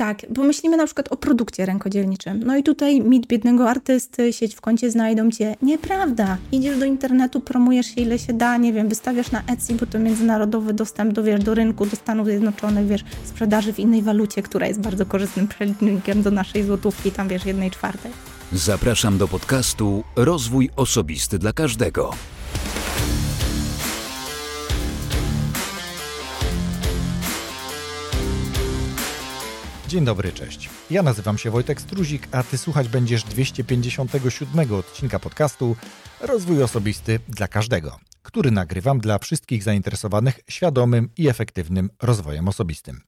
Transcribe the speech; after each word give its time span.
Tak, 0.00 0.26
bo 0.30 0.42
myślimy 0.42 0.76
na 0.76 0.86
przykład 0.86 1.12
o 1.12 1.16
produkcie 1.16 1.66
rękodzielniczym. 1.66 2.42
No 2.46 2.56
i 2.56 2.62
tutaj 2.62 3.00
mit 3.00 3.26
biednego 3.26 3.70
artysty, 3.70 4.32
sieć 4.32 4.54
w 4.54 4.60
kącie 4.60 4.90
znajdą 4.90 5.30
cię. 5.30 5.56
Nieprawda. 5.62 6.36
Idziesz 6.52 6.78
do 6.78 6.84
internetu, 6.84 7.40
promujesz 7.40 7.86
się 7.86 8.00
ile 8.00 8.18
się 8.18 8.32
da, 8.32 8.56
nie 8.56 8.72
wiem, 8.72 8.88
wystawiasz 8.88 9.30
na 9.30 9.42
Etsy, 9.46 9.74
bo 9.74 9.86
to 9.86 9.98
międzynarodowy 9.98 10.72
dostęp 10.72 11.12
do, 11.12 11.22
wiesz, 11.22 11.44
do 11.44 11.54
rynku, 11.54 11.86
do 11.86 11.96
Stanów 11.96 12.26
Zjednoczonych, 12.26 12.86
wiesz, 12.86 13.04
sprzedaży 13.24 13.72
w 13.72 13.78
innej 13.78 14.02
walucie, 14.02 14.42
która 14.42 14.66
jest 14.66 14.80
bardzo 14.80 15.06
korzystnym 15.06 15.48
przelicznikiem 15.48 16.22
do 16.22 16.30
naszej 16.30 16.64
złotówki, 16.64 17.10
tam 17.10 17.28
wiesz, 17.28 17.46
jednej 17.46 17.70
czwartej. 17.70 18.12
Zapraszam 18.52 19.18
do 19.18 19.28
podcastu 19.28 20.04
Rozwój 20.16 20.70
Osobisty 20.76 21.38
dla 21.38 21.52
Każdego. 21.52 22.10
Dzień 29.90 30.04
dobry, 30.04 30.32
cześć. 30.32 30.70
Ja 30.90 31.02
nazywam 31.02 31.38
się 31.38 31.50
Wojtek 31.50 31.80
Struzik, 31.80 32.28
a 32.32 32.42
ty 32.42 32.58
słuchać 32.58 32.88
będziesz 32.88 33.24
257 33.24 34.74
odcinka 34.74 35.18
podcastu 35.18 35.76
Rozwój 36.20 36.62
Osobisty 36.62 37.20
dla 37.28 37.48
Każdego, 37.48 37.98
który 38.22 38.50
nagrywam 38.50 39.00
dla 39.00 39.18
wszystkich 39.18 39.62
zainteresowanych 39.62 40.40
świadomym 40.48 41.08
i 41.16 41.28
efektywnym 41.28 41.90
rozwojem 42.02 42.48
osobistym. 42.48 43.00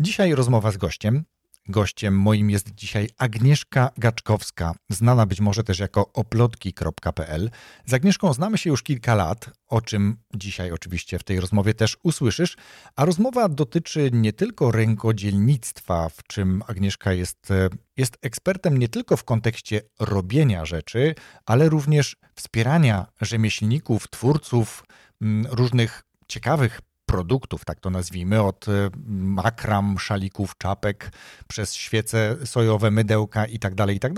Dzisiaj 0.00 0.34
rozmowa 0.34 0.70
z 0.70 0.76
gościem, 0.76 1.24
Gościem 1.68 2.18
moim 2.18 2.50
jest 2.50 2.74
dzisiaj 2.74 3.08
Agnieszka 3.18 3.90
Gaczkowska, 3.98 4.74
znana 4.88 5.26
być 5.26 5.40
może 5.40 5.64
też 5.64 5.78
jako 5.78 6.12
oplotki.pl. 6.12 7.50
Z 7.86 7.94
Agnieszką 7.94 8.32
znamy 8.32 8.58
się 8.58 8.70
już 8.70 8.82
kilka 8.82 9.14
lat, 9.14 9.50
o 9.68 9.80
czym 9.80 10.16
dzisiaj 10.34 10.72
oczywiście 10.72 11.18
w 11.18 11.24
tej 11.24 11.40
rozmowie 11.40 11.74
też 11.74 11.96
usłyszysz, 12.02 12.56
a 12.96 13.04
rozmowa 13.04 13.48
dotyczy 13.48 14.10
nie 14.12 14.32
tylko 14.32 14.70
rękodzielnictwa, 14.70 16.08
w 16.08 16.22
czym 16.22 16.62
Agnieszka 16.66 17.12
jest, 17.12 17.48
jest 17.96 18.18
ekspertem 18.22 18.78
nie 18.78 18.88
tylko 18.88 19.16
w 19.16 19.24
kontekście 19.24 19.80
robienia 20.00 20.64
rzeczy, 20.64 21.14
ale 21.46 21.68
również 21.68 22.16
wspierania 22.34 23.06
rzemieślników, 23.20 24.08
twórców, 24.10 24.84
mm, 25.22 25.46
różnych 25.50 26.02
ciekawych 26.28 26.80
produktów, 27.08 27.64
tak 27.64 27.80
to 27.80 27.90
nazwijmy, 27.90 28.42
od 28.42 28.68
y, 28.68 28.90
makram, 29.08 29.98
szalików, 29.98 30.58
czapek, 30.58 31.12
przez 31.48 31.74
świece 31.74 32.36
sojowe, 32.44 32.90
mydełka 32.90 33.46
tak 33.46 33.52
itd. 33.52 33.96
Tak 34.00 34.12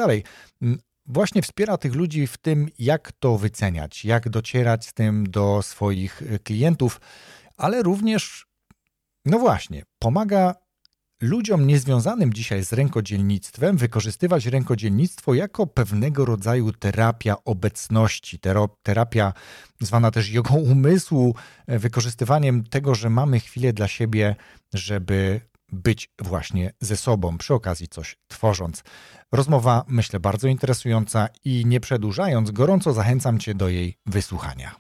mm, 0.63 0.79
właśnie 1.07 1.43
wspiera 1.43 1.77
tych 1.77 1.95
ludzi 1.95 2.27
w 2.27 2.37
tym, 2.37 2.69
jak 2.79 3.13
to 3.13 3.39
wyceniać, 3.39 4.05
jak 4.05 4.29
docierać 4.29 4.87
z 4.87 4.93
tym 4.93 5.31
do 5.31 5.63
swoich 5.63 6.23
y, 6.23 6.39
klientów, 6.39 7.01
ale 7.57 7.83
również, 7.83 8.47
no 9.25 9.39
właśnie, 9.39 9.83
pomaga 9.99 10.55
ludziom 11.21 11.67
niezwiązanym 11.67 12.33
dzisiaj 12.33 12.65
z 12.65 12.73
rękodzielnictwem 12.73 13.77
wykorzystywać 13.77 14.47
rękodzielnictwo 14.47 15.35
jako 15.35 15.67
pewnego 15.67 16.25
rodzaju 16.25 16.73
terapia 16.73 17.37
obecności, 17.45 18.39
terapia 18.83 19.33
zwana 19.81 20.11
też 20.11 20.31
jogą 20.31 20.55
umysłu, 20.55 21.35
e, 21.67 21.79
wykorzystywaniem 21.79 22.65
tego, 22.65 22.95
że 22.95 23.11
mamy 23.11 23.41
chwilę 23.41 23.73
dla 23.73 23.89
siebie, 23.89 24.37
żeby 24.75 25.41
być 25.73 26.11
właśnie 26.19 26.73
ze 26.81 26.97
sobą, 26.97 27.39
przy 27.39 27.55
okazji 27.55 27.89
coś 27.89 28.17
tworząc. 28.29 28.83
Rozmowa, 29.33 29.85
myślę, 29.89 30.21
bardzo 30.21 30.49
interesująca 30.49 31.29
i 31.45 31.67
nie 31.67 31.81
przedłużając, 31.81 32.51
gorąco 32.51 32.93
zachęcam 32.93 33.39
Cię 33.39 33.55
do 33.55 33.69
jej 33.69 33.97
wysłuchania. 34.07 34.75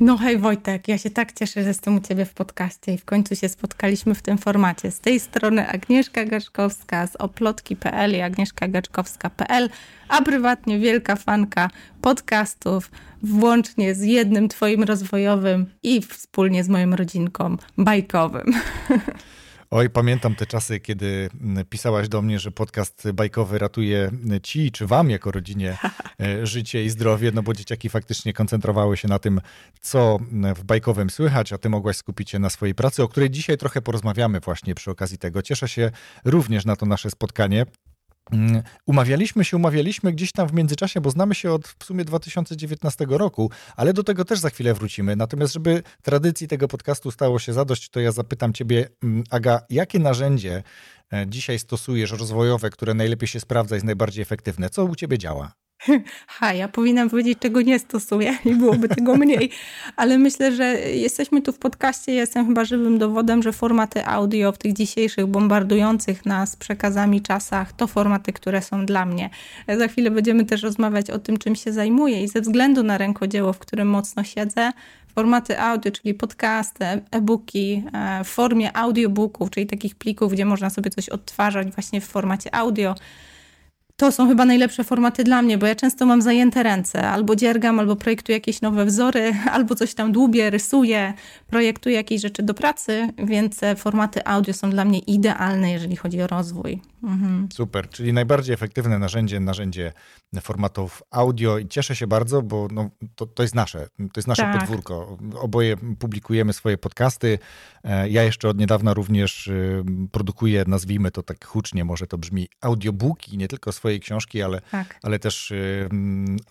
No 0.00 0.16
hej 0.16 0.38
Wojtek, 0.38 0.88
ja 0.88 0.98
się 0.98 1.10
tak 1.10 1.32
cieszę, 1.32 1.62
że 1.62 1.68
jestem 1.68 1.96
u 1.96 2.00
Ciebie 2.00 2.24
w 2.24 2.34
podcaście 2.34 2.94
i 2.94 2.98
w 2.98 3.04
końcu 3.04 3.36
się 3.36 3.48
spotkaliśmy 3.48 4.14
w 4.14 4.22
tym 4.22 4.38
formacie. 4.38 4.90
Z 4.90 5.00
tej 5.00 5.20
strony 5.20 5.68
Agnieszka 5.68 6.24
Gaczkowska 6.24 7.06
z 7.06 7.16
oplotki.pl 7.16 8.16
i 8.16 8.20
agnieszkagaczkowska.pl, 8.20 9.68
a 10.08 10.22
prywatnie 10.22 10.78
wielka 10.78 11.16
fanka 11.16 11.70
podcastów, 12.00 12.90
włącznie 13.22 13.94
z 13.94 14.02
jednym 14.02 14.48
Twoim 14.48 14.82
rozwojowym 14.82 15.66
i 15.82 16.02
wspólnie 16.02 16.64
z 16.64 16.68
moją 16.68 16.96
rodzinką 16.96 17.56
bajkowym. 17.78 18.52
Oj, 19.70 19.90
pamiętam 19.90 20.34
te 20.34 20.46
czasy, 20.46 20.80
kiedy 20.80 21.30
mm, 21.40 21.64
pisałaś 21.64 22.08
do 22.08 22.22
mnie, 22.22 22.38
że 22.38 22.50
podcast 22.50 23.10
bajkowy 23.14 23.58
ratuje 23.58 24.10
ci 24.42 24.72
czy 24.72 24.86
wam 24.86 25.10
jako 25.10 25.30
rodzinie 25.30 25.78
e, 26.22 26.46
życie 26.46 26.84
i 26.84 26.90
zdrowie, 26.90 27.30
no 27.34 27.42
bo 27.42 27.52
dzieciaki 27.54 27.88
faktycznie 27.88 28.32
koncentrowały 28.32 28.96
się 28.96 29.08
na 29.08 29.18
tym, 29.18 29.40
co 29.80 30.18
mm, 30.32 30.54
w 30.54 30.64
bajkowym 30.64 31.10
słychać, 31.10 31.52
a 31.52 31.58
ty 31.58 31.68
mogłaś 31.68 31.96
skupić 31.96 32.30
się 32.30 32.38
na 32.38 32.50
swojej 32.50 32.74
pracy, 32.74 33.02
o 33.02 33.08
której 33.08 33.30
dzisiaj 33.30 33.58
trochę 33.58 33.82
porozmawiamy 33.82 34.40
właśnie 34.40 34.74
przy 34.74 34.90
okazji 34.90 35.18
tego. 35.18 35.42
Cieszę 35.42 35.68
się 35.68 35.90
również 36.24 36.64
na 36.64 36.76
to 36.76 36.86
nasze 36.86 37.10
spotkanie. 37.10 37.66
Mm, 38.32 38.62
umawialiśmy 38.86 39.44
się, 39.44 39.56
umawialiśmy 39.56 40.12
gdzieś 40.12 40.32
tam 40.32 40.48
w 40.48 40.52
międzyczasie, 40.52 41.00
bo 41.00 41.10
znamy 41.10 41.34
się 41.34 41.52
od 41.52 41.68
w 41.68 41.84
sumie 41.84 42.04
2019 42.04 43.06
roku, 43.08 43.50
ale 43.76 43.92
do 43.92 44.02
tego 44.04 44.24
też 44.24 44.38
za 44.38 44.50
chwilę 44.50 44.74
wrócimy. 44.74 45.16
Natomiast, 45.16 45.52
żeby 45.54 45.82
tradycji 46.02 46.48
tego 46.48 46.68
podcastu 46.68 47.10
stało 47.10 47.38
się 47.38 47.52
zadość, 47.52 47.88
to 47.88 48.00
ja 48.00 48.12
zapytam 48.12 48.52
Ciebie, 48.52 48.88
mm, 49.02 49.24
Aga, 49.30 49.60
jakie 49.70 49.98
narzędzie 49.98 50.62
e, 51.12 51.26
dzisiaj 51.28 51.58
stosujesz 51.58 52.10
rozwojowe, 52.10 52.70
które 52.70 52.94
najlepiej 52.94 53.28
się 53.28 53.40
sprawdza 53.40 53.74
i 53.74 53.76
jest 53.76 53.86
najbardziej 53.86 54.22
efektywne? 54.22 54.70
Co 54.70 54.84
u 54.84 54.94
Ciebie 54.94 55.18
działa? 55.18 55.52
Ha, 56.26 56.54
ja 56.54 56.68
powinnam 56.68 57.10
powiedzieć, 57.10 57.38
czego 57.38 57.62
nie 57.62 57.78
stosuję 57.78 58.38
i 58.44 58.54
byłoby 58.54 58.88
tego 58.88 59.16
mniej, 59.16 59.50
ale 59.96 60.18
myślę, 60.18 60.52
że 60.52 60.64
jesteśmy 60.80 61.42
tu 61.42 61.52
w 61.52 61.58
podcaście, 61.58 62.12
jestem 62.12 62.46
chyba 62.46 62.64
żywym 62.64 62.98
dowodem, 62.98 63.42
że 63.42 63.52
formaty 63.52 64.06
audio 64.06 64.52
w 64.52 64.58
tych 64.58 64.72
dzisiejszych 64.72 65.26
bombardujących 65.26 66.26
nas 66.26 66.56
przekazami 66.56 67.22
czasach 67.22 67.72
to 67.72 67.86
formaty, 67.86 68.32
które 68.32 68.62
są 68.62 68.86
dla 68.86 69.06
mnie. 69.06 69.30
Za 69.78 69.88
chwilę 69.88 70.10
będziemy 70.10 70.44
też 70.44 70.62
rozmawiać 70.62 71.10
o 71.10 71.18
tym, 71.18 71.36
czym 71.36 71.56
się 71.56 71.72
zajmuję 71.72 72.22
i 72.22 72.28
ze 72.28 72.40
względu 72.40 72.82
na 72.82 72.98
rękodzieło, 72.98 73.52
w 73.52 73.58
którym 73.58 73.88
mocno 73.88 74.24
siedzę, 74.24 74.72
formaty 75.14 75.60
audio, 75.60 75.92
czyli 75.92 76.14
podcasty, 76.14 76.84
e-booki 77.10 77.82
e, 77.92 78.24
w 78.24 78.28
formie 78.28 78.76
audiobooków, 78.76 79.50
czyli 79.50 79.66
takich 79.66 79.94
plików, 79.94 80.32
gdzie 80.32 80.44
można 80.44 80.70
sobie 80.70 80.90
coś 80.90 81.08
odtwarzać 81.08 81.68
właśnie 81.68 82.00
w 82.00 82.04
formacie 82.04 82.54
audio, 82.54 82.94
to 83.98 84.12
są 84.12 84.28
chyba 84.28 84.44
najlepsze 84.44 84.84
formaty 84.84 85.24
dla 85.24 85.42
mnie, 85.42 85.58
bo 85.58 85.66
ja 85.66 85.74
często 85.74 86.06
mam 86.06 86.22
zajęte 86.22 86.62
ręce, 86.62 87.08
albo 87.08 87.36
dziergam, 87.36 87.78
albo 87.78 87.96
projektuję 87.96 88.36
jakieś 88.36 88.60
nowe 88.60 88.84
wzory, 88.84 89.34
albo 89.52 89.74
coś 89.74 89.94
tam 89.94 90.12
dłubię, 90.12 90.50
rysuję, 90.50 91.14
projektuję 91.46 91.96
jakieś 91.96 92.20
rzeczy 92.20 92.42
do 92.42 92.54
pracy, 92.54 93.08
więc 93.18 93.60
formaty 93.76 94.26
audio 94.26 94.54
są 94.54 94.70
dla 94.70 94.84
mnie 94.84 94.98
idealne, 94.98 95.72
jeżeli 95.72 95.96
chodzi 95.96 96.22
o 96.22 96.26
rozwój. 96.26 96.80
Mhm. 97.02 97.48
Super, 97.52 97.88
czyli 97.88 98.12
najbardziej 98.12 98.54
efektywne 98.54 98.98
narzędzie, 98.98 99.40
narzędzie 99.40 99.92
formatów 100.40 101.02
audio 101.10 101.58
i 101.58 101.68
cieszę 101.68 101.96
się 101.96 102.06
bardzo, 102.06 102.42
bo 102.42 102.68
no, 102.72 102.90
to, 103.14 103.26
to 103.26 103.42
jest 103.42 103.54
nasze, 103.54 103.88
to 103.96 104.12
jest 104.16 104.28
nasze 104.28 104.42
tak. 104.42 104.58
podwórko. 104.58 105.18
Oboje 105.34 105.76
publikujemy 105.98 106.52
swoje 106.52 106.78
podcasty. 106.78 107.38
E, 107.84 108.08
ja 108.08 108.22
jeszcze 108.22 108.48
od 108.48 108.58
niedawna 108.58 108.94
również 108.94 109.46
y, 109.46 109.84
produkuję, 110.12 110.64
nazwijmy 110.66 111.10
to 111.10 111.22
tak 111.22 111.46
hucznie, 111.46 111.84
może 111.84 112.06
to 112.06 112.18
brzmi, 112.18 112.48
audiobooki, 112.60 113.38
nie 113.38 113.48
tylko 113.48 113.72
swojej 113.72 114.00
książki, 114.00 114.42
ale, 114.42 114.60
tak. 114.60 114.98
ale 115.02 115.18
też 115.18 115.50
y, 115.50 115.88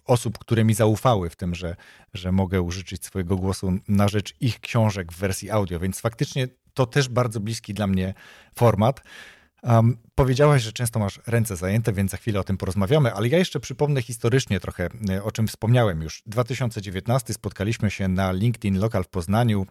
osób, 0.06 0.38
które 0.38 0.64
mi 0.64 0.74
zaufały 0.74 1.30
w 1.30 1.36
tym, 1.36 1.56
że, 1.56 1.76
że 2.14 2.32
mogę 2.32 2.62
użyczyć 2.62 3.06
swojego 3.06 3.36
głosu 3.36 3.74
na 3.88 4.08
rzecz 4.08 4.36
ich 4.40 4.60
książek 4.60 5.12
w 5.14 5.20
wersji 5.20 5.52
audio, 5.52 5.80
więc 5.80 6.00
faktycznie 6.00 6.48
to 6.74 6.86
też 6.86 7.10
bardzo 7.10 7.40
bliski 7.40 7.74
dla 7.74 7.88
mnie 7.88 8.14
format. 8.56 9.02
Um, 9.68 9.98
powiedziałaś, 10.16 10.64
że 10.64 10.72
często 10.72 11.00
masz 11.00 11.20
ręce 11.28 11.56
zajęte, 11.56 11.94
więc 11.94 12.12
za 12.12 12.18
chwilę 12.18 12.40
o 12.40 12.44
tym 12.44 12.58
porozmawiamy, 12.58 13.14
ale 13.14 13.28
ja 13.28 13.38
jeszcze 13.38 13.60
przypomnę 13.60 14.02
historycznie 14.02 14.60
trochę, 14.60 14.90
e, 15.10 15.24
o 15.24 15.32
czym 15.32 15.48
wspomniałem 15.48 16.02
już. 16.02 16.24
2019 16.26 17.34
spotkaliśmy 17.34 17.92
się 17.92 18.08
na 18.08 18.32
LinkedIn 18.32 18.80
Local 18.80 19.04
w 19.04 19.08
Poznaniu. 19.08 19.66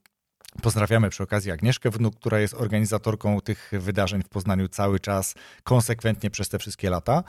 Pozdrawiamy 0.62 1.10
przy 1.10 1.22
okazji 1.22 1.50
Agnieszkę 1.50 1.90
Wnuk, 1.90 2.16
która 2.16 2.40
jest 2.40 2.54
organizatorką 2.54 3.40
tych 3.40 3.70
wydarzeń 3.72 4.22
w 4.22 4.28
Poznaniu 4.28 4.68
cały 4.68 5.00
czas, 5.00 5.34
konsekwentnie 5.62 6.30
przez 6.30 6.48
te 6.48 6.58
wszystkie 6.58 6.90
lata. 6.90 7.24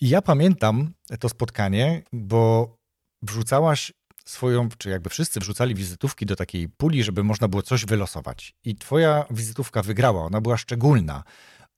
I 0.00 0.08
ja 0.08 0.22
pamiętam 0.22 0.90
to 1.20 1.28
spotkanie, 1.28 2.02
bo 2.12 2.76
wrzucałaś 3.22 3.92
swoją, 4.24 4.68
czy 4.78 4.90
jakby 4.90 5.10
wszyscy 5.10 5.40
wrzucali 5.40 5.74
wizytówki 5.74 6.26
do 6.26 6.36
takiej 6.36 6.68
puli, 6.68 7.04
żeby 7.04 7.24
można 7.24 7.48
było 7.48 7.62
coś 7.62 7.84
wylosować. 7.84 8.54
I 8.64 8.76
twoja 8.76 9.24
wizytówka 9.30 9.82
wygrała, 9.82 10.24
ona 10.24 10.40
była 10.40 10.56
szczególna. 10.56 11.24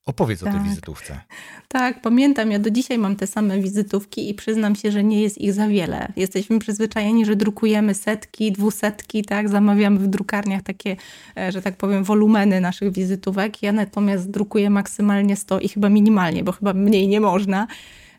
Opowiedz 0.06 0.40
tak. 0.40 0.48
o 0.48 0.52
tej 0.52 0.60
tak. 0.60 0.68
wizytówce. 0.68 1.20
Tak, 1.68 2.00
pamiętam. 2.00 2.50
Ja 2.50 2.58
do 2.58 2.70
dzisiaj 2.70 2.98
mam 2.98 3.16
te 3.16 3.26
same 3.26 3.60
wizytówki 3.60 4.30
i 4.30 4.34
przyznam 4.34 4.76
się, 4.76 4.92
że 4.92 5.04
nie 5.04 5.22
jest 5.22 5.38
ich 5.38 5.52
za 5.52 5.68
wiele. 5.68 6.12
Jesteśmy 6.16 6.58
przyzwyczajeni, 6.58 7.26
że 7.26 7.36
drukujemy 7.36 7.94
setki, 7.94 8.52
dwusetki, 8.52 9.24
tak? 9.24 9.48
Zamawiamy 9.48 9.98
w 9.98 10.06
drukarniach 10.06 10.62
takie, 10.62 10.96
e, 11.36 11.52
że 11.52 11.62
tak 11.62 11.76
powiem, 11.76 12.04
wolumeny 12.04 12.60
naszych 12.60 12.92
wizytówek. 12.92 13.62
Ja 13.62 13.72
natomiast 13.72 14.30
drukuję 14.30 14.70
maksymalnie 14.70 15.36
100 15.36 15.60
i 15.60 15.68
chyba 15.68 15.88
minimalnie, 15.88 16.44
bo 16.44 16.52
chyba 16.52 16.72
mniej 16.72 17.08
nie 17.08 17.20
można. 17.20 17.66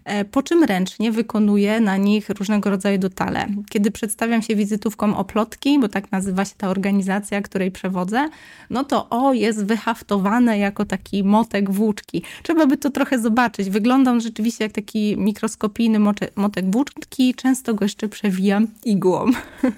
E, 0.05 0.25
po 0.25 0.43
czym 0.43 0.63
ręcznie 0.63 1.11
wykonuję 1.11 1.79
na 1.79 1.97
nich 1.97 2.29
różnego 2.29 2.69
rodzaju 2.69 2.97
detale. 2.97 3.47
Kiedy 3.69 3.91
przedstawiam 3.91 4.41
się 4.41 4.55
wizytówką 4.55 5.17
oplotki, 5.17 5.79
bo 5.79 5.89
tak 5.89 6.11
nazywa 6.11 6.45
się 6.45 6.53
ta 6.57 6.69
organizacja, 6.69 7.41
której 7.41 7.71
przewodzę, 7.71 8.29
no 8.69 8.83
to 8.83 9.09
o, 9.09 9.33
jest 9.33 9.65
wyhaftowane 9.65 10.57
jako 10.57 10.85
taki 10.85 11.23
motek 11.23 11.71
włóczki. 11.71 12.23
Trzeba 12.43 12.65
by 12.65 12.77
to 12.77 12.89
trochę 12.89 13.19
zobaczyć. 13.19 13.69
Wyglądam 13.69 14.19
rzeczywiście 14.19 14.63
jak 14.63 14.73
taki 14.73 15.17
mikroskopijny 15.17 15.99
motek 16.35 16.71
włóczki, 16.71 17.35
często 17.35 17.73
go 17.73 17.85
jeszcze 17.85 18.09
przewijam 18.09 18.67
igłą. 18.85 19.25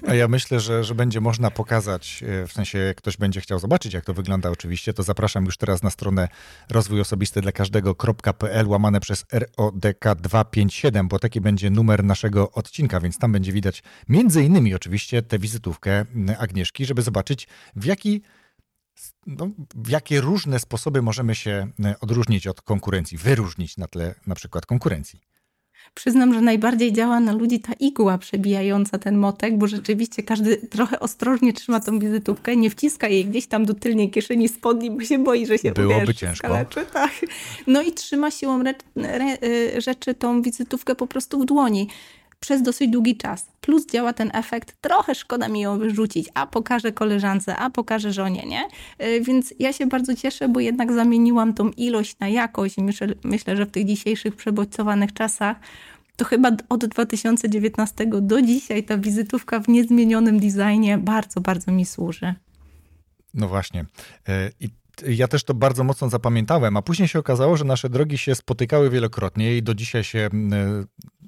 A 0.08 0.14
ja 0.14 0.28
myślę, 0.28 0.60
że, 0.60 0.84
że 0.84 0.94
będzie 0.94 1.20
można 1.20 1.50
pokazać, 1.50 2.24
e, 2.42 2.46
w 2.46 2.52
sensie 2.52 2.78
jak 2.78 2.96
ktoś 2.96 3.16
będzie 3.16 3.40
chciał 3.40 3.58
zobaczyć, 3.58 3.94
jak 3.94 4.04
to 4.04 4.14
wygląda 4.14 4.50
oczywiście, 4.50 4.92
to 4.92 5.02
zapraszam 5.02 5.44
już 5.44 5.56
teraz 5.56 5.82
na 5.82 5.90
stronę 5.90 6.28
rozwój 6.70 7.00
osobisty 7.00 7.40
dla 7.40 7.52
każdego.pl 7.52 8.68
łamane 8.68 9.00
przez 9.00 9.24
RODK 9.32 10.13
257, 10.14 11.08
bo 11.08 11.18
taki 11.18 11.40
będzie 11.40 11.70
numer 11.70 12.04
naszego 12.04 12.50
odcinka, 12.50 13.00
więc 13.00 13.18
tam 13.18 13.32
będzie 13.32 13.52
widać 13.52 13.82
między 14.08 14.44
innymi 14.44 14.74
oczywiście 14.74 15.22
tę 15.22 15.38
wizytówkę 15.38 16.04
Agnieszki, 16.38 16.86
żeby 16.86 17.02
zobaczyć 17.02 17.48
w 17.76 17.84
jaki 17.84 18.22
no, 19.26 19.48
w 19.74 19.88
jakie 19.88 20.20
różne 20.20 20.58
sposoby 20.58 21.02
możemy 21.02 21.34
się 21.34 21.68
odróżnić 22.00 22.46
od 22.46 22.62
konkurencji, 22.62 23.18
wyróżnić 23.18 23.76
na 23.76 23.86
tle 23.86 24.14
na 24.26 24.34
przykład 24.34 24.66
konkurencji. 24.66 25.20
Przyznam, 25.94 26.34
że 26.34 26.40
najbardziej 26.40 26.92
działa 26.92 27.20
na 27.20 27.32
ludzi 27.32 27.60
ta 27.60 27.72
igła 27.80 28.18
przebijająca 28.18 28.98
ten 28.98 29.16
motek, 29.16 29.58
bo 29.58 29.66
rzeczywiście 29.66 30.22
każdy 30.22 30.56
trochę 30.56 31.00
ostrożnie 31.00 31.52
trzyma 31.52 31.80
tą 31.80 31.98
wizytówkę, 31.98 32.56
nie 32.56 32.70
wciska 32.70 33.08
jej 33.08 33.24
gdzieś 33.24 33.46
tam 33.46 33.64
do 33.64 33.74
tylnej 33.74 34.10
kieszeni 34.10 34.48
spodni, 34.48 34.90
bo 34.90 35.00
się 35.04 35.18
boi, 35.18 35.46
że 35.46 35.58
się 35.58 35.72
Byłoby 35.72 36.06
wiesz, 36.06 36.16
ciężko. 36.16 36.48
Skaleczy, 36.48 36.86
tak. 36.92 37.12
No 37.66 37.82
i 37.82 37.92
trzyma 37.92 38.30
siłą 38.30 38.60
re, 38.60 38.74
re, 38.96 39.38
y, 39.76 39.80
rzeczy 39.80 40.14
tą 40.14 40.42
wizytówkę 40.42 40.94
po 40.94 41.06
prostu 41.06 41.40
w 41.40 41.44
dłoni 41.44 41.88
przez 42.44 42.62
dosyć 42.62 42.90
długi 42.90 43.16
czas. 43.16 43.46
Plus 43.60 43.86
działa 43.86 44.12
ten 44.12 44.30
efekt, 44.34 44.76
trochę 44.80 45.14
szkoda 45.14 45.48
mi 45.48 45.60
ją 45.60 45.78
wyrzucić, 45.78 46.28
a 46.34 46.46
pokażę 46.46 46.92
koleżance, 46.92 47.56
a 47.56 47.70
pokażę 47.70 48.12
żonie, 48.12 48.42
nie? 48.46 48.68
Y, 49.06 49.20
więc 49.20 49.54
ja 49.58 49.72
się 49.72 49.86
bardzo 49.86 50.14
cieszę, 50.14 50.48
bo 50.48 50.60
jednak 50.60 50.92
zamieniłam 50.92 51.54
tą 51.54 51.70
ilość 51.70 52.18
na 52.18 52.28
jakość 52.28 52.76
myślę, 52.78 53.08
myślę 53.24 53.56
że 53.56 53.66
w 53.66 53.70
tych 53.70 53.84
dzisiejszych 53.84 54.36
przebodźcowanych 54.36 55.12
czasach 55.12 55.56
to 56.16 56.24
chyba 56.24 56.50
od 56.68 56.86
2019 56.86 58.06
do 58.06 58.42
dzisiaj 58.42 58.84
ta 58.84 58.98
wizytówka 58.98 59.60
w 59.60 59.68
niezmienionym 59.68 60.40
designie 60.40 60.98
bardzo, 60.98 61.40
bardzo 61.40 61.72
mi 61.72 61.86
służy. 61.86 62.34
No 63.34 63.48
właśnie. 63.48 63.80
Y, 63.80 64.52
I 64.60 64.68
ja 65.08 65.28
też 65.28 65.44
to 65.44 65.54
bardzo 65.54 65.84
mocno 65.84 66.08
zapamiętałem, 66.08 66.76
a 66.76 66.82
później 66.82 67.08
się 67.08 67.18
okazało, 67.18 67.56
że 67.56 67.64
nasze 67.64 67.88
drogi 67.88 68.18
się 68.18 68.34
spotykały 68.34 68.90
wielokrotnie 68.90 69.56
i 69.56 69.62
do 69.62 69.74
dzisiaj 69.74 70.04
się 70.04 70.30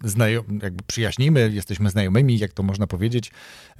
znajom, 0.04 0.58
jakby 0.62 0.84
przyjaźnimy, 0.86 1.50
jesteśmy 1.54 1.90
znajomymi, 1.90 2.38
jak 2.38 2.52
to 2.52 2.62
można 2.62 2.86
powiedzieć. 2.86 3.30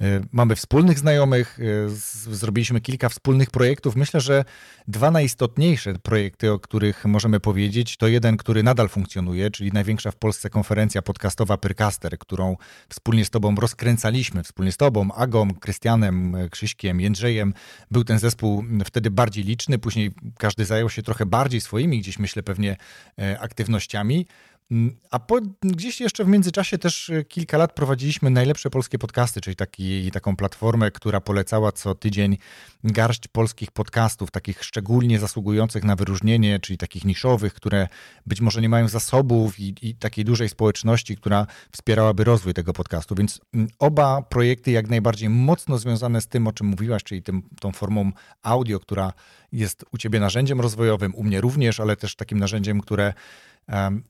E, 0.01 0.21
mamy 0.31 0.55
wspólnych 0.55 0.99
znajomych, 0.99 1.59
e, 1.59 1.89
zrobiliśmy 2.35 2.81
kilka 2.81 3.09
wspólnych 3.09 3.51
projektów. 3.51 3.95
Myślę, 3.95 4.21
że 4.21 4.45
dwa 4.87 5.11
najistotniejsze 5.11 5.93
projekty, 5.93 6.51
o 6.51 6.59
których 6.59 7.05
możemy 7.05 7.39
powiedzieć, 7.39 7.97
to 7.97 8.07
jeden, 8.07 8.37
który 8.37 8.63
nadal 8.63 8.89
funkcjonuje, 8.89 9.51
czyli 9.51 9.71
największa 9.71 10.11
w 10.11 10.15
Polsce 10.15 10.49
konferencja 10.49 11.01
podcastowa 11.01 11.57
Pyrcaster, 11.57 12.17
którą 12.19 12.57
wspólnie 12.89 13.25
z 13.25 13.29
Tobą 13.29 13.55
rozkręcaliśmy, 13.55 14.43
wspólnie 14.43 14.71
z 14.71 14.77
Tobą, 14.77 15.11
Agą, 15.11 15.53
Krystianem, 15.53 16.35
Krzyśkiem, 16.51 17.01
Jędrzejem. 17.01 17.53
Był 17.91 18.03
ten 18.03 18.19
zespół 18.19 18.63
wtedy 18.85 19.11
bardziej 19.11 19.43
liczny, 19.43 19.76
później 19.79 20.11
każdy 20.37 20.65
zajął 20.65 20.89
się 20.89 21.03
trochę 21.03 21.25
bardziej 21.25 21.61
swoimi, 21.61 21.99
gdzieś 21.99 22.19
myślę 22.19 22.43
pewnie 22.43 22.77
e, 23.19 23.39
aktywnościami. 23.39 24.25
Mm, 24.71 24.97
a 25.11 25.19
po, 25.19 25.39
gdzieś 25.61 26.01
jeszcze 26.01 26.25
w 26.25 26.27
międzyczasie 26.27 26.77
też 26.77 27.09
e, 27.09 27.23
kilka 27.23 27.57
lat 27.57 27.73
prowadziliśmy 27.73 28.29
najlepsze 28.29 28.69
polskie 28.69 28.99
podcasty, 28.99 29.41
czyli 29.41 29.55
taki, 29.55 30.11
taką 30.11 30.35
platformę, 30.35 30.91
która 30.91 31.21
polecała 31.21 31.71
co 31.71 31.95
tydzień 31.95 32.37
garść 32.83 33.27
polskich 33.27 33.71
podcastów, 33.71 34.31
takich 34.31 34.63
szczególnie 34.63 35.19
zasługujących 35.19 35.83
na 35.83 35.95
wyróżnienie, 35.95 36.59
czyli 36.59 36.77
takich 36.77 37.05
niszowych, 37.05 37.53
które 37.53 37.87
być 38.25 38.41
może 38.41 38.61
nie 38.61 38.69
mają 38.69 38.87
zasobów 38.87 39.59
i, 39.59 39.75
i 39.81 39.95
takiej 39.95 40.25
dużej 40.25 40.49
społeczności, 40.49 41.15
która 41.15 41.47
wspierałaby 41.71 42.23
rozwój 42.23 42.53
tego 42.53 42.73
podcastu. 42.73 43.15
Więc 43.15 43.41
mm, 43.53 43.67
oba 43.79 44.21
projekty 44.21 44.71
jak 44.71 44.89
najbardziej 44.89 45.29
mocno 45.29 45.77
związane 45.77 46.21
z 46.21 46.27
tym, 46.27 46.47
o 46.47 46.53
czym 46.53 46.67
mówiłaś, 46.67 47.03
czyli 47.03 47.23
tym, 47.23 47.41
tą 47.59 47.71
formą 47.71 48.11
audio, 48.43 48.79
która 48.79 49.13
jest 49.51 49.85
u 49.91 49.97
ciebie 49.97 50.19
narzędziem 50.19 50.61
rozwojowym, 50.61 51.15
u 51.15 51.23
mnie 51.23 51.41
również, 51.41 51.79
ale 51.79 51.95
też 51.95 52.15
takim 52.15 52.39
narzędziem, 52.39 52.81
które 52.81 53.13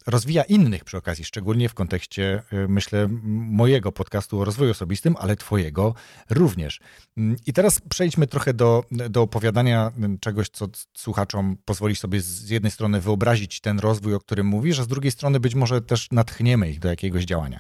rozwija 0.08 0.44
innych 0.44 0.84
przy 0.84 0.98
okazji, 0.98 1.26
szczególnie 1.26 1.70
w 1.70 1.74
kontekście, 1.74 2.44
y, 2.54 2.68
myślę, 2.68 3.08
mojego 3.52 3.92
podcastu 3.92 4.40
o 4.40 4.46
rozwoju 4.46 4.72
osobistym, 4.72 5.16
ale 5.20 5.36
Twojego 5.36 5.94
również. 6.30 6.80
Mm, 7.18 7.36
I 7.46 7.54
teraz 7.54 7.82
przejdźmy 7.90 8.28
trochę 8.28 8.54
do, 8.54 8.84
do 8.92 9.22
opowiadania 9.22 9.92
czegoś, 10.20 10.50
co 10.50 10.68
słuchaczom 10.98 11.58
pozwoli 11.66 11.96
sobie 11.96 12.22
z 12.22 12.50
jednej 12.50 12.72
strony 12.72 13.02
wyobrazić 13.02 13.62
ten 13.62 13.80
rozwój, 13.80 14.14
o 14.14 14.20
którym 14.20 14.48
mówisz, 14.48 14.80
a 14.80 14.84
z 14.84 14.88
drugiej 14.88 15.12
strony 15.12 15.40
być 15.40 15.56
może 15.56 15.82
też 15.82 16.12
natchniemy 16.12 16.70
ich 16.70 16.80
do 16.80 16.90
jakiegoś 16.90 17.26
działania. 17.26 17.60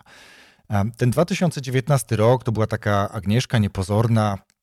Ten 0.97 1.11
2019 1.11 2.15
rok 2.15 2.43
to 2.43 2.51
była 2.51 2.67
taka 2.67 3.09
Agnieszka 3.09 3.57
niepozorna, 3.57 4.37
Mm, 4.37 4.56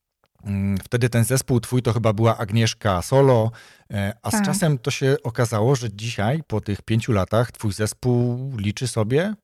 wtedy 0.85 1.09
ten 1.09 1.25
zespół 1.25 1.61
twój 1.61 1.83
to 1.83 1.93
chyba 1.93 2.13
była 2.13 2.39
Agnieszka 2.39 3.03
Solo, 3.03 3.51
e, 3.91 4.13
a 4.23 4.31
tak. 4.31 4.43
z 4.43 4.47
czasem 4.47 4.79
to 4.79 4.91
się 4.91 5.17
okazało, 5.23 5.77
że 5.77 5.89
dzisiaj, 5.93 6.43
po 6.47 6.61
tych 6.61 6.83
pięciu 6.83 7.13
latach, 7.13 7.53
twój 7.53 7.73
zespół 7.73 8.51
liczy 8.59 8.89
sobie? 8.89 9.35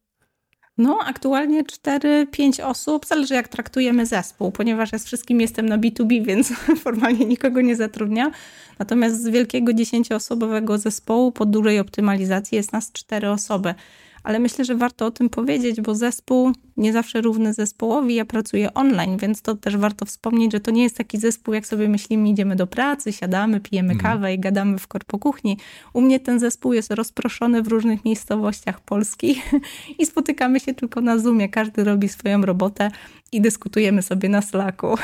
No, 0.79 0.99
aktualnie 1.07 1.65
4-5 1.65 2.63
osób, 2.65 3.07
zależy 3.07 3.35
jak 3.35 3.49
traktujemy 3.49 4.07
zespół, 4.07 4.53
ponieważ 4.53 4.93
ja 4.93 4.99
z 4.99 5.05
wszystkim 5.05 5.41
jestem 5.41 5.69
na 5.69 5.79
B2B, 5.79 6.25
więc 6.27 6.53
formalnie 6.83 7.27
nikogo 7.27 7.61
nie 7.61 7.77
zatrudnia. 7.77 8.31
Natomiast 8.79 9.23
z 9.23 9.29
wielkiego 9.29 9.73
10-osobowego 9.73 10.79
zespołu 10.79 11.33
po 11.33 11.47
dużej 11.47 11.81
optymalizacji 11.81 12.57
jest 12.57 12.73
nas 12.73 12.93
4 12.93 13.31
osoby 13.31 13.75
ale 14.23 14.39
myślę, 14.39 14.65
że 14.65 14.75
warto 14.75 15.07
o 15.07 15.11
tym 15.11 15.29
powiedzieć, 15.29 15.81
bo 15.81 15.95
zespół 15.95 16.53
nie 16.77 16.93
zawsze 16.93 17.21
równy 17.21 17.55
zespołowi. 17.55 18.15
Ja 18.15 18.25
pracuję 18.25 18.75
online, 18.75 19.17
więc 19.17 19.43
to 19.43 19.55
też 19.55 19.77
warto 19.77 20.07
wspomnieć, 20.07 20.53
że 20.53 20.61
to 20.61 20.71
nie 20.71 20.83
jest 20.83 20.97
taki 20.97 21.19
zespół, 21.19 21.55
jak 21.55 21.67
sobie 21.67 21.89
myślimy, 21.89 22.29
idziemy 22.29 22.57
do 22.57 22.67
pracy, 22.67 23.13
siadamy, 23.13 23.61
pijemy 23.61 23.93
mhm. 23.93 24.13
kawę 24.13 24.35
i 24.35 24.39
gadamy 24.39 24.79
w 24.79 24.87
korpo 24.87 25.19
kuchni. 25.19 25.57
U 25.93 26.01
mnie 26.01 26.21
ten 26.21 26.41
zespół 26.41 26.73
jest 26.73 26.91
rozproszony 26.91 27.63
w 27.63 27.69
różnych 27.69 28.05
miejscowościach 28.05 28.81
Polski 28.81 29.43
i 29.99 30.07
spotykamy 30.07 30.61
się 30.61 30.75
tylko 30.75 31.01
na 31.01 31.19
Zoomie. 31.19 31.49
Każdy 31.49 31.85
robi 31.85 32.09
swoją 32.09 32.43
robotę 32.43 32.91
i 33.33 33.41
dyskutujemy 33.41 34.03
sobie 34.03 34.29
na 34.29 34.43
Slacku. 34.43 34.97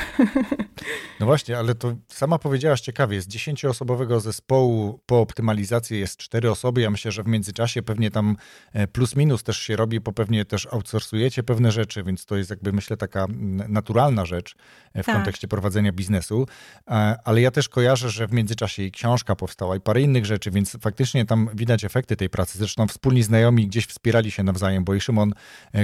No 1.21 1.27
właśnie, 1.27 1.59
ale 1.59 1.75
to 1.75 1.97
sama 2.09 2.39
powiedziałaś 2.39 2.81
ciekawie, 2.81 3.23
z 3.23 3.27
dziesięcioosobowego 3.27 4.21
zespołu 4.21 5.01
po 5.07 5.21
optymalizacji 5.21 5.99
jest 5.99 6.17
cztery 6.17 6.51
osoby. 6.51 6.81
Ja 6.81 6.91
myślę, 6.91 7.13
że 7.13 7.23
w 7.23 7.27
międzyczasie 7.27 7.83
pewnie 7.83 8.11
tam 8.11 8.37
e, 8.73 8.87
plus 8.87 9.17
minus 9.17 9.43
też 9.43 9.59
się 9.59 9.77
robi, 9.77 10.01
bo 10.01 10.13
pewnie 10.13 10.45
też 10.45 10.67
outsourcujecie 10.67 11.43
pewne 11.43 11.73
rzeczy, 11.73 12.03
więc 12.03 12.27
to 12.27 12.37
jest 12.37 12.51
jakby 12.51 12.73
myślę 12.73 12.97
taka 12.97 13.27
naturalna 13.69 14.25
rzecz 14.25 14.55
e, 14.95 15.03
w 15.03 15.07
tak. 15.07 15.15
kontekście 15.15 15.49
prowadzenia 15.49 15.93
biznesu. 15.93 16.47
E, 16.89 17.17
ale 17.25 17.41
ja 17.41 17.51
też 17.51 17.69
kojarzę, 17.69 18.11
że 18.11 18.27
w 18.27 18.33
międzyczasie 18.33 18.83
i 18.83 18.93
książka 18.93 19.37
powstała 19.37 19.77
i 19.77 19.81
parę 19.81 20.01
innych 20.01 20.27
rzeczy, 20.27 20.51
więc 20.51 20.77
faktycznie 20.81 21.27
tam 21.27 21.49
widać 21.55 21.85
efekty 21.85 22.17
tej 22.17 22.31
pracy. 22.31 22.59
Zresztą 22.59 22.89
wspólni 22.89 23.23
znajomi 23.23 23.67
gdzieś 23.67 23.87
wspierali 23.87 24.31
się 24.31 24.43
nawzajem, 24.43 24.85
bo 24.85 24.95
i 24.95 25.01
Szymon 25.01 25.33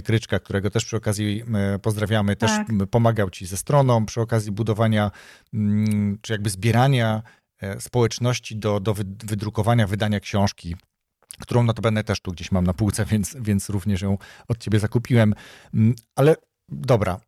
Kryczka, 0.05 0.39
którego 0.39 0.71
też 0.71 0.85
przy 0.85 0.97
okazji 0.97 1.43
pozdrawiamy, 1.83 2.32
też 2.37 2.51
tak. 2.51 2.67
pomagał 2.91 3.31
ci 3.31 3.47
ze 3.47 3.57
stroną 3.57 4.07
przy 4.07 4.21
okazji 4.21 4.53
budowania, 4.53 5.11
czy 6.21 6.33
jakby 6.33 6.51
zbierania 6.51 7.23
e, 7.61 7.81
społeczności 7.81 8.57
do, 8.57 8.81
do 8.81 8.95
wydrukowania, 9.25 9.87
wydania 9.87 10.21
książki 10.21 10.77
którą 11.41 11.63
notabene 11.63 12.05
też 12.05 12.21
tu 12.21 12.33
gdzieś 12.33 12.53
mam 12.53 12.65
na 12.65 12.75
półce, 12.75 13.05
więc, 13.13 13.37
więc 13.41 13.69
również 13.69 14.03
ją 14.03 14.19
od 14.49 14.59
ciebie 14.59 14.79
zakupiłem. 14.79 15.35
Ale 16.17 16.37
dobra, 16.69 17.21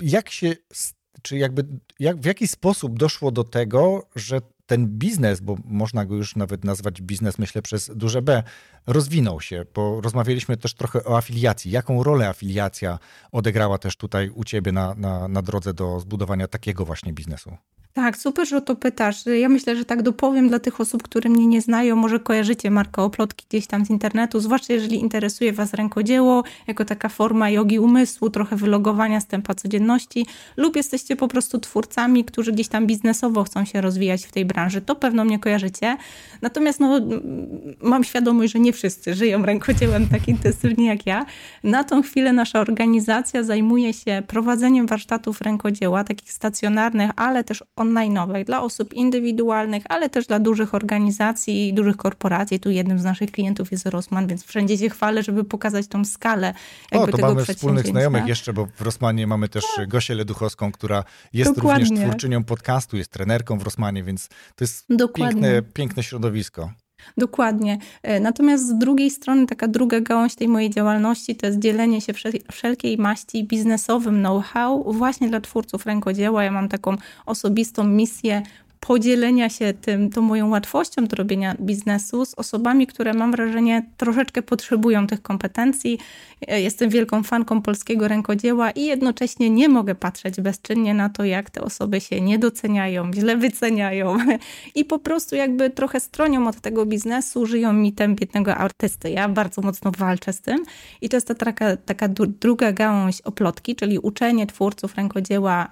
jak 0.00 0.30
się, 0.30 0.56
czy 1.22 1.38
jakby, 1.38 1.66
jak, 1.98 2.20
w 2.20 2.24
jaki 2.24 2.48
sposób 2.48 2.98
doszło 2.98 3.30
do 3.30 3.44
tego, 3.44 4.06
że 4.16 4.40
ten 4.68 4.86
biznes, 4.86 5.40
bo 5.40 5.56
można 5.64 6.04
go 6.04 6.14
już 6.14 6.36
nawet 6.36 6.64
nazwać 6.64 7.02
biznes, 7.02 7.38
myślę, 7.38 7.62
przez 7.62 7.90
duże 7.94 8.22
B, 8.22 8.42
rozwinął 8.86 9.40
się, 9.40 9.64
bo 9.74 10.00
rozmawialiśmy 10.00 10.56
też 10.56 10.74
trochę 10.74 11.04
o 11.04 11.16
afiliacji. 11.16 11.70
Jaką 11.70 12.02
rolę 12.02 12.28
afiliacja 12.28 12.98
odegrała 13.32 13.78
też 13.78 13.96
tutaj 13.96 14.30
u 14.30 14.44
Ciebie 14.44 14.72
na, 14.72 14.94
na, 14.94 15.28
na 15.28 15.42
drodze 15.42 15.74
do 15.74 16.00
zbudowania 16.00 16.48
takiego 16.48 16.84
właśnie 16.84 17.12
biznesu? 17.12 17.56
Tak, 17.98 18.16
super, 18.16 18.48
że 18.48 18.56
o 18.56 18.60
to 18.60 18.76
pytasz. 18.76 19.26
Ja 19.26 19.48
myślę, 19.48 19.76
że 19.76 19.84
tak 19.84 20.02
dopowiem 20.02 20.48
dla 20.48 20.58
tych 20.58 20.80
osób, 20.80 21.02
które 21.02 21.30
mnie 21.30 21.46
nie 21.46 21.60
znają, 21.60 21.96
może 21.96 22.20
kojarzycie 22.20 22.70
markę 22.70 23.02
Oplotki 23.02 23.46
gdzieś 23.48 23.66
tam 23.66 23.86
z 23.86 23.90
internetu, 23.90 24.40
zwłaszcza 24.40 24.72
jeżeli 24.72 24.96
interesuje 25.00 25.52
Was 25.52 25.74
rękodzieło, 25.74 26.44
jako 26.66 26.84
taka 26.84 27.08
forma 27.08 27.50
jogi 27.50 27.78
umysłu, 27.78 28.30
trochę 28.30 28.56
wylogowania 28.56 29.20
z 29.20 29.26
tempa 29.26 29.54
codzienności, 29.54 30.26
lub 30.56 30.76
jesteście 30.76 31.16
po 31.16 31.28
prostu 31.28 31.58
twórcami, 31.58 32.24
którzy 32.24 32.52
gdzieś 32.52 32.68
tam 32.68 32.86
biznesowo 32.86 33.44
chcą 33.44 33.64
się 33.64 33.80
rozwijać 33.80 34.26
w 34.26 34.32
tej 34.32 34.44
branży. 34.44 34.80
To 34.80 34.96
pewno 34.96 35.24
mnie 35.24 35.38
kojarzycie. 35.38 35.96
Natomiast 36.42 36.80
no, 36.80 37.00
mam 37.82 38.04
świadomość, 38.04 38.52
że 38.52 38.58
nie 38.58 38.72
wszyscy 38.72 39.14
żyją 39.14 39.44
rękodziełem 39.44 40.08
tak 40.08 40.28
intensywnie 40.28 40.86
jak 40.86 41.06
ja. 41.06 41.26
Na 41.64 41.84
tą 41.84 42.02
chwilę 42.02 42.32
nasza 42.32 42.60
organizacja 42.60 43.42
zajmuje 43.42 43.92
się 43.92 44.22
prowadzeniem 44.26 44.86
warsztatów 44.86 45.40
rękodzieła, 45.40 46.04
takich 46.04 46.32
stacjonarnych, 46.32 47.10
ale 47.16 47.44
też 47.44 47.64
online'owej 47.88 48.44
dla 48.44 48.62
osób 48.62 48.94
indywidualnych, 48.94 49.82
ale 49.88 50.10
też 50.10 50.26
dla 50.26 50.38
dużych 50.40 50.74
organizacji 50.74 51.68
i 51.68 51.74
dużych 51.74 51.96
korporacji. 51.96 52.60
Tu 52.60 52.70
jednym 52.70 52.98
z 52.98 53.04
naszych 53.04 53.30
klientów 53.30 53.72
jest 53.72 53.86
Rosman, 53.86 54.26
więc 54.26 54.44
wszędzie 54.44 54.78
się 54.78 54.90
chwalę, 54.90 55.22
żeby 55.22 55.44
pokazać 55.44 55.86
tą 55.86 56.04
skalę 56.04 56.54
jakby 56.92 57.04
o, 57.04 57.06
to 57.06 57.16
tego 57.16 57.28
mamy 57.28 57.44
wspólnych 57.44 57.86
znajomych 57.86 58.26
jeszcze, 58.26 58.52
bo 58.52 58.66
w 58.66 58.80
Rosmanie 58.80 59.26
mamy 59.26 59.48
też 59.48 59.64
tak. 59.76 59.88
Gosię 59.88 60.14
Leduchowską, 60.14 60.72
która 60.72 61.04
jest 61.32 61.54
Dokładnie. 61.54 61.84
również 61.84 62.08
twórczynią 62.08 62.44
podcastu, 62.44 62.96
jest 62.96 63.10
trenerką 63.10 63.58
w 63.58 63.62
Rosmanie, 63.62 64.02
więc 64.02 64.28
to 64.28 64.64
jest 64.64 64.86
piękne, 65.14 65.62
piękne 65.62 66.02
środowisko. 66.02 66.70
Dokładnie. 67.16 67.78
E, 68.02 68.20
natomiast 68.20 68.68
z 68.68 68.78
drugiej 68.78 69.10
strony, 69.10 69.46
taka 69.46 69.68
druga 69.68 70.00
gałąź 70.00 70.34
tej 70.34 70.48
mojej 70.48 70.70
działalności 70.70 71.36
to 71.36 71.46
jest 71.46 71.58
dzielenie 71.58 72.00
się 72.00 72.12
wszelkiej 72.52 72.98
maści 72.98 73.44
biznesowym 73.44 74.18
know-how 74.18 74.92
właśnie 74.92 75.28
dla 75.28 75.40
twórców 75.40 75.86
rękodzieła. 75.86 76.44
Ja 76.44 76.50
mam 76.50 76.68
taką 76.68 76.96
osobistą 77.26 77.84
misję 77.84 78.42
podzielenia 78.88 79.48
się 79.48 79.74
tym, 79.74 80.10
tą 80.10 80.22
moją 80.22 80.48
łatwością 80.48 81.06
do 81.06 81.16
robienia 81.16 81.54
biznesu 81.60 82.24
z 82.24 82.34
osobami, 82.34 82.86
które 82.86 83.14
mam 83.14 83.32
wrażenie 83.32 83.86
troszeczkę 83.96 84.42
potrzebują 84.42 85.06
tych 85.06 85.22
kompetencji. 85.22 85.98
E, 86.48 86.60
jestem 86.60 86.90
wielką 86.90 87.22
fanką 87.22 87.62
polskiego 87.62 88.08
rękodzieła 88.08 88.70
i 88.70 88.84
jednocześnie 88.84 89.50
nie 89.50 89.68
mogę 89.68 89.94
patrzeć 89.94 90.40
bezczynnie 90.40 90.94
na 90.94 91.08
to, 91.08 91.24
jak 91.24 91.50
te 91.50 91.60
osoby 91.60 92.00
się 92.00 92.20
nie 92.20 92.38
doceniają, 92.38 93.10
źle 93.12 93.36
wyceniają 93.36 94.18
i 94.78 94.84
po 94.84 94.98
prostu 94.98 95.36
jakby 95.36 95.70
trochę 95.70 96.00
stronią 96.00 96.48
od 96.48 96.60
tego 96.60 96.86
biznesu, 96.86 97.46
żyją 97.46 97.72
mitem 97.72 98.14
biednego 98.14 98.54
artysty. 98.54 99.10
Ja 99.10 99.28
bardzo 99.28 99.62
mocno 99.62 99.92
walczę 99.98 100.32
z 100.32 100.40
tym 100.40 100.64
i 101.00 101.08
to 101.08 101.16
jest 101.16 101.28
ta 101.28 101.34
taka, 101.34 101.76
taka 101.76 102.08
druga 102.40 102.72
gałąź 102.72 103.20
oplotki, 103.20 103.76
czyli 103.76 103.98
uczenie 103.98 104.46
twórców 104.46 104.96
rękodzieła 104.96 105.68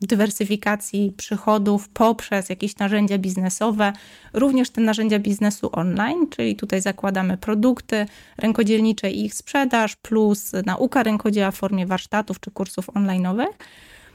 dywersyfikacji 0.00 1.12
przychodów 1.16 1.88
poprzez 1.88 2.35
jakieś 2.50 2.76
narzędzia 2.76 3.18
biznesowe, 3.18 3.92
również 4.32 4.70
te 4.70 4.80
narzędzia 4.80 5.18
biznesu 5.18 5.70
online, 5.72 6.26
czyli 6.30 6.56
tutaj 6.56 6.80
zakładamy 6.80 7.36
produkty 7.36 8.06
rękodzielnicze 8.38 9.10
i 9.10 9.24
ich 9.24 9.34
sprzedaż, 9.34 9.96
plus 9.96 10.52
nauka 10.66 11.02
rękodzieła 11.02 11.50
w 11.50 11.56
formie 11.56 11.86
warsztatów 11.86 12.40
czy 12.40 12.50
kursów 12.50 12.86
online'owych. 12.86 13.52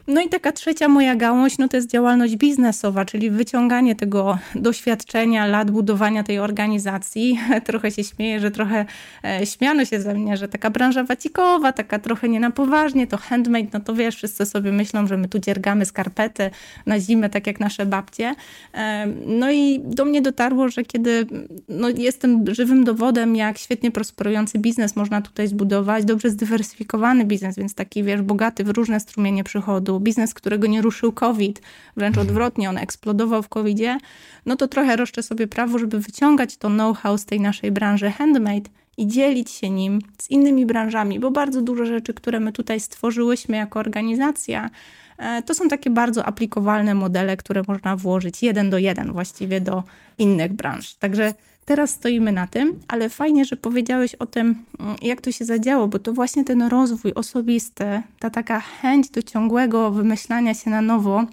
No 0.06 0.20
i 0.20 0.28
taka 0.28 0.52
trzecia 0.52 0.88
moja 0.88 1.16
gałąź, 1.16 1.58
no 1.58 1.68
to 1.68 1.76
jest 1.76 1.90
działalność 1.90 2.36
biznesowa, 2.36 3.04
czyli 3.04 3.30
wyciąganie 3.30 3.94
tego 3.94 4.38
doświadczenia, 4.54 5.46
lat 5.46 5.70
budowania 5.70 6.22
tej 6.22 6.38
organizacji. 6.38 7.38
Trochę 7.66 7.90
się 7.90 8.04
śmieję, 8.04 8.40
że 8.40 8.50
trochę 8.50 8.84
e, 9.24 9.46
śmiano 9.46 9.84
się 9.84 10.00
ze 10.00 10.14
mnie, 10.14 10.36
że 10.36 10.48
taka 10.48 10.70
branża 10.70 11.04
wacikowa, 11.04 11.72
taka 11.72 11.98
trochę 11.98 12.28
nie 12.28 12.40
na 12.40 12.50
poważnie, 12.50 13.06
to 13.06 13.16
handmade, 13.16 13.68
no 13.72 13.80
to 13.80 13.94
wiesz, 13.94 14.16
wszyscy 14.16 14.46
sobie 14.46 14.72
myślą, 14.72 15.06
że 15.06 15.16
my 15.16 15.28
tu 15.28 15.38
dziergamy 15.38 15.86
skarpety 15.86 16.50
na 16.86 17.00
zimę, 17.00 17.30
tak 17.30 17.46
jak 17.46 17.60
nasze 17.60 17.86
babcie. 17.86 18.34
E, 18.74 19.06
no 19.26 19.50
i 19.50 19.80
do 19.84 20.04
mnie 20.04 20.22
dotarło, 20.22 20.68
że 20.68 20.82
kiedy 20.82 21.26
no, 21.68 21.88
jestem 21.88 22.54
żywym 22.54 22.84
dowodem, 22.84 23.36
jak 23.36 23.58
świetnie 23.58 23.90
prosperujący 23.90 24.58
biznes 24.58 24.96
można 24.96 25.22
tutaj 25.22 25.48
zbudować, 25.48 26.04
dobrze 26.04 26.30
zdywersyfikowany 26.30 27.24
biznes, 27.24 27.56
więc 27.56 27.74
taki, 27.74 28.04
wiesz, 28.04 28.22
bogaty 28.22 28.64
w 28.64 28.68
różne 28.68 29.00
strumienie 29.00 29.44
przychodu, 29.44 29.91
biznes, 30.00 30.34
którego 30.34 30.66
nie 30.66 30.82
ruszył 30.82 31.12
COVID, 31.12 31.62
wręcz 31.96 32.16
mhm. 32.16 32.28
odwrotnie, 32.28 32.70
on 32.70 32.78
eksplodował 32.78 33.42
w 33.42 33.48
COVIDzie, 33.48 33.98
no 34.46 34.56
to 34.56 34.68
trochę 34.68 34.96
roszczę 34.96 35.22
sobie 35.22 35.46
prawo, 35.46 35.78
żeby 35.78 35.98
wyciągać 35.98 36.56
to 36.56 36.68
know-how 36.68 37.18
z 37.18 37.24
tej 37.24 37.40
naszej 37.40 37.72
branży 37.72 38.10
handmade 38.10 38.70
i 38.96 39.06
dzielić 39.06 39.50
się 39.50 39.70
nim 39.70 39.98
z 40.22 40.30
innymi 40.30 40.66
branżami, 40.66 41.20
bo 41.20 41.30
bardzo 41.30 41.62
dużo 41.62 41.86
rzeczy, 41.86 42.14
które 42.14 42.40
my 42.40 42.52
tutaj 42.52 42.80
stworzyłyśmy 42.80 43.56
jako 43.56 43.80
organizacja, 43.80 44.70
e, 45.18 45.42
to 45.42 45.54
są 45.54 45.68
takie 45.68 45.90
bardzo 45.90 46.24
aplikowalne 46.26 46.94
modele, 46.94 47.36
które 47.36 47.62
można 47.68 47.96
włożyć 47.96 48.42
jeden 48.42 48.70
do 48.70 48.78
jeden 48.78 49.12
właściwie 49.12 49.60
do 49.60 49.82
innych 50.18 50.52
branż. 50.52 50.94
Także 50.94 51.34
Teraz 51.64 51.90
stoimy 51.90 52.32
na 52.32 52.46
tym, 52.46 52.80
ale 52.88 53.08
fajnie, 53.08 53.44
że 53.44 53.56
powiedziałeś 53.56 54.14
o 54.14 54.26
tym, 54.26 54.64
mm, 54.80 54.96
jak 55.02 55.20
to 55.20 55.32
się 55.32 55.44
zadziało, 55.44 55.88
bo 55.88 55.98
to 55.98 56.12
właśnie 56.12 56.44
ten 56.44 56.62
rozwój 56.62 57.14
osobisty, 57.14 58.02
ta 58.18 58.30
taka 58.30 58.60
chęć 58.60 59.10
do 59.10 59.22
ciągłego 59.22 59.90
wymyślania 59.90 60.54
się 60.54 60.70
na 60.70 60.82
nowo 60.82 61.24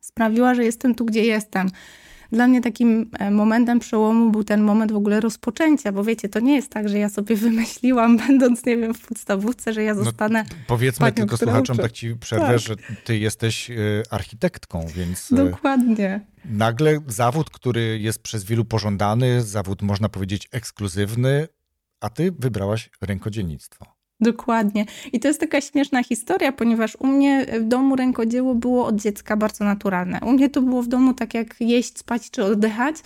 sprawiła, 0.00 0.54
że 0.54 0.64
jestem 0.64 0.94
tu, 0.94 1.04
gdzie 1.04 1.24
jestem. 1.24 1.70
Dla 2.32 2.48
mnie 2.48 2.60
takim 2.60 3.10
e, 3.18 3.30
momentem 3.30 3.78
przełomu 3.78 4.30
był 4.30 4.44
ten 4.44 4.62
moment 4.62 4.92
w 4.92 4.96
ogóle 4.96 5.20
rozpoczęcia, 5.20 5.92
bo 5.92 6.04
wiecie, 6.04 6.28
to 6.28 6.40
nie 6.40 6.54
jest 6.54 6.70
tak, 6.70 6.88
że 6.88 6.98
ja 6.98 7.08
sobie 7.08 7.36
wymyśliłam, 7.46 8.16
będąc, 8.16 8.66
nie 8.66 8.76
wiem, 8.76 8.94
w 8.94 9.06
podstawówce, 9.06 9.72
że 9.72 9.82
ja 9.82 9.94
no, 9.94 10.04
zostanę. 10.04 10.44
No, 10.50 10.56
powiedzmy 10.66 11.04
panią, 11.04 11.14
tylko 11.14 11.36
słuchaczom, 11.36 11.76
tak 11.76 11.92
ci 11.92 12.14
przerwę, 12.14 12.46
tak. 12.46 12.58
że 12.58 12.76
ty 13.04 13.18
jesteś 13.18 13.70
e, 13.70 13.74
architektką, 14.10 14.86
więc. 14.96 15.32
E, 15.32 15.36
Dokładnie 15.36 16.20
nagle 16.50 16.98
zawód, 17.06 17.50
który 17.50 17.98
jest 17.98 18.22
przez 18.22 18.44
wielu 18.44 18.64
pożądany, 18.64 19.42
zawód 19.42 19.82
można 19.82 20.08
powiedzieć 20.08 20.48
ekskluzywny, 20.52 21.48
a 22.00 22.10
ty 22.10 22.32
wybrałaś 22.38 22.90
rękodzielnictwo. 23.00 23.95
Dokładnie. 24.20 24.84
I 25.12 25.20
to 25.20 25.28
jest 25.28 25.40
taka 25.40 25.60
śmieszna 25.60 26.02
historia, 26.02 26.52
ponieważ 26.52 26.96
u 27.00 27.06
mnie 27.06 27.46
w 27.60 27.64
domu 27.64 27.96
rękodzieło 27.96 28.54
było 28.54 28.86
od 28.86 28.96
dziecka 28.96 29.36
bardzo 29.36 29.64
naturalne. 29.64 30.20
U 30.22 30.32
mnie 30.32 30.50
to 30.50 30.62
było 30.62 30.82
w 30.82 30.88
domu 30.88 31.14
tak 31.14 31.34
jak 31.34 31.60
jeść, 31.60 31.98
spać 31.98 32.30
czy 32.30 32.44
oddychać. 32.44 32.96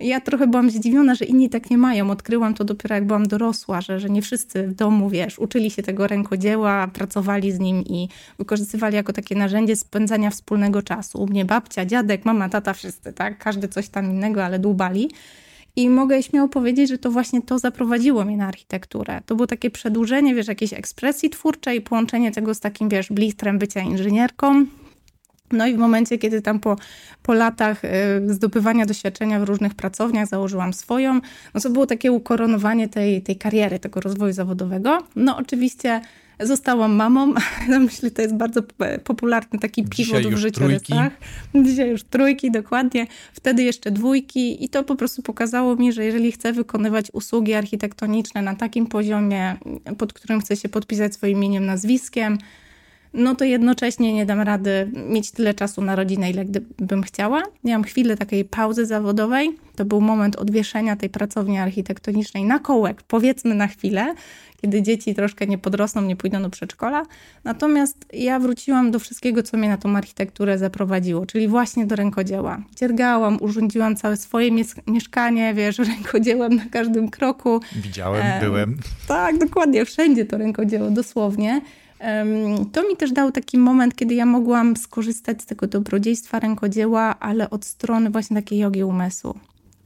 Ja 0.00 0.20
trochę 0.20 0.46
byłam 0.46 0.70
zdziwiona, 0.70 1.14
że 1.14 1.24
inni 1.24 1.50
tak 1.50 1.70
nie 1.70 1.78
mają. 1.78 2.10
Odkryłam 2.10 2.54
to 2.54 2.64
dopiero 2.64 2.94
jak 2.94 3.06
byłam 3.06 3.28
dorosła, 3.28 3.80
że, 3.80 4.00
że 4.00 4.10
nie 4.10 4.22
wszyscy 4.22 4.68
w 4.68 4.74
domu, 4.74 5.10
wiesz, 5.10 5.38
uczyli 5.38 5.70
się 5.70 5.82
tego 5.82 6.06
rękodzieła, 6.06 6.88
pracowali 6.88 7.52
z 7.52 7.58
nim 7.58 7.84
i 7.84 8.08
wykorzystywali 8.38 8.96
jako 8.96 9.12
takie 9.12 9.34
narzędzie 9.34 9.76
spędzania 9.76 10.30
wspólnego 10.30 10.82
czasu. 10.82 11.22
U 11.22 11.26
mnie 11.26 11.44
babcia, 11.44 11.86
dziadek, 11.86 12.24
mama, 12.24 12.48
tata, 12.48 12.72
wszyscy, 12.72 13.12
tak? 13.12 13.38
Każdy 13.38 13.68
coś 13.68 13.88
tam 13.88 14.10
innego, 14.10 14.44
ale 14.44 14.58
dłubali. 14.58 15.10
I 15.76 15.88
mogę 15.88 16.22
śmiało 16.22 16.48
powiedzieć, 16.48 16.88
że 16.88 16.98
to 16.98 17.10
właśnie 17.10 17.42
to 17.42 17.58
zaprowadziło 17.58 18.24
mnie 18.24 18.36
na 18.36 18.46
architekturę. 18.46 19.20
To 19.26 19.34
było 19.34 19.46
takie 19.46 19.70
przedłużenie, 19.70 20.34
wiesz, 20.34 20.48
jakiejś 20.48 20.72
ekspresji 20.72 21.30
twórczej, 21.30 21.80
połączenie 21.80 22.32
tego 22.32 22.54
z 22.54 22.60
takim, 22.60 22.88
wiesz, 22.88 23.08
blistrem 23.12 23.58
bycia 23.58 23.80
inżynierką. 23.80 24.66
No 25.52 25.66
i 25.66 25.74
w 25.74 25.78
momencie, 25.78 26.18
kiedy 26.18 26.42
tam 26.42 26.60
po, 26.60 26.76
po 27.22 27.34
latach 27.34 27.84
y, 27.84 27.88
zdobywania 28.34 28.86
doświadczenia 28.86 29.40
w 29.40 29.42
różnych 29.42 29.74
pracowniach 29.74 30.28
założyłam 30.28 30.72
swoją, 30.72 31.20
no 31.54 31.60
to 31.60 31.70
było 31.70 31.86
takie 31.86 32.12
ukoronowanie 32.12 32.88
tej, 32.88 33.22
tej 33.22 33.36
kariery, 33.36 33.78
tego 33.78 34.00
rozwoju 34.00 34.32
zawodowego. 34.32 34.98
No 35.16 35.36
oczywiście 35.36 36.00
Zostałam 36.40 36.94
mamą. 36.94 37.34
No, 37.68 37.80
myślę, 37.80 38.10
to 38.10 38.22
jest 38.22 38.34
bardzo 38.34 38.60
popularny 39.04 39.58
taki 39.58 39.84
pivot 39.84 40.26
w 40.26 40.36
życiorysach. 40.36 41.12
Dzisiaj 41.54 41.90
już 41.90 42.02
trójki, 42.02 42.50
dokładnie. 42.50 43.06
Wtedy 43.32 43.62
jeszcze 43.62 43.90
dwójki 43.90 44.64
i 44.64 44.68
to 44.68 44.84
po 44.84 44.96
prostu 44.96 45.22
pokazało 45.22 45.76
mi, 45.76 45.92
że 45.92 46.04
jeżeli 46.04 46.32
chcę 46.32 46.52
wykonywać 46.52 47.06
usługi 47.12 47.54
architektoniczne 47.54 48.42
na 48.42 48.54
takim 48.54 48.86
poziomie, 48.86 49.56
pod 49.98 50.12
którym 50.12 50.40
chcę 50.40 50.56
się 50.56 50.68
podpisać 50.68 51.14
swoim 51.14 51.36
imieniem, 51.36 51.66
nazwiskiem, 51.66 52.38
no 53.16 53.34
to 53.34 53.44
jednocześnie 53.44 54.12
nie 54.12 54.26
dam 54.26 54.40
rady 54.40 54.90
mieć 55.08 55.30
tyle 55.30 55.54
czasu 55.54 55.82
na 55.82 55.96
rodzinę, 55.96 56.30
ile 56.30 56.44
bym 56.78 57.02
chciała. 57.02 57.42
Miałam 57.64 57.84
chwilę 57.84 58.16
takiej 58.16 58.44
pauzy 58.44 58.86
zawodowej. 58.86 59.56
To 59.76 59.84
był 59.84 60.00
moment 60.00 60.36
odwieszenia 60.36 60.96
tej 60.96 61.10
pracowni 61.10 61.58
architektonicznej 61.58 62.44
na 62.44 62.58
kołek, 62.58 63.02
powiedzmy 63.02 63.54
na 63.54 63.66
chwilę, 63.66 64.14
kiedy 64.62 64.82
dzieci 64.82 65.14
troszkę 65.14 65.46
nie 65.46 65.58
podrosną, 65.58 66.02
nie 66.02 66.16
pójdą 66.16 66.42
do 66.42 66.50
przedszkola. 66.50 67.02
Natomiast 67.44 68.06
ja 68.12 68.38
wróciłam 68.38 68.90
do 68.90 68.98
wszystkiego, 68.98 69.42
co 69.42 69.56
mnie 69.56 69.68
na 69.68 69.76
tą 69.76 69.96
architekturę 69.96 70.58
zaprowadziło, 70.58 71.26
czyli 71.26 71.48
właśnie 71.48 71.86
do 71.86 71.96
rękodzieła. 71.96 72.62
Dziergałam, 72.76 73.38
urządziłam 73.40 73.96
całe 73.96 74.16
swoje 74.16 74.50
mieszkanie, 74.86 75.54
wiesz, 75.54 75.78
rękodziełem 75.94 76.56
na 76.56 76.64
każdym 76.64 77.10
kroku. 77.10 77.60
Widziałem, 77.76 78.22
e, 78.22 78.40
byłem. 78.40 78.76
Tak, 79.08 79.38
dokładnie, 79.38 79.84
wszędzie 79.84 80.24
to 80.24 80.38
rękodzieło, 80.38 80.90
dosłownie. 80.90 81.60
To 82.72 82.88
mi 82.88 82.96
też 82.96 83.12
dał 83.12 83.32
taki 83.32 83.58
moment, 83.58 83.94
kiedy 83.94 84.14
ja 84.14 84.26
mogłam 84.26 84.76
skorzystać 84.76 85.42
z 85.42 85.46
tego 85.46 85.66
dobrodziejstwa 85.66 86.38
rękodzieła, 86.40 87.18
ale 87.18 87.50
od 87.50 87.64
strony 87.64 88.10
właśnie 88.10 88.36
takiej 88.36 88.58
jogi 88.58 88.84
umysłu 88.84 89.34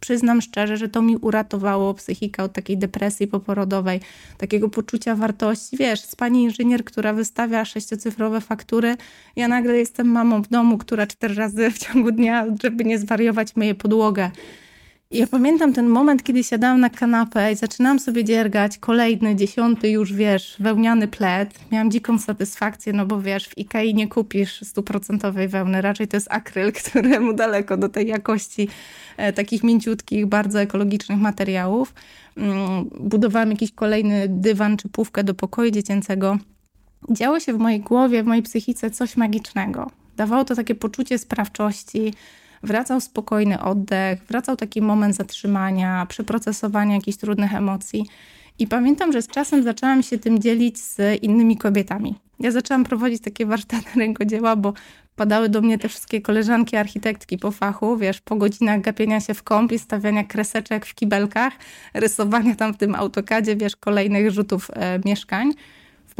przyznam 0.00 0.40
szczerze, 0.40 0.76
że 0.76 0.88
to 0.88 1.02
mi 1.02 1.16
uratowało 1.16 1.94
psychikę 1.94 2.42
od 2.42 2.52
takiej 2.52 2.78
depresji 2.78 3.26
poporodowej, 3.26 4.00
takiego 4.38 4.68
poczucia 4.68 5.14
wartości. 5.14 5.76
Wiesz, 5.76 6.00
z 6.00 6.16
pani 6.16 6.42
inżynier, 6.42 6.84
która 6.84 7.12
wystawia 7.12 7.64
sześciocyfrowe 7.64 8.40
faktury, 8.40 8.96
ja 9.36 9.48
nagle 9.48 9.76
jestem 9.76 10.08
mamą 10.08 10.42
w 10.42 10.48
domu, 10.48 10.78
która 10.78 11.06
cztery 11.06 11.34
razy 11.34 11.70
w 11.70 11.78
ciągu 11.78 12.12
dnia, 12.12 12.46
żeby 12.62 12.84
nie 12.84 12.98
zwariować, 12.98 13.56
myje 13.56 13.74
podłogę. 13.74 14.30
Ja 15.12 15.26
pamiętam 15.26 15.72
ten 15.72 15.88
moment, 15.88 16.22
kiedy 16.22 16.44
siadałam 16.44 16.80
na 16.80 16.90
kanapę 16.90 17.52
i 17.52 17.56
zaczynałam 17.56 17.98
sobie 17.98 18.24
dziergać 18.24 18.78
kolejny, 18.78 19.36
dziesiąty 19.36 19.90
już, 19.90 20.12
wiesz, 20.12 20.56
wełniany 20.60 21.08
pled. 21.08 21.60
Miałam 21.72 21.90
dziką 21.90 22.18
satysfakcję, 22.18 22.92
no 22.92 23.06
bo 23.06 23.20
wiesz, 23.20 23.48
w 23.48 23.58
Ikei 23.58 23.94
nie 23.94 24.08
kupisz 24.08 24.60
stuprocentowej 24.60 25.48
wełny, 25.48 25.82
raczej 25.82 26.08
to 26.08 26.16
jest 26.16 26.26
akryl, 26.30 26.72
któremu 26.82 27.32
daleko 27.32 27.76
do 27.76 27.88
tej 27.88 28.06
jakości 28.06 28.68
e, 29.16 29.32
takich 29.32 29.64
mięciutkich, 29.64 30.26
bardzo 30.26 30.60
ekologicznych 30.60 31.18
materiałów. 31.18 31.94
Mm, 32.36 32.84
budowałam 33.00 33.50
jakiś 33.50 33.72
kolejny 33.72 34.26
dywan 34.28 34.76
czy 34.76 34.88
pówkę 34.88 35.24
do 35.24 35.34
pokoju 35.34 35.70
dziecięcego. 35.70 36.38
Działo 37.10 37.40
się 37.40 37.52
w 37.52 37.58
mojej 37.58 37.80
głowie, 37.80 38.22
w 38.22 38.26
mojej 38.26 38.42
psychice 38.42 38.90
coś 38.90 39.16
magicznego. 39.16 39.90
Dawało 40.16 40.44
to 40.44 40.54
takie 40.54 40.74
poczucie 40.74 41.18
sprawczości, 41.18 42.12
wracał 42.62 43.00
spokojny 43.00 43.62
oddech, 43.62 44.24
wracał 44.28 44.56
taki 44.56 44.82
moment 44.82 45.16
zatrzymania, 45.16 46.06
przeprocesowania 46.06 46.94
jakichś 46.94 47.18
trudnych 47.18 47.54
emocji. 47.54 48.06
I 48.58 48.66
pamiętam, 48.66 49.12
że 49.12 49.22
z 49.22 49.26
czasem 49.26 49.62
zaczęłam 49.62 50.02
się 50.02 50.18
tym 50.18 50.38
dzielić 50.38 50.78
z 50.78 51.22
innymi 51.22 51.56
kobietami. 51.56 52.14
Ja 52.40 52.50
zaczęłam 52.50 52.84
prowadzić 52.84 53.22
takie 53.22 53.46
warsztaty 53.46 53.98
rękodzieła, 54.00 54.56
bo 54.56 54.72
padały 55.16 55.48
do 55.48 55.60
mnie 55.60 55.78
te 55.78 55.88
wszystkie 55.88 56.20
koleżanki 56.20 56.76
architektki 56.76 57.38
po 57.38 57.50
fachu, 57.50 57.96
wiesz, 57.96 58.20
po 58.20 58.36
godzinach 58.36 58.80
gapienia 58.80 59.20
się 59.20 59.34
w 59.34 59.42
kąp 59.42 59.72
i 59.72 59.78
stawiania 59.78 60.24
kreseczek 60.24 60.86
w 60.86 60.94
kibelkach, 60.94 61.52
rysowania 61.94 62.54
tam 62.54 62.74
w 62.74 62.76
tym 62.76 62.94
autokadzie, 62.94 63.56
wiesz, 63.56 63.76
kolejnych 63.76 64.30
rzutów 64.30 64.70
e, 64.72 65.00
mieszkań. 65.04 65.52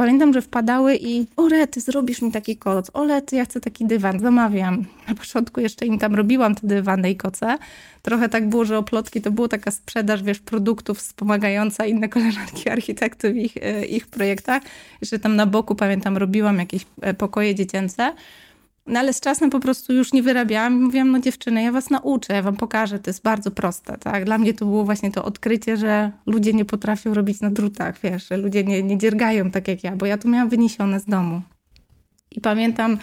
Pamiętam, 0.01 0.33
że 0.33 0.41
wpadały 0.41 0.97
i 1.01 1.25
o 1.37 1.49
Rety, 1.49 1.81
zrobisz 1.81 2.21
mi 2.21 2.31
taki 2.31 2.57
koc, 2.57 2.91
o 2.93 3.05
Rety, 3.05 3.35
ja 3.35 3.45
chcę 3.45 3.61
taki 3.61 3.85
dywan, 3.85 4.19
zamawiam. 4.19 4.85
Na 5.07 5.15
początku 5.15 5.61
jeszcze 5.61 5.85
im 5.85 5.99
tam 5.99 6.15
robiłam 6.15 6.55
te 6.55 6.67
dywany 6.67 7.11
i 7.11 7.15
koce. 7.15 7.57
Trochę 8.01 8.29
tak 8.29 8.49
było, 8.49 8.65
że 8.65 8.77
oplotki 8.77 9.21
to 9.21 9.31
była 9.31 9.47
taka 9.47 9.71
sprzedaż, 9.71 10.23
wiesz, 10.23 10.39
produktów 10.39 10.97
wspomagająca 10.97 11.85
inne 11.85 12.09
koleżanki 12.09 12.69
architektów 12.77 13.31
w 13.31 13.35
ich, 13.35 13.57
e, 13.57 13.85
ich 13.85 14.07
projektach. 14.07 14.63
Jeszcze 15.01 15.19
tam 15.19 15.35
na 15.35 15.45
boku, 15.45 15.75
pamiętam, 15.75 16.17
robiłam 16.17 16.59
jakieś 16.59 16.85
e, 17.01 17.13
pokoje 17.13 17.55
dziecięce. 17.55 18.13
No 18.87 18.99
ale 18.99 19.13
z 19.13 19.19
czasem 19.19 19.49
po 19.49 19.59
prostu 19.59 19.93
już 19.93 20.13
nie 20.13 20.23
wyrabiałam 20.23 20.73
i 20.73 20.79
mówiłam, 20.79 21.11
no 21.11 21.19
dziewczyny, 21.19 21.63
ja 21.63 21.71
was 21.71 21.89
nauczę, 21.89 22.33
ja 22.33 22.41
wam 22.41 22.55
pokażę, 22.55 22.99
to 22.99 23.09
jest 23.09 23.23
bardzo 23.23 23.51
proste, 23.51 23.97
tak? 23.97 24.25
Dla 24.25 24.37
mnie 24.37 24.53
to 24.53 24.65
było 24.65 24.83
właśnie 24.83 25.11
to 25.11 25.25
odkrycie, 25.25 25.77
że 25.77 26.11
ludzie 26.25 26.53
nie 26.53 26.65
potrafią 26.65 27.13
robić 27.13 27.41
na 27.41 27.51
drutach, 27.51 27.99
wiesz, 28.03 28.27
że 28.29 28.37
ludzie 28.37 28.63
nie, 28.63 28.83
nie 28.83 28.97
dziergają 28.97 29.51
tak 29.51 29.67
jak 29.67 29.83
ja, 29.83 29.95
bo 29.95 30.05
ja 30.05 30.17
to 30.17 30.27
miałam 30.27 30.49
wyniesione 30.49 30.99
z 30.99 31.05
domu. 31.05 31.41
I 32.31 32.41
pamiętam, 32.41 32.97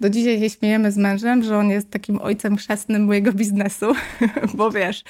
do 0.00 0.10
dzisiaj 0.10 0.40
się 0.40 0.50
śmiejemy 0.50 0.92
z 0.92 0.96
mężem, 0.96 1.42
że 1.42 1.58
on 1.58 1.70
jest 1.70 1.90
takim 1.90 2.20
ojcem 2.20 2.56
chrzestnym 2.56 3.04
mojego 3.04 3.32
biznesu, 3.32 3.86
bo 4.54 4.70
wiesz, 4.70 5.04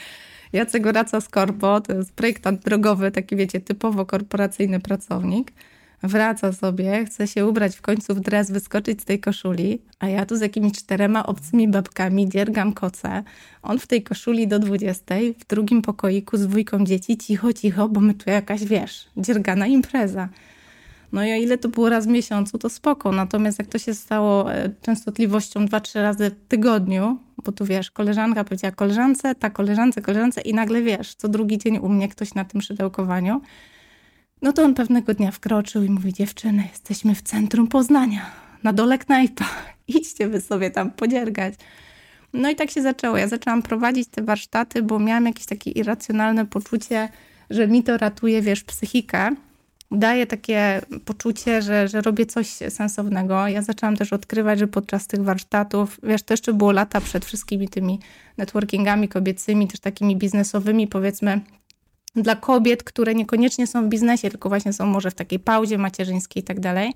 Jacek 0.53 0.87
Raca 0.87 1.21
z 1.21 1.29
Korpo, 1.29 1.81
to 1.81 1.93
jest 1.93 2.13
projektant 2.13 2.63
drogowy, 2.63 3.11
taki 3.11 3.37
wiecie, 3.37 3.61
typowo 3.61 4.07
korporacyjny 4.07 4.81
pracownik– 4.81 5.53
wraca 6.05 6.53
sobie, 6.53 7.05
chce 7.07 7.27
się 7.27 7.47
ubrać 7.47 7.77
w 7.77 7.83
końcu 7.83 8.15
w 8.15 8.21
dres, 8.21 8.51
wyskoczyć 8.51 9.03
z 9.03 9.05
tej 9.05 9.21
koszuli, 9.21 9.83
a 9.99 10.09
ja 10.09 10.27
tu 10.27 10.37
z 10.37 10.41
jakimiś 10.41 10.73
czterema 10.73 11.27
obcymi 11.27 11.69
babkami 11.69 12.29
dziergam 12.29 12.73
koce. 12.73 13.23
On 13.63 13.79
w 13.79 13.87
tej 13.87 14.03
koszuli 14.03 14.49
do 14.49 14.59
20, 14.59 15.15
w 15.39 15.47
drugim 15.47 15.83
pokoiku 15.83 16.37
z 16.37 16.47
dwójką 16.47 16.85
dzieci, 16.85 17.17
cicho, 17.17 17.53
cicho, 17.53 17.89
bo 17.89 18.01
my 18.01 18.15
tu 18.15 18.31
jakaś, 18.31 18.65
wiesz, 18.65 19.09
dziergana 19.17 19.67
impreza. 19.67 20.29
No 21.13 21.25
i 21.25 21.33
o 21.33 21.37
ile 21.37 21.59
to 21.59 21.69
było 21.69 21.89
raz 21.89 22.07
w 22.07 22.09
miesiącu, 22.09 22.59
to 22.59 22.69
spoko. 22.69 23.13
Natomiast 23.13 23.59
jak 23.59 23.69
to 23.69 23.79
się 23.79 23.95
stało 23.95 24.55
e, 24.55 24.71
częstotliwością 24.83 25.67
dwa, 25.67 25.81
trzy 25.81 26.03
razy 26.03 26.31
w 26.31 26.49
tygodniu, 26.49 27.19
bo 27.45 27.53
tu 27.53 27.65
wiesz, 27.65 27.91
koleżanka 27.91 28.45
powiedziała 28.45 28.73
koleżance, 28.73 29.35
ta 29.35 29.51
koleżance, 29.51 30.03
koleżance 30.03 30.41
i 30.41 30.55
nagle 30.55 30.83
wiesz, 30.83 31.15
co 31.15 31.29
drugi 31.29 31.59
dzień 31.59 31.79
u 31.79 31.89
mnie 31.89 32.09
ktoś 32.09 32.35
na 32.35 32.45
tym 32.45 32.61
szydełkowaniu, 32.61 33.41
no 34.45 34.53
to 34.53 34.63
on 34.63 34.75
pewnego 34.75 35.15
dnia 35.15 35.31
wkroczył 35.31 35.83
i 35.83 35.91
mówi: 35.91 36.13
Dziewczyny, 36.13 36.69
jesteśmy 36.73 37.15
w 37.15 37.23
centrum 37.23 37.69
Poznania, 37.69 38.31
na 38.63 38.73
dole 38.73 38.99
knajpa. 38.99 39.45
Idźcie 39.89 40.29
wy 40.29 40.41
sobie 40.41 40.71
tam 40.71 40.91
podziergać. 40.91 41.55
No 42.33 42.51
i 42.51 42.57
tak 42.57 42.71
się 42.71 42.83
zaczęło. 42.83 43.17
Ja 43.17 43.29
zaczęłam 43.29 43.63
prowadzić 43.63 44.09
te 44.09 44.23
warsztaty, 44.23 44.83
bo 44.83 44.99
miałam 44.99 45.27
jakieś 45.27 45.47
takie 45.47 45.71
irracjonalne 45.71 46.47
poczucie, 46.47 47.09
że 47.51 47.69
mi 47.69 47.83
to 47.83 47.99
ratuje, 47.99 48.43
wiesz, 48.43 48.65
psychikę. 48.65 49.31
Daje 49.91 50.27
takie 50.27 50.81
poczucie, 51.05 51.63
że, 51.63 51.89
że 51.89 52.01
robię 52.01 52.27
coś 52.27 52.47
sensownego. 52.49 53.49
Ja 53.49 53.63
zaczęłam 53.63 53.97
też 53.97 54.13
odkrywać, 54.13 54.59
że 54.59 54.69
podczas 54.69 55.07
tych 55.07 55.23
warsztatów, 55.23 56.01
wiesz, 56.03 56.23
to 56.23 56.33
jeszcze 56.35 56.53
było 56.53 56.73
lata 56.73 57.01
przed 57.01 57.25
wszystkimi 57.25 57.69
tymi 57.69 58.01
networkingami 58.39 59.09
kobiecymi, 59.09 59.69
też 59.69 59.81
takimi 59.81 60.17
biznesowymi, 60.17 60.87
powiedzmy, 60.89 61.41
dla 62.17 62.37
kobiet, 62.37 62.83
które 62.83 63.15
niekoniecznie 63.15 63.67
są 63.67 63.87
w 63.87 63.89
biznesie, 63.89 64.31
tylko 64.31 64.49
właśnie 64.49 64.73
są 64.73 64.87
może 64.87 65.11
w 65.11 65.15
takiej 65.15 65.39
pauzie 65.39 65.79
macierzyńskiej 65.79 66.43
i 66.43 66.45
tak 66.45 66.61
dalej. 66.61 66.95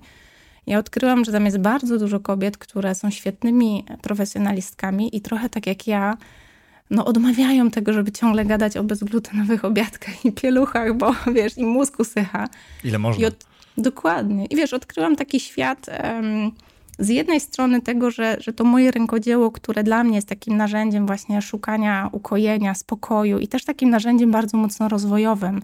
Ja 0.67 0.79
odkryłam, 0.79 1.25
że 1.25 1.31
tam 1.31 1.45
jest 1.45 1.57
bardzo 1.57 1.97
dużo 1.97 2.19
kobiet, 2.19 2.57
które 2.57 2.95
są 2.95 3.09
świetnymi 3.09 3.85
profesjonalistkami 4.01 5.15
i 5.15 5.21
trochę 5.21 5.49
tak 5.49 5.67
jak 5.67 5.87
ja, 5.87 6.17
no 6.89 7.05
odmawiają 7.05 7.71
tego, 7.71 7.93
żeby 7.93 8.11
ciągle 8.11 8.45
gadać 8.45 8.77
o 8.77 8.83
bezglutenowych 8.83 9.65
obiadkach 9.65 10.25
i 10.25 10.31
pieluchach, 10.31 10.93
bo 10.93 11.15
wiesz, 11.35 11.57
im 11.57 11.69
mózg 11.69 11.99
usycha. 11.99 12.49
Ile 12.83 12.99
można. 12.99 13.27
Od... 13.27 13.45
Dokładnie. 13.77 14.45
I 14.45 14.55
wiesz, 14.55 14.73
odkryłam 14.73 15.15
taki 15.15 15.39
świat... 15.39 15.89
Um, 16.03 16.51
z 16.99 17.09
jednej 17.09 17.39
strony 17.39 17.81
tego, 17.81 18.11
że, 18.11 18.37
że 18.39 18.53
to 18.53 18.63
moje 18.63 18.91
rękodzieło, 18.91 19.51
które 19.51 19.83
dla 19.83 20.03
mnie 20.03 20.15
jest 20.15 20.27
takim 20.27 20.57
narzędziem 20.57 21.07
właśnie 21.07 21.41
szukania 21.41 22.09
ukojenia, 22.11 22.73
spokoju 22.73 23.39
i 23.39 23.47
też 23.47 23.65
takim 23.65 23.89
narzędziem 23.89 24.31
bardzo 24.31 24.57
mocno 24.57 24.89
rozwojowym, 24.89 25.61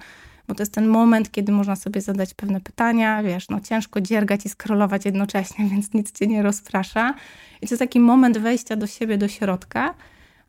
bo 0.48 0.56
to 0.56 0.62
jest 0.62 0.74
ten 0.74 0.88
moment, 0.88 1.32
kiedy 1.32 1.52
można 1.52 1.76
sobie 1.76 2.02
zadać 2.02 2.34
pewne 2.34 2.62
pytania, 2.62 3.24
wiesz, 3.24 3.50
no 3.50 3.60
ciężko 3.60 4.02
dziergać 4.02 4.46
i 4.46 4.50
skrolować 4.50 5.06
jednocześnie, 5.06 5.66
więc 5.72 5.94
nic 5.94 6.12
cię 6.12 6.28
nie 6.28 6.44
rozprasza. 6.44 7.14
I 7.62 7.68
to 7.68 7.74
jest 7.74 7.80
taki 7.80 8.00
moment 8.00 8.38
wejścia 8.38 8.76
do 8.76 8.88
siebie, 8.88 9.18
do 9.18 9.28
środka, 9.28 9.94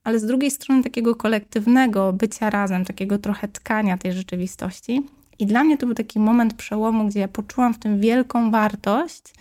ale 0.05 0.18
z 0.18 0.27
drugiej 0.27 0.51
strony 0.51 0.83
takiego 0.83 1.14
kolektywnego 1.14 2.12
bycia 2.12 2.51
razem, 2.51 2.85
takiego 2.85 3.18
trochę 3.18 3.49
tkania 3.49 3.99
tej 3.99 4.12
rzeczywistości. 4.12 5.03
I 5.38 5.46
dla 5.46 5.64
mnie 5.64 5.79
to 5.79 5.87
był 5.87 5.94
taki 5.94 6.18
moment 6.18 6.55
przełomu, 6.55 7.09
gdzie 7.09 7.20
ja 7.20 7.29
poczułam 7.29 7.75
w 7.75 7.79
tym 7.79 8.01
wielką 8.01 8.51
wartość, 8.51 9.33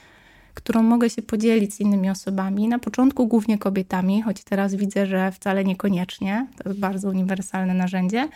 którą 0.55 0.83
mogę 0.83 1.09
się 1.09 1.21
podzielić 1.21 1.73
z 1.73 1.79
innymi 1.79 2.09
osobami. 2.09 2.67
Na 2.67 2.79
początku 2.79 3.27
głównie 3.27 3.57
kobietami, 3.57 4.21
choć 4.21 4.43
teraz 4.43 4.75
widzę, 4.75 5.05
że 5.05 5.31
wcale 5.31 5.63
niekoniecznie. 5.63 6.47
To 6.57 6.69
jest 6.69 6.79
bardzo 6.79 7.09
uniwersalne 7.09 7.73
narzędzie. 7.73 8.29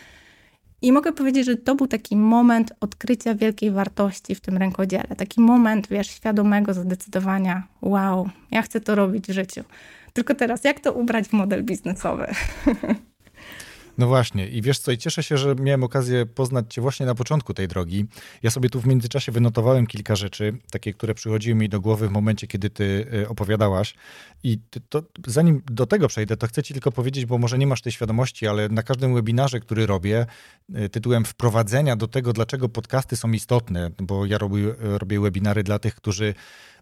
I 0.81 0.91
mogę 0.91 1.11
powiedzieć, 1.11 1.45
że 1.45 1.55
to 1.55 1.75
był 1.75 1.87
taki 1.87 2.15
moment 2.15 2.73
odkrycia 2.79 3.35
wielkiej 3.35 3.71
wartości 3.71 4.35
w 4.35 4.41
tym 4.41 4.57
rękodziele. 4.57 5.15
Taki 5.17 5.41
moment, 5.41 5.87
wiesz, 5.87 6.07
świadomego 6.07 6.73
zadecydowania: 6.73 7.63
wow, 7.81 8.29
ja 8.51 8.61
chcę 8.61 8.81
to 8.81 8.95
robić 8.95 9.27
w 9.27 9.31
życiu. 9.31 9.63
Tylko 10.13 10.35
teraz, 10.35 10.63
jak 10.63 10.79
to 10.79 10.93
ubrać 10.93 11.27
w 11.27 11.33
model 11.33 11.63
biznesowy? 11.63 12.27
No 13.99 14.07
właśnie, 14.07 14.47
i 14.47 14.61
wiesz 14.61 14.79
co, 14.79 14.91
i 14.91 14.97
cieszę 14.97 15.23
się, 15.23 15.37
że 15.37 15.55
miałem 15.55 15.83
okazję 15.83 16.25
poznać 16.25 16.73
Cię 16.73 16.81
właśnie 16.81 17.05
na 17.05 17.15
początku 17.15 17.53
tej 17.53 17.67
drogi. 17.67 18.05
Ja 18.43 18.51
sobie 18.51 18.69
tu 18.69 18.81
w 18.81 18.87
międzyczasie 18.87 19.31
wynotowałem 19.31 19.87
kilka 19.87 20.15
rzeczy, 20.15 20.57
takie, 20.71 20.93
które 20.93 21.13
przychodziły 21.13 21.55
mi 21.55 21.69
do 21.69 21.81
głowy 21.81 22.07
w 22.07 22.11
momencie, 22.11 22.47
kiedy 22.47 22.69
Ty 22.69 23.07
y, 23.13 23.29
opowiadałaś. 23.29 23.93
I 24.43 24.59
to, 24.89 25.03
zanim 25.27 25.61
do 25.71 25.85
tego 25.85 26.07
przejdę, 26.07 26.37
to 26.37 26.47
chcę 26.47 26.63
Ci 26.63 26.73
tylko 26.73 26.91
powiedzieć, 26.91 27.25
bo 27.25 27.37
może 27.37 27.57
nie 27.57 27.67
masz 27.67 27.81
tej 27.81 27.91
świadomości, 27.91 28.47
ale 28.47 28.69
na 28.69 28.83
każdym 28.83 29.13
webinarze, 29.13 29.59
który 29.59 29.85
robię, 29.85 30.25
y, 30.75 30.89
tytułem 30.89 31.25
wprowadzenia 31.25 31.95
do 31.95 32.07
tego, 32.07 32.33
dlaczego 32.33 32.69
podcasty 32.69 33.15
są 33.15 33.31
istotne, 33.31 33.91
bo 33.97 34.25
ja 34.25 34.37
robię, 34.37 34.75
robię 34.79 35.19
webinary 35.19 35.63
dla 35.63 35.79
tych, 35.79 35.95
którzy 35.95 36.33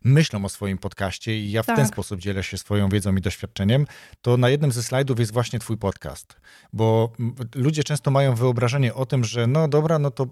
myślą 0.04 0.46
o 0.46 0.50
swoim 0.50 0.78
podcaście 0.78 1.38
i 1.38 1.52
ja 1.52 1.64
w 1.64 1.66
tak. 1.66 1.76
ten 1.76 1.88
sposób 1.88 2.20
dzielę 2.20 2.44
się 2.44 2.58
swoją 2.58 2.90
wiedzą 2.90 3.16
i 3.16 3.22
doświadczeniem, 3.22 3.88
to 4.22 4.38
na 4.38 4.50
jednym 4.50 4.72
ze 4.72 4.84
slajdów 4.84 5.20
jest 5.20 5.34
właśnie 5.34 5.60
twój 5.60 5.78
podcast. 5.78 6.36
Bo 6.74 7.07
ludzie 7.56 7.84
często 7.84 8.12
mają 8.12 8.36
wyobrażenie 8.36 8.94
o 8.94 9.06
tym, 9.06 9.24
że 9.24 9.48
no 9.48 9.68
dobra, 9.68 10.00
no 10.00 10.12
to 10.12 10.28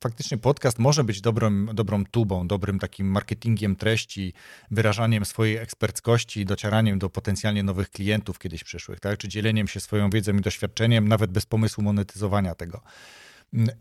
faktycznie 0.00 0.38
podcast 0.38 0.78
może 0.78 1.04
być 1.04 1.20
dobrą, 1.20 1.66
dobrą 1.66 2.04
tubą, 2.04 2.46
dobrym 2.48 2.78
takim 2.78 3.06
marketingiem 3.06 3.76
treści, 3.76 4.32
wyrażaniem 4.70 5.24
swojej 5.24 5.56
eksperckości, 5.56 6.44
docieraniem 6.44 6.98
do 6.98 7.10
potencjalnie 7.10 7.62
nowych 7.62 7.90
klientów 7.90 8.38
kiedyś 8.38 8.64
przyszłych, 8.64 9.00
tak? 9.00 9.18
czy 9.18 9.28
dzieleniem 9.28 9.68
się 9.68 9.80
swoją 9.80 10.10
wiedzą 10.10 10.36
i 10.36 10.40
doświadczeniem, 10.40 11.08
nawet 11.08 11.30
bez 11.30 11.46
pomysłu 11.46 11.84
monetyzowania 11.84 12.54
tego. 12.54 12.80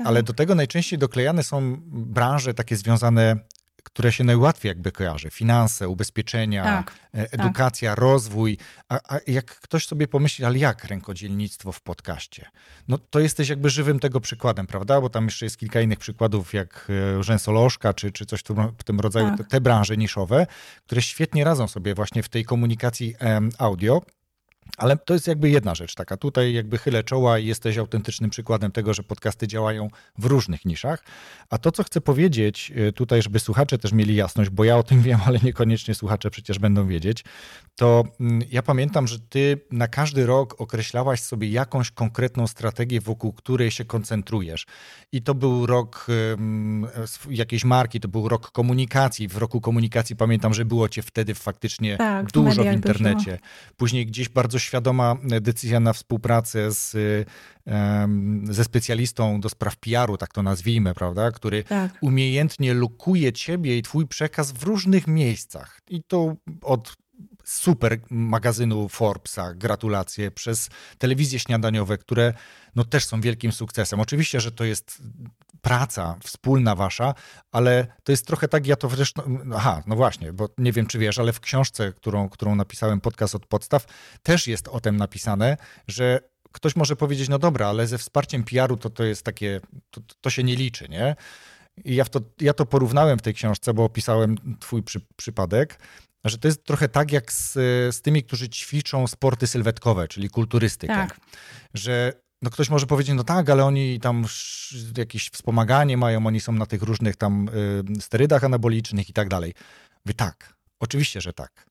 Ale 0.05 0.19
tak. 0.19 0.27
do 0.27 0.33
tego 0.33 0.55
najczęściej 0.55 0.99
doklejane 0.99 1.43
są 1.43 1.77
branże 1.91 2.53
takie 2.53 2.75
związane 2.75 3.35
które 3.87 4.11
się 4.11 4.23
najłatwiej 4.23 4.69
jakby 4.69 4.91
kojarzy. 4.91 5.29
Finanse, 5.29 5.89
ubezpieczenia, 5.89 6.63
tak, 6.63 6.93
e, 7.13 7.23
tak. 7.23 7.39
edukacja, 7.39 7.91
tak. 7.91 7.99
rozwój. 7.99 8.57
A, 8.89 9.15
a, 9.15 9.19
jak 9.27 9.45
ktoś 9.45 9.87
sobie 9.87 10.07
pomyśli, 10.07 10.45
ale 10.45 10.57
jak 10.57 10.83
rękodzielnictwo 10.83 11.71
w 11.71 11.81
podcaście? 11.81 12.45
No 12.87 12.97
to 12.97 13.19
jesteś 13.19 13.49
jakby 13.49 13.69
żywym 13.69 13.99
tego 13.99 14.19
przykładem, 14.19 14.67
prawda? 14.67 15.01
Bo 15.01 15.09
tam 15.09 15.25
jeszcze 15.25 15.45
jest 15.45 15.57
kilka 15.57 15.81
innych 15.81 15.99
przykładów, 15.99 16.53
jak 16.53 16.87
e, 17.19 17.23
rzęsolożka, 17.23 17.93
czy, 17.93 18.11
czy 18.11 18.25
coś 18.25 18.43
w 18.77 18.83
tym 18.83 18.99
rodzaju, 18.99 19.27
tak. 19.29 19.37
te, 19.37 19.43
te 19.43 19.61
branże 19.61 19.97
niszowe, 19.97 20.47
które 20.85 21.01
świetnie 21.01 21.43
radzą 21.43 21.67
sobie 21.67 21.95
właśnie 21.95 22.23
w 22.23 22.29
tej 22.29 22.45
komunikacji 22.45 23.15
audio. 23.57 24.01
Ale 24.77 24.97
to 24.97 25.13
jest 25.13 25.27
jakby 25.27 25.49
jedna 25.49 25.75
rzecz 25.75 25.95
taka. 25.95 26.17
Tutaj 26.17 26.53
jakby 26.53 26.77
chylę 26.77 27.03
czoła 27.03 27.39
i 27.39 27.45
jesteś 27.45 27.77
autentycznym 27.77 28.29
przykładem 28.29 28.71
tego, 28.71 28.93
że 28.93 29.03
podcasty 29.03 29.47
działają 29.47 29.89
w 30.17 30.25
różnych 30.25 30.65
niszach. 30.65 31.03
A 31.49 31.57
to, 31.57 31.71
co 31.71 31.83
chcę 31.83 32.01
powiedzieć 32.01 32.71
y, 32.77 32.93
tutaj, 32.93 33.21
żeby 33.21 33.39
słuchacze 33.39 33.77
też 33.77 33.91
mieli 33.91 34.15
jasność, 34.15 34.49
bo 34.49 34.63
ja 34.63 34.77
o 34.77 34.83
tym 34.83 35.01
wiem, 35.07 35.19
ale 35.25 35.39
niekoniecznie 35.43 35.95
słuchacze 35.95 36.29
przecież 36.29 36.59
będą 36.59 36.87
wiedzieć, 36.87 37.23
to 37.75 38.03
mm, 38.19 38.41
ja 38.51 38.61
pamiętam, 38.61 39.07
że 39.07 39.19
ty 39.19 39.59
na 39.71 39.87
każdy 39.87 40.25
rok 40.25 40.61
określałaś 40.61 41.21
sobie 41.21 41.49
jakąś 41.49 41.91
konkretną 41.91 42.47
strategię, 42.47 43.01
wokół 43.01 43.33
której 43.33 43.71
się 43.71 43.85
koncentrujesz. 43.85 44.65
I 45.11 45.21
to 45.21 45.35
był 45.35 45.65
rok 45.65 46.07
jakiejś 47.29 47.63
marki, 47.65 47.99
to 47.99 48.07
był 48.07 48.29
rok 48.29 48.51
komunikacji. 48.51 49.27
W 49.27 49.37
roku 49.37 49.61
komunikacji 49.61 50.15
pamiętam, 50.15 50.53
że 50.53 50.65
było 50.65 50.89
cię 50.89 51.01
wtedy 51.01 51.35
faktycznie 51.35 51.97
tak, 51.97 52.31
dużo 52.31 52.63
w 52.63 52.65
internecie. 52.65 53.39
Później 53.77 54.05
gdzieś 54.05 54.29
bardzo 54.29 54.56
świadoma 54.59 55.15
decyzja 55.23 55.79
na 55.79 55.93
współpracę 55.93 56.71
z, 56.71 56.95
ze 58.43 58.63
specjalistą 58.63 59.41
do 59.41 59.49
spraw 59.49 59.75
PR-u, 59.75 60.17
tak 60.17 60.33
to 60.33 60.43
nazwijmy, 60.43 60.93
prawda, 60.93 61.31
który 61.31 61.63
tak. 61.63 61.91
umiejętnie 62.01 62.73
lukuje 62.73 63.33
ciebie 63.33 63.77
i 63.77 63.81
twój 63.81 64.07
przekaz 64.07 64.51
w 64.51 64.63
różnych 64.63 65.07
miejscach. 65.07 65.79
I 65.89 66.03
to 66.03 66.35
od 66.61 66.95
super 67.47 67.99
magazynu 68.09 68.89
Forbesa, 68.89 69.53
gratulacje, 69.53 70.31
przez 70.31 70.69
telewizje 70.97 71.39
śniadaniowe, 71.39 71.97
które 71.97 72.33
no 72.75 72.83
też 72.83 73.05
są 73.05 73.21
wielkim 73.21 73.51
sukcesem. 73.51 73.99
Oczywiście, 73.99 74.41
że 74.41 74.51
to 74.51 74.63
jest 74.63 75.01
praca 75.61 76.15
wspólna 76.23 76.75
wasza, 76.75 77.13
ale 77.51 77.87
to 78.03 78.11
jest 78.11 78.27
trochę 78.27 78.47
tak, 78.47 78.67
ja 78.67 78.75
to 78.75 78.89
zresztą, 78.89 79.39
aha, 79.55 79.83
no 79.87 79.95
właśnie, 79.95 80.33
bo 80.33 80.49
nie 80.57 80.71
wiem, 80.71 80.85
czy 80.85 80.99
wiesz, 80.99 81.19
ale 81.19 81.33
w 81.33 81.39
książce, 81.39 81.93
którą, 81.93 82.29
którą 82.29 82.55
napisałem, 82.55 83.01
podcast 83.01 83.35
od 83.35 83.45
podstaw, 83.45 83.85
też 84.23 84.47
jest 84.47 84.67
o 84.67 84.79
tym 84.79 84.97
napisane, 84.97 85.57
że 85.87 86.19
ktoś 86.51 86.75
może 86.75 86.95
powiedzieć, 86.95 87.29
no 87.29 87.39
dobra, 87.39 87.67
ale 87.67 87.87
ze 87.87 87.97
wsparciem 87.97 88.43
PR-u 88.43 88.77
to, 88.77 88.89
to 88.89 89.03
jest 89.03 89.23
takie, 89.23 89.61
to, 89.91 90.01
to 90.21 90.29
się 90.29 90.43
nie 90.43 90.55
liczy, 90.55 90.89
nie? 90.89 91.15
I 91.85 91.95
ja 91.95 92.05
to, 92.05 92.19
ja 92.41 92.53
to 92.53 92.65
porównałem 92.65 93.19
w 93.19 93.21
tej 93.21 93.33
książce, 93.33 93.73
bo 93.73 93.83
opisałem 93.83 94.37
twój 94.59 94.83
przy, 94.83 95.01
przypadek, 95.15 95.79
że 96.25 96.37
to 96.37 96.47
jest 96.47 96.63
trochę 96.63 96.89
tak 96.89 97.11
jak 97.11 97.33
z, 97.33 97.53
z 97.95 98.01
tymi, 98.01 98.23
którzy 98.23 98.49
ćwiczą 98.49 99.07
sporty 99.07 99.47
sylwetkowe, 99.47 100.07
czyli 100.07 100.29
kulturystykę. 100.29 100.93
Tak. 100.93 101.19
Że 101.73 102.13
no 102.41 102.49
ktoś 102.49 102.69
może 102.69 102.85
powiedzieć, 102.85 103.15
no 103.15 103.23
tak, 103.23 103.49
ale 103.49 103.65
oni 103.65 103.99
tam 103.99 104.25
jakieś 104.97 105.29
wspomaganie 105.29 105.97
mają, 105.97 106.27
oni 106.27 106.39
są 106.39 106.51
na 106.51 106.65
tych 106.65 106.81
różnych 106.81 107.15
tam 107.15 107.49
y, 107.97 108.01
sterydach 108.01 108.43
anabolicznych 108.43 109.09
i 109.09 109.13
tak 109.13 109.27
dalej. 109.27 109.53
Wy 110.05 110.13
tak, 110.13 110.53
oczywiście, 110.79 111.21
że 111.21 111.33
tak. 111.33 111.65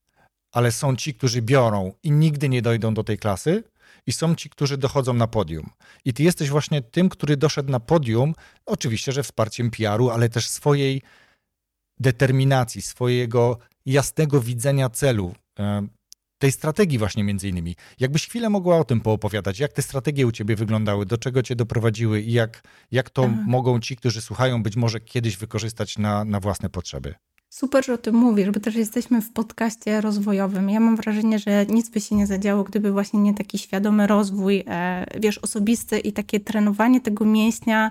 Ale 0.53 0.73
są 0.73 0.97
ci, 0.97 1.15
którzy 1.15 1.43
biorą 1.43 1.93
i 2.03 2.11
nigdy 2.11 2.49
nie 2.49 2.63
dojdą 2.63 2.95
do 2.95 3.05
tej 3.05 3.19
klasy, 3.19 3.65
i 4.07 4.13
są 4.13 4.35
ci, 4.35 4.51
którzy 4.51 4.79
dochodzą 4.79 5.13
na 5.13 5.27
podium. 5.27 5.71
I 6.05 6.13
ty 6.13 6.23
jesteś 6.23 6.51
właśnie 6.51 6.83
tym, 6.83 7.09
który 7.09 7.37
doszedł 7.37 7.71
na 7.71 7.81
podium, 7.81 8.35
oczywiście, 8.67 9.13
że 9.13 9.23
wsparciem 9.23 9.71
PR-u, 9.71 10.11
ale 10.11 10.29
też 10.29 10.49
swojej 10.49 11.03
determinacji, 12.01 12.83
swojego 12.83 13.59
jasnego 13.87 14.41
widzenia 14.41 14.91
celu, 14.91 15.35
e, 15.59 15.87
tej 16.39 16.53
strategii 16.53 16.99
właśnie 16.99 17.25
między 17.25 17.49
innymi. 17.49 17.77
Jakbyś 18.01 18.29
chwilę 18.29 18.51
mogła 18.51 18.79
o 18.79 18.85
tym 18.85 19.01
poopowiadać, 19.01 19.59
jak 19.59 19.73
te 19.73 19.83
strategie 19.83 20.27
u 20.27 20.33
ciebie 20.33 20.57
wyglądały, 20.57 21.07
do 21.07 21.19
czego 21.19 21.43
cię 21.43 21.57
doprowadziły 21.57 22.21
i 22.21 22.33
jak, 22.33 22.63
jak 22.91 23.11
to 23.11 23.25
Aha. 23.25 23.45
mogą 23.47 23.81
ci, 23.81 23.97
którzy 23.97 24.21
słuchają, 24.21 24.63
być 24.63 24.77
może 24.77 25.01
kiedyś 25.01 25.37
wykorzystać 25.37 25.99
na, 25.99 26.25
na 26.25 26.41
własne 26.41 26.71
potrzeby? 26.71 27.15
Super, 27.57 27.87
że 27.87 27.95
o 27.95 27.99
tym 27.99 28.15
mówisz, 28.15 28.51
bo 28.51 28.61
też 28.61 28.75
jesteśmy 28.75 29.23
w 29.23 29.33
podcaście 29.33 30.01
rozwojowym. 30.01 30.71
Ja 30.71 30.81
mam 30.81 30.97
wrażenie, 30.97 31.39
że 31.39 31.67
nic 31.67 31.89
by 31.89 32.01
się 32.01 32.15
nie 32.15 32.27
zadziało, 32.27 32.65
gdyby 32.65 32.93
właśnie 32.93 33.21
nie 33.21 33.35
taki 33.35 33.59
świadomy 33.59 34.07
rozwój, 34.07 34.65
e, 34.67 35.07
wiesz, 35.21 35.39
osobisty 35.39 35.99
i 35.99 36.13
takie 36.13 36.41
trenowanie 36.41 37.01
tego 37.01 37.25
mięśnia, 37.25 37.91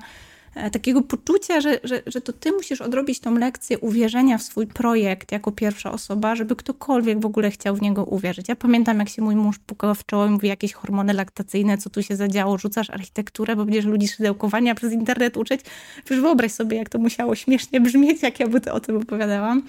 takiego 0.72 1.02
poczucia, 1.02 1.62
że, 1.62 1.80
że, 1.84 2.02
że 2.08 2.22
to 2.22 2.34
ty 2.34 2.52
musisz 2.52 2.82
odrobić 2.82 3.20
tą 3.20 3.36
lekcję 3.36 3.80
uwierzenia 3.80 4.38
w 4.38 4.44
swój 4.44 4.68
projekt 4.68 5.32
jako 5.32 5.52
pierwsza 5.52 5.92
osoba, 5.92 6.36
żeby 6.36 6.56
ktokolwiek 6.56 7.20
w 7.20 7.26
ogóle 7.26 7.52
chciał 7.52 7.76
w 7.76 7.82
niego 7.82 8.04
uwierzyć. 8.04 8.50
Ja 8.50 8.56
pamiętam, 8.56 9.00
jak 9.00 9.10
się 9.10 9.22
mój 9.22 9.36
mąż 9.36 9.60
pukał 9.60 9.96
w 9.96 10.06
czoło 10.06 10.26
i 10.26 10.30
mówi 10.30 10.48
jakieś 10.48 10.74
hormony 10.74 11.14
laktacyjne, 11.14 11.78
co 11.78 11.90
tu 11.90 12.04
się 12.04 12.16
zadziało, 12.16 12.58
rzucasz 12.58 12.90
architekturę, 12.90 13.56
bo 13.56 13.66
będziesz 13.66 13.86
ludzi 13.86 14.08
szydełkowania 14.08 14.76
przez 14.76 14.94
internet 14.94 15.38
uczyć. 15.38 15.62
Przecież 16.06 16.22
wyobraź 16.22 16.52
sobie, 16.52 16.78
jak 16.78 16.90
to 16.90 17.00
musiało 17.00 17.36
śmiesznie 17.36 17.82
brzmieć, 17.82 18.24
jak 18.24 18.40
ja 18.40 18.48
by 18.48 18.62
to 18.62 18.74
o 18.74 18.80
tym 18.80 18.98
opowiadałam. 18.98 19.62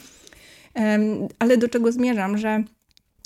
Ale 1.38 1.56
do 1.56 1.68
czego 1.68 1.92
zmierzam, 1.92 2.38
że 2.38 2.62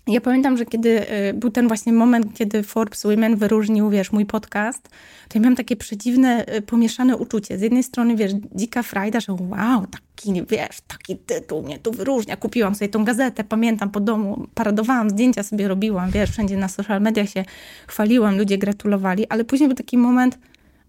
ja 0.07 0.21
pamiętam, 0.21 0.57
że 0.57 0.67
kiedy 0.67 1.13
y, 1.29 1.35
był 1.35 1.51
ten 1.51 1.69
właśnie 1.69 1.93
moment, 1.93 2.27
kiedy 2.35 2.63
Forbes 2.63 3.03
Women 3.03 3.37
wyróżnił, 3.37 3.91
wiesz, 3.91 4.13
mój 4.13 4.27
podcast, 4.27 4.89
to 5.29 5.39
ja 5.39 5.41
miałam 5.41 5.57
takie 5.57 5.77
przedziwne, 5.77 6.57
y, 6.57 6.63
pomieszane 6.63 7.17
uczucie. 7.17 7.59
Z 7.59 7.63
jednej 7.63 7.83
strony, 7.83 8.17
wiesz, 8.17 8.33
dzika 8.55 8.83
frajda, 8.83 9.21
że 9.21 9.33
wow, 9.33 9.87
taki, 9.87 10.33
wiesz, 10.51 10.81
taki 10.89 11.17
tytuł 11.17 11.63
mnie 11.63 11.79
tu 11.79 11.93
wyróżnia. 11.93 12.37
Kupiłam 12.37 12.75
sobie 12.75 12.89
tą 12.89 13.05
gazetę, 13.05 13.45
pamiętam, 13.45 13.91
po 13.91 14.01
domu, 14.01 14.47
paradowałam, 14.55 15.11
zdjęcia 15.11 15.43
sobie 15.43 15.69
robiłam, 15.69 16.11
wiesz, 16.11 16.31
wszędzie 16.31 16.57
na 16.57 16.69
social 16.69 17.01
mediach 17.01 17.29
się 17.29 17.45
chwaliłam, 17.87 18.39
ludzie 18.39 18.59
gratulowali, 18.59 19.27
ale 19.29 19.45
później 19.45 19.69
był 19.69 19.77
taki 19.77 19.99
moment, 19.99 20.39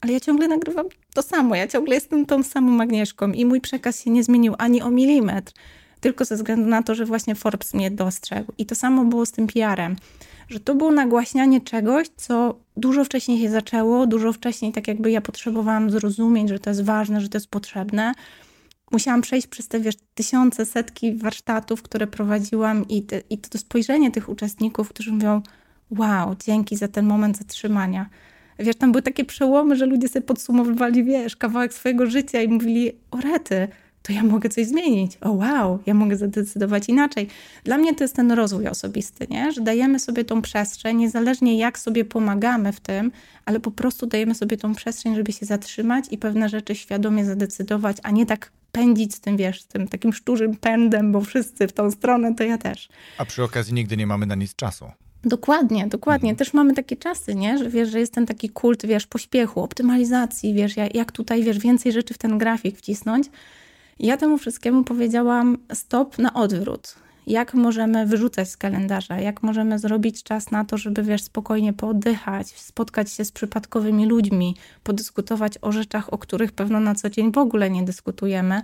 ale 0.01 0.13
ja 0.13 0.19
ciągle 0.19 0.47
nagrywam 0.47 0.85
to 1.13 1.21
samo, 1.21 1.55
ja 1.55 1.67
ciągle 1.67 1.95
jestem 1.95 2.25
tą 2.25 2.43
samą 2.43 2.81
Agnieszką 2.81 3.31
i 3.31 3.45
mój 3.45 3.61
przekaz 3.61 4.03
się 4.03 4.11
nie 4.11 4.23
zmienił 4.23 4.55
ani 4.57 4.81
o 4.81 4.91
milimetr 4.91 5.53
tylko 6.01 6.25
ze 6.25 6.35
względu 6.35 6.69
na 6.69 6.83
to, 6.83 6.95
że 6.95 7.05
właśnie 7.05 7.35
Forbes 7.35 7.73
mnie 7.73 7.91
dostrzegł. 7.91 8.53
I 8.57 8.65
to 8.65 8.75
samo 8.75 9.05
było 9.05 9.25
z 9.25 9.31
tym 9.31 9.47
PR-em, 9.47 9.95
że 10.49 10.59
to 10.59 10.75
było 10.75 10.91
nagłaśnianie 10.91 11.61
czegoś, 11.61 12.07
co 12.15 12.55
dużo 12.77 13.05
wcześniej 13.05 13.41
się 13.41 13.49
zaczęło, 13.49 14.07
dużo 14.07 14.33
wcześniej 14.33 14.71
tak 14.71 14.87
jakby 14.87 15.11
ja 15.11 15.21
potrzebowałam 15.21 15.91
zrozumieć, 15.91 16.49
że 16.49 16.59
to 16.59 16.69
jest 16.69 16.83
ważne, 16.83 17.21
że 17.21 17.29
to 17.29 17.37
jest 17.37 17.47
potrzebne. 17.47 18.13
Musiałam 18.91 19.21
przejść 19.21 19.47
przez 19.47 19.67
te 19.67 19.79
wiesz, 19.79 19.95
tysiące, 20.13 20.65
setki 20.65 21.15
warsztatów, 21.15 21.81
które 21.81 22.07
prowadziłam 22.07 22.87
i, 22.87 23.03
te, 23.03 23.21
i 23.29 23.37
to 23.37 23.57
spojrzenie 23.57 24.11
tych 24.11 24.29
uczestników, 24.29 24.89
którzy 24.89 25.11
mówią 25.11 25.41
wow, 25.89 26.35
dzięki 26.45 26.77
za 26.77 26.87
ten 26.87 27.05
moment 27.05 27.37
zatrzymania. 27.37 28.09
Wiesz, 28.59 28.75
tam 28.75 28.91
były 28.91 29.01
takie 29.01 29.25
przełomy, 29.25 29.75
że 29.75 29.85
ludzie 29.85 30.07
sobie 30.07 30.25
podsumowywali, 30.25 31.03
wiesz, 31.03 31.35
kawałek 31.35 31.73
swojego 31.73 32.05
życia 32.05 32.41
i 32.41 32.47
mówili, 32.47 32.91
o 33.11 33.17
rety, 33.17 33.67
to 34.03 34.13
ja 34.13 34.23
mogę 34.23 34.49
coś 34.49 34.65
zmienić. 34.65 35.17
O 35.21 35.31
wow, 35.31 35.79
ja 35.85 35.93
mogę 35.93 36.17
zadecydować 36.17 36.89
inaczej. 36.89 37.27
Dla 37.63 37.77
mnie 37.77 37.95
to 37.95 38.03
jest 38.03 38.15
ten 38.15 38.31
rozwój 38.31 38.67
osobisty, 38.67 39.27
nie? 39.29 39.51
że 39.51 39.61
dajemy 39.61 39.99
sobie 39.99 40.25
tą 40.25 40.41
przestrzeń, 40.41 40.97
niezależnie 40.97 41.57
jak 41.57 41.79
sobie 41.79 42.05
pomagamy 42.05 42.73
w 42.73 42.79
tym, 42.79 43.11
ale 43.45 43.59
po 43.59 43.71
prostu 43.71 44.05
dajemy 44.05 44.35
sobie 44.35 44.57
tą 44.57 44.75
przestrzeń, 44.75 45.15
żeby 45.15 45.31
się 45.31 45.45
zatrzymać 45.45 46.05
i 46.11 46.17
pewne 46.17 46.49
rzeczy 46.49 46.75
świadomie 46.75 47.25
zadecydować, 47.25 47.97
a 48.03 48.11
nie 48.11 48.25
tak 48.25 48.51
pędzić 48.71 49.15
z 49.15 49.19
tym, 49.19 49.37
wiesz, 49.37 49.61
z 49.61 49.67
tym 49.67 49.87
takim 49.87 50.13
szczurzym 50.13 50.55
pędem, 50.55 51.11
bo 51.11 51.21
wszyscy 51.21 51.67
w 51.67 51.73
tą 51.73 51.91
stronę, 51.91 52.35
to 52.35 52.43
ja 52.43 52.57
też. 52.57 52.89
A 53.17 53.25
przy 53.25 53.43
okazji 53.43 53.73
nigdy 53.73 53.97
nie 53.97 54.07
mamy 54.07 54.25
na 54.25 54.35
nic 54.35 54.55
czasu. 54.55 54.85
Dokładnie, 55.23 55.87
dokładnie. 55.87 56.29
Mhm. 56.29 56.37
Też 56.37 56.53
mamy 56.53 56.73
takie 56.73 56.97
czasy, 56.97 57.35
nie? 57.35 57.57
że 57.57 57.69
wiesz, 57.69 57.89
że 57.89 57.99
jest 57.99 58.13
ten 58.13 58.25
taki 58.25 58.49
kult, 58.49 58.85
wiesz, 58.85 59.07
pośpiechu, 59.07 59.63
optymalizacji, 59.63 60.53
wiesz, 60.53 60.73
jak 60.93 61.11
tutaj, 61.11 61.43
wiesz, 61.43 61.59
więcej 61.59 61.91
rzeczy 61.91 62.13
w 62.13 62.17
ten 62.17 62.37
grafik 62.37 62.77
wcisnąć, 62.77 63.27
ja 64.01 64.17
temu 64.17 64.37
wszystkiemu 64.37 64.83
powiedziałam 64.83 65.57
stop 65.73 66.17
na 66.17 66.33
odwrót. 66.33 66.95
Jak 67.27 67.53
możemy 67.53 68.05
wyrzucać 68.05 68.49
z 68.49 68.57
kalendarza, 68.57 69.19
jak 69.19 69.43
możemy 69.43 69.79
zrobić 69.79 70.23
czas 70.23 70.51
na 70.51 70.65
to, 70.65 70.77
żeby 70.77 71.03
wiesz, 71.03 71.23
spokojnie 71.23 71.73
pooddychać, 71.73 72.47
spotkać 72.47 73.11
się 73.11 73.25
z 73.25 73.31
przypadkowymi 73.31 74.05
ludźmi, 74.05 74.55
podyskutować 74.83 75.53
o 75.61 75.71
rzeczach, 75.71 76.13
o 76.13 76.17
których 76.17 76.51
pewno 76.51 76.79
na 76.79 76.95
co 76.95 77.09
dzień 77.09 77.31
w 77.31 77.37
ogóle 77.37 77.69
nie 77.69 77.83
dyskutujemy. 77.83 78.61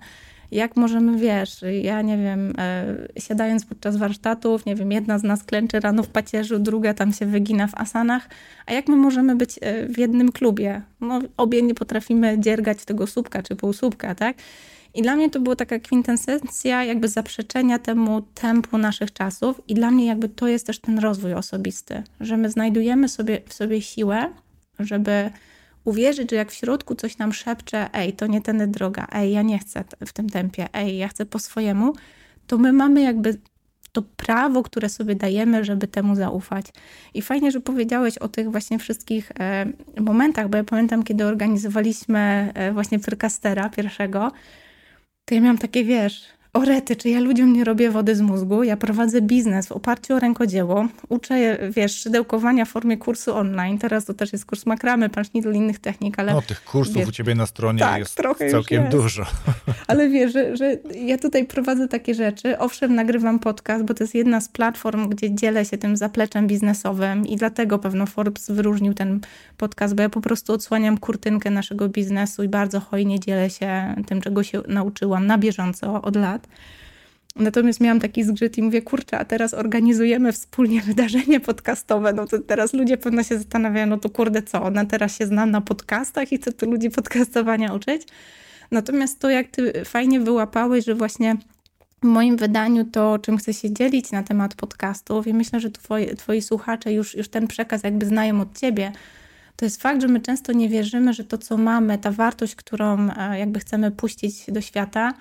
Jak 0.51 0.75
możemy, 0.75 1.17
wiesz, 1.17 1.65
ja 1.81 2.01
nie 2.01 2.17
wiem, 2.17 2.53
e, 2.57 2.97
siadając 3.19 3.65
podczas 3.65 3.97
warsztatów, 3.97 4.65
nie 4.65 4.75
wiem, 4.75 4.91
jedna 4.91 5.19
z 5.19 5.23
nas 5.23 5.43
klęczy 5.43 5.79
rano 5.79 6.03
w 6.03 6.09
pacierzu, 6.09 6.59
druga 6.59 6.93
tam 6.93 7.13
się 7.13 7.25
wygina 7.25 7.67
w 7.67 7.75
asanach, 7.75 8.29
a 8.65 8.73
jak 8.73 8.87
my 8.87 8.95
możemy 8.95 9.35
być 9.35 9.59
e, 9.61 9.87
w 9.87 9.97
jednym 9.97 10.31
klubie? 10.31 10.81
No, 11.01 11.19
obie 11.37 11.61
nie 11.61 11.75
potrafimy 11.75 12.39
dziergać 12.39 12.85
tego 12.85 13.07
słupka 13.07 13.43
czy 13.43 13.55
półsłupka, 13.55 14.15
tak? 14.15 14.37
I 14.97 15.01
dla 15.01 15.15
mnie 15.15 15.29
to 15.29 15.39
była 15.39 15.55
taka 15.55 15.79
kwintesencja 15.79 16.83
jakby 16.83 17.07
zaprzeczenia 17.07 17.79
temu 17.79 18.21
tempu 18.21 18.77
naszych 18.77 19.13
czasów 19.13 19.61
i 19.67 19.73
dla 19.73 19.91
mnie 19.91 20.05
jakby 20.05 20.29
to 20.29 20.47
jest 20.47 20.67
też 20.67 20.79
ten 20.79 20.99
rozwój 20.99 21.33
osobisty, 21.33 22.03
że 22.19 22.37
my 22.37 22.49
znajdujemy 22.49 23.09
sobie 23.09 23.41
w 23.45 23.53
sobie 23.53 23.81
siłę, 23.81 24.33
żeby 24.79 25.31
uwierzyć, 25.83 26.29
że 26.29 26.35
jak 26.35 26.51
w 26.51 26.53
środku 26.53 26.95
coś 26.95 27.17
nam 27.17 27.33
szepcze, 27.33 27.89
ej, 27.93 28.13
to 28.13 28.27
nie 28.27 28.41
tędy 28.41 28.67
droga, 28.67 29.07
ej, 29.11 29.31
ja 29.31 29.41
nie 29.41 29.59
chcę 29.59 29.83
w 30.05 30.13
tym 30.13 30.29
tempie, 30.29 30.67
ej, 30.73 30.97
ja 30.97 31.07
chcę 31.07 31.25
po 31.25 31.39
swojemu, 31.39 31.93
to 32.47 32.57
my 32.57 32.73
mamy 32.73 33.01
jakby 33.01 33.37
to 33.91 34.01
prawo, 34.01 34.63
które 34.63 34.89
sobie 34.89 35.15
dajemy, 35.15 35.65
żeby 35.65 35.87
temu 35.87 36.15
zaufać. 36.15 36.65
I 37.13 37.21
fajnie, 37.21 37.51
że 37.51 37.59
powiedziałeś 37.59 38.17
o 38.17 38.27
tych 38.27 38.51
właśnie 38.51 38.79
wszystkich 38.79 39.31
e, 39.39 39.65
momentach, 40.01 40.49
bo 40.49 40.57
ja 40.57 40.63
pamiętam, 40.63 41.03
kiedy 41.03 41.25
organizowaliśmy 41.25 42.51
e, 42.53 42.71
właśnie 42.71 42.99
Pyrkastera 42.99 43.69
pierwszego, 43.69 44.31
to 45.27 45.35
ja 45.35 45.41
miałam 45.41 45.57
takie, 45.57 45.83
wiesz, 45.83 46.25
o 46.53 46.65
rety, 46.65 46.95
czy 46.95 47.09
ja 47.09 47.19
ludziom 47.19 47.53
nie 47.53 47.63
robię 47.63 47.91
wody 47.91 48.15
z 48.15 48.21
mózgu, 48.21 48.63
ja 48.63 48.77
prowadzę 48.77 49.21
biznes 49.21 49.67
w 49.67 49.71
oparciu 49.71 50.15
o 50.15 50.19
rękodzieło, 50.19 50.87
uczę, 51.09 51.57
wiesz, 51.71 51.99
szydełkowania 51.99 52.65
w 52.65 52.69
formie 52.69 52.97
kursu 52.97 53.35
online, 53.35 53.77
teraz 53.77 54.05
to 54.05 54.13
też 54.13 54.33
jest 54.33 54.45
kurs 54.45 54.65
makramy, 54.65 55.09
do 55.43 55.51
innych 55.51 55.79
technik, 55.79 56.19
ale... 56.19 56.33
No, 56.33 56.41
tych 56.41 56.63
kursów 56.63 56.95
wiesz, 56.95 57.07
u 57.07 57.11
ciebie 57.11 57.35
na 57.35 57.45
stronie 57.45 57.79
tak, 57.79 57.99
jest 57.99 58.21
całkiem 58.51 58.83
jest. 58.83 58.97
dużo. 58.97 59.25
Ale 59.87 60.09
wiesz, 60.09 60.33
że, 60.33 60.57
że 60.57 60.77
ja 61.01 61.17
tutaj 61.17 61.45
prowadzę 61.45 61.87
takie 61.87 62.13
rzeczy, 62.13 62.59
owszem, 62.59 62.95
nagrywam 62.95 63.39
podcast, 63.39 63.83
bo 63.83 63.93
to 63.93 64.03
jest 64.03 64.15
jedna 64.15 64.41
z 64.41 64.49
platform, 64.49 65.09
gdzie 65.09 65.35
dzielę 65.35 65.65
się 65.65 65.77
tym 65.77 65.97
zapleczem 65.97 66.47
biznesowym 66.47 67.27
i 67.27 67.35
dlatego 67.35 67.79
pewno 67.79 68.05
Forbes 68.05 68.51
wyróżnił 68.51 68.93
ten 68.93 69.19
podcast, 69.57 69.95
bo 69.95 70.01
ja 70.01 70.09
po 70.09 70.21
prostu 70.21 70.53
odsłaniam 70.53 70.97
kurtynkę 70.97 71.49
naszego 71.49 71.89
biznesu 71.89 72.43
i 72.43 72.47
bardzo 72.47 72.79
hojnie 72.79 73.19
dzielę 73.19 73.49
się 73.49 73.95
tym, 74.07 74.21
czego 74.21 74.43
się 74.43 74.61
nauczyłam 74.67 75.27
na 75.27 75.37
bieżąco 75.37 76.01
od 76.01 76.15
lat. 76.15 76.46
Natomiast 77.35 77.81
miałam 77.81 77.99
taki 77.99 78.23
zgrzyt 78.23 78.57
i 78.57 78.63
mówię, 78.63 78.81
kurczę, 78.81 79.19
a 79.19 79.25
teraz 79.25 79.53
organizujemy 79.53 80.31
wspólnie 80.31 80.81
wydarzenie 80.91 81.39
podcastowe, 81.39 82.13
no 82.13 82.25
to 82.27 82.39
teraz 82.39 82.73
ludzie 82.73 82.97
pewno 82.97 83.23
się 83.23 83.37
zastanawiają, 83.37 83.87
no 83.87 83.97
to 83.97 84.09
kurde 84.09 84.41
co, 84.41 84.63
ona 84.63 84.85
teraz 84.85 85.17
się 85.17 85.27
znam 85.27 85.51
na 85.51 85.61
podcastach 85.61 86.31
i 86.31 86.37
chcę 86.37 86.53
tu 86.53 86.71
ludzi 86.71 86.89
podcastowania 86.89 87.73
uczyć. 87.73 88.07
Natomiast 88.71 89.19
to, 89.19 89.29
jak 89.29 89.47
ty 89.47 89.85
fajnie 89.85 90.19
wyłapałeś, 90.19 90.85
że 90.85 90.95
właśnie 90.95 91.35
w 92.03 92.05
moim 92.05 92.37
wydaniu 92.37 92.85
to, 92.85 93.19
czym 93.19 93.37
chcę 93.37 93.53
się 93.53 93.73
dzielić 93.73 94.11
na 94.11 94.23
temat 94.23 94.55
podcastów 94.55 95.27
i 95.27 95.33
myślę, 95.33 95.59
że 95.59 95.71
twoi, 95.71 96.15
twoi 96.15 96.41
słuchacze 96.41 96.93
już, 96.93 97.15
już 97.15 97.29
ten 97.29 97.47
przekaz 97.47 97.83
jakby 97.83 98.05
znają 98.05 98.41
od 98.41 98.59
ciebie, 98.59 98.91
to 99.55 99.65
jest 99.65 99.81
fakt, 99.81 100.01
że 100.01 100.07
my 100.07 100.19
często 100.19 100.53
nie 100.53 100.69
wierzymy, 100.69 101.13
że 101.13 101.23
to, 101.23 101.37
co 101.37 101.57
mamy, 101.57 101.97
ta 101.97 102.11
wartość, 102.11 102.55
którą 102.55 103.09
e, 103.09 103.39
jakby 103.39 103.59
chcemy 103.59 103.91
puścić 103.91 104.45
do 104.47 104.61
świata, 104.61 105.13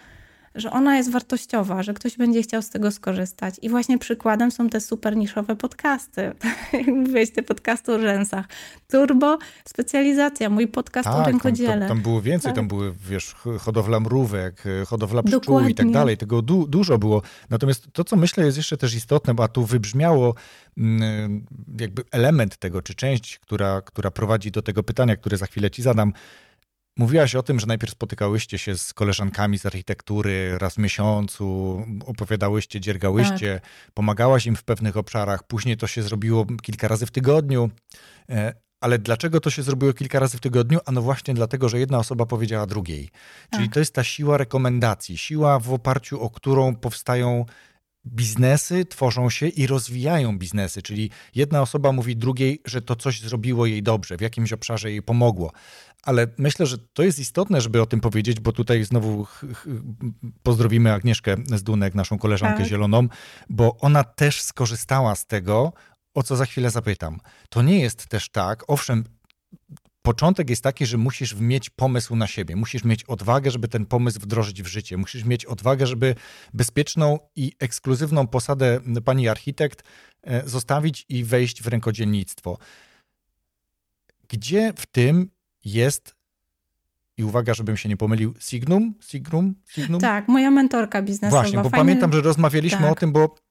że 0.57 0.71
ona 0.71 0.97
jest 0.97 1.11
wartościowa, 1.11 1.83
że 1.83 1.95
ktoś 1.95 2.17
będzie 2.17 2.43
chciał 2.43 2.63
z 2.63 2.71
tego 2.71 2.91
skorzystać. 2.91 3.55
I 3.63 3.69
właśnie 3.69 3.99
przykładem 3.99 4.51
są 4.51 4.69
te 4.69 4.81
super 4.81 5.17
niszowe 5.17 5.57
podcasty. 5.57 6.23
Jak 6.73 6.87
mówiłeś, 6.87 7.31
te 7.31 7.43
podcasty 7.43 7.93
o 7.93 8.01
rzęsach. 8.01 8.47
Turbo 8.91 9.39
specjalizacja, 9.65 10.51
mój 10.51 10.69
podcast 10.69 11.09
tak, 11.09 11.17
o 11.17 11.25
rękodziele. 11.25 11.71
Tam, 11.71 11.81
tam, 11.81 11.89
tam 11.89 12.03
było 12.03 12.23
więcej, 12.23 12.49
Tak. 12.49 12.57
tam 12.57 12.69
były, 12.69 12.95
wiesz, 13.09 13.35
hodowla 13.61 14.01
mrówek, 14.01 14.65
hodowla 14.87 15.23
pszczół 15.23 15.39
i 15.39 15.41
tak 15.41 15.69
Dokładnie. 15.69 15.93
dalej. 15.93 16.17
Tego 16.17 16.43
du 16.43 16.67
dużo 16.67 16.99
było. 16.99 17.23
Natomiast 17.51 17.87
to, 17.93 18.05
co 18.05 18.17
myślę 18.17 18.45
jest 18.45 18.57
jeszcze 18.57 18.77
też 18.77 18.95
istotne, 18.95 19.35
bo 19.35 19.45
a 19.45 19.49
tu 19.49 19.65
wybrzmiało 19.65 20.35
mm, 20.79 21.47
jakby 21.81 22.03
element 22.11 22.57
tego, 22.57 22.83
czy 22.83 22.95
część, 22.95 23.39
która, 23.39 23.81
która 23.81 24.11
prowadzi 24.11 24.51
do 24.51 24.63
tego 24.63 24.83
pytania, 24.83 25.17
które 25.17 25.37
za 25.37 25.47
chwilę 25.47 25.71
ci 25.71 25.83
zadam, 25.83 26.13
Mówiłaś 26.99 27.35
o 27.35 27.43
tym, 27.43 27.61
że 27.61 27.67
najpierw 27.67 27.93
spotykałyście 27.93 28.59
się 28.59 28.79
z 28.79 28.95
koleżankami 28.95 29.59
z 29.59 29.67
architektury 29.67 30.59
raz 30.59 30.75
w 30.75 30.79
miesiącu, 30.79 31.83
opowiadałyście, 32.07 32.81
dziergałyście, 32.81 33.61
pomagałaś 33.95 34.47
im 34.47 34.57
w 34.57 34.65
pewnych 34.65 34.97
obszarach, 34.97 35.43
później 35.47 35.77
to 35.77 35.87
się 35.87 36.03
zrobiło 36.03 36.47
kilka 36.63 36.89
razy 36.89 37.07
w 37.07 37.11
tygodniu. 37.11 37.71
E, 38.31 38.55
Ale 38.81 38.99
dlaczego 38.99 39.41
to 39.41 39.51
się 39.51 39.63
zrobiło 39.63 39.93
kilka 39.93 40.19
razy 40.21 40.37
w 40.37 40.41
tygodniu? 40.41 40.79
Ano 40.87 41.03
właśnie 41.03 41.35
dlatego, 41.35 41.69
że 41.69 41.79
jedna 41.79 41.99
osoba 41.99 42.27
powiedziała 42.27 42.67
drugiej. 42.67 43.11
Czyli 43.51 43.65
Tak. 43.65 43.75
to 43.75 43.79
jest 43.81 43.95
ta 43.95 44.05
siła 44.05 44.37
rekomendacji, 44.37 45.19
siła 45.19 45.59
w 45.59 45.73
oparciu 45.73 46.23
o 46.23 46.31
którą 46.31 46.75
powstają 46.75 47.45
biznesy, 48.07 48.85
tworzą 48.85 49.31
się 49.31 49.49
i 49.49 49.67
rozwijają 49.67 50.39
biznesy. 50.39 50.83
Czyli 50.83 51.11
jedna 51.35 51.63
osoba 51.63 51.93
mówi 51.93 52.17
drugiej, 52.17 52.63
że 52.65 52.83
to 52.83 52.97
coś 52.97 53.21
zrobiło 53.21 53.67
jej 53.67 53.83
dobrze, 53.83 54.17
w 54.17 54.21
jakimś 54.21 54.53
obszarze 54.53 54.91
jej 54.91 55.03
pomogło. 55.03 55.53
Ale 56.03 56.27
myślę, 56.39 56.67
że 56.67 56.79
to 56.79 57.03
jest 57.03 57.19
istotne, 57.19 57.61
żeby 57.61 57.83
o 57.83 57.87
tym 57.87 58.01
powiedzieć, 58.01 58.41
bo 58.41 58.53
tutaj 58.53 58.85
znowu 58.85 59.27
pozdrowimy 60.43 60.93
Agnieszkę 60.93 61.37
z 61.47 61.63
Dunek, 61.63 61.95
naszą 61.95 62.19
koleżankę 62.19 62.59
Tak. 62.59 62.67
zieloną, 62.67 63.09
bo 63.49 63.77
ona 63.81 64.05
też 64.05 64.43
skorzystała 64.43 65.15
z 65.15 65.27
tego, 65.27 65.73
o 66.15 66.23
co 66.23 66.37
za 66.37 66.47
chwilę 66.47 66.71
zapytam. 66.71 67.19
To 67.49 67.63
nie 67.63 67.81
jest 67.81 68.07
też 68.07 68.29
tak, 68.29 68.65
owszem, 68.67 69.05
początek 70.07 70.51
jest 70.51 70.63
taki, 70.63 70.87
że 70.87 70.97
musisz 70.97 71.35
mieć 71.35 71.71
pomysł 71.71 72.17
na 72.17 72.27
siebie, 72.27 72.57
musisz 72.57 72.85
mieć 72.85 73.05
odwagę, 73.05 73.51
żeby 73.51 73.69
ten 73.69 73.87
pomysł 73.87 74.21
wdrożyć 74.21 74.63
w 74.63 74.67
życie, 74.67 74.97
musisz 74.97 75.25
mieć 75.25 75.45
odwagę, 75.45 75.87
żeby 75.87 76.15
bezpieczną 76.55 77.19
i 77.37 77.53
ekskluzywną 77.61 78.27
posadę 78.27 78.81
pani 79.05 79.29
architekt 79.29 79.83
e, 80.23 80.49
zostawić 80.49 81.07
i 81.09 81.25
wejść 81.25 81.63
w 81.63 81.67
rękodzielnictwo. 81.67 82.59
Gdzie 84.29 84.73
w 84.77 84.87
tym 84.87 85.31
jest, 85.65 86.15
i 87.17 87.25
uwaga, 87.25 87.55
żebym 87.55 87.77
się 87.77 87.89
nie 87.89 87.97
pomylił, 87.97 88.35
Signum? 88.41 88.95
Signum? 89.01 89.55
Signum? 89.69 90.01
Tak, 90.01 90.29
moja 90.29 90.51
mentorka 90.51 91.03
biznesowa. 91.03 91.43
Właśnie, 91.43 91.59
bo 91.59 91.71
Fajnie- 91.71 91.79
pamiętam, 91.79 92.13
że 92.13 92.21
rozmawialiśmy 92.21 92.79
tak. 92.79 92.93
o 92.93 92.95
tym, 92.95 93.13
bo 93.13 93.46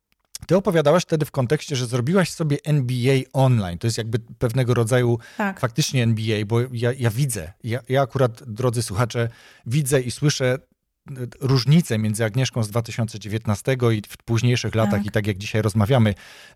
ty 0.48 0.56
opowiadałaś 0.58 1.04
wtedy 1.04 1.26
w 1.26 1.32
kontekście, 1.32 1.76
że 1.76 1.86
zrobiłaś 1.88 2.30
sobie 2.30 2.58
NBA 2.64 3.20
online. 3.34 3.78
To 3.78 3.88
jest 3.88 3.98
jakby 3.98 4.20
pewnego 4.20 4.74
rodzaju 4.74 5.20
Tak. 5.38 5.60
faktycznie 5.60 6.04
NBA, 6.04 6.46
bo 6.46 6.60
ja, 6.72 6.94
ja 6.98 7.10
widzę, 7.10 7.54
ja, 7.64 7.80
ja 7.90 8.02
akurat, 8.02 8.44
drodzy 8.44 8.84
słuchacze, 8.84 9.30
widzę 9.66 10.02
i 10.02 10.12
słyszę 10.12 10.58
y, 11.12 11.14
różnicę 11.42 11.98
między 11.98 12.26
Agnieszką 12.26 12.64
z 12.64 12.70
2019 12.70 13.78
i 13.94 14.02
w 14.10 14.18
późniejszych 14.18 14.76
latach 14.76 15.00
Tak. 15.00 15.06
i 15.06 15.12
tak 15.12 15.28
jak 15.28 15.38
dzisiaj 15.38 15.62
rozmawiamy. 15.62 16.14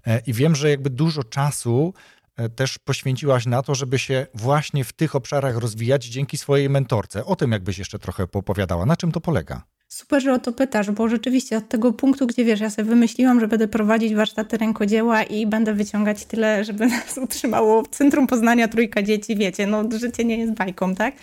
E, 0.07 0.19
I 0.19 0.33
wiem, 0.33 0.55
że 0.55 0.69
jakby 0.69 0.89
dużo 0.89 1.23
czasu 1.23 1.93
e, 2.35 2.49
też 2.49 2.77
poświęciłaś 2.77 3.45
na 3.45 3.63
to, 3.63 3.75
żeby 3.75 3.99
się 3.99 4.27
właśnie 4.33 4.83
w 4.83 4.93
tych 4.93 5.15
obszarach 5.15 5.57
rozwijać 5.57 6.05
dzięki 6.05 6.37
swojej 6.37 6.69
mentorce. 6.69 7.25
O 7.25 7.35
tym 7.35 7.51
jakbyś 7.51 7.77
jeszcze 7.77 7.99
trochę 7.99 8.27
poopowiadała. 8.27 8.85
Na 8.85 8.95
czym 8.97 9.11
to 9.11 9.21
polega? 9.21 9.63
Super, 9.91 10.21
że 10.21 10.34
o 10.34 10.39
to 10.39 10.52
pytasz, 10.52 10.91
bo 10.91 11.08
rzeczywiście 11.08 11.58
od 11.58 11.67
tego 11.67 11.93
punktu, 11.93 12.28
gdzie 12.28 12.45
wiesz, 12.45 12.60
ja 12.60 12.69
sobie 12.69 12.89
wymyśliłam, 12.89 13.39
że 13.39 13.47
będę 13.47 13.67
prowadzić 13.67 14.15
warsztaty 14.15 14.58
rękodzieła 14.58 15.23
i 15.23 15.47
będę 15.47 15.73
wyciągać 15.73 16.25
tyle, 16.25 16.63
żeby 16.63 16.88
nas 16.97 17.17
utrzymało 17.17 17.84
w 17.84 17.88
centrum 17.88 18.28
Poznania 18.28 18.67
trójka 18.67 19.04
dzieci, 19.04 19.36
wiecie, 19.36 19.67
no 19.67 19.84
życie 19.99 20.25
nie 20.25 20.38
jest 20.38 20.54
bajką, 20.54 20.95
tak? 20.95 21.15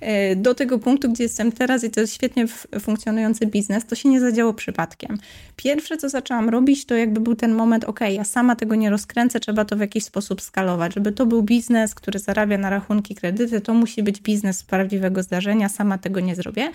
E, 0.00 0.36
Do 0.36 0.54
tego 0.54 0.78
punktu, 0.78 1.12
gdzie 1.12 1.22
jestem 1.22 1.52
teraz 1.52 1.84
i 1.84 1.90
to 1.90 2.00
jest 2.00 2.14
świetnie 2.14 2.46
funkcjonujący 2.80 3.46
biznes, 3.46 3.86
to 3.86 3.94
się 3.94 4.08
nie 4.08 4.20
zadziało 4.20 4.54
przypadkiem. 4.54 5.18
Pierwsze, 5.56 5.96
co 5.96 6.08
zaczęłam 6.08 6.48
robić, 6.48 6.84
to 6.84 6.94
jakby 6.94 7.20
był 7.20 7.34
ten 7.34 7.54
moment, 7.54 7.84
ok, 7.84 8.00
ja 8.10 8.24
sama 8.24 8.56
tego 8.56 8.74
nie 8.74 8.90
rozkręcę, 8.90 9.40
trzeba 9.40 9.64
to 9.64 9.76
w 9.76 9.80
jakiś 9.80 10.04
sposób 10.04 10.40
skalować. 10.40 10.94
Żeby 10.94 11.12
to 11.12 11.26
był 11.26 11.42
biznes, 11.42 11.94
który 11.94 12.18
zarabia 12.18 12.58
na 12.58 12.70
rachunki, 12.70 13.14
kredyty, 13.14 13.60
to 13.60 13.74
musi 13.74 14.02
być 14.02 14.20
biznes 14.20 14.58
z 14.58 14.62
prawdziwego 14.62 15.22
zdarzenia, 15.22 15.68
sama 15.68 15.98
tego 15.98 16.20
nie 16.20 16.34
zrobię. 16.34 16.70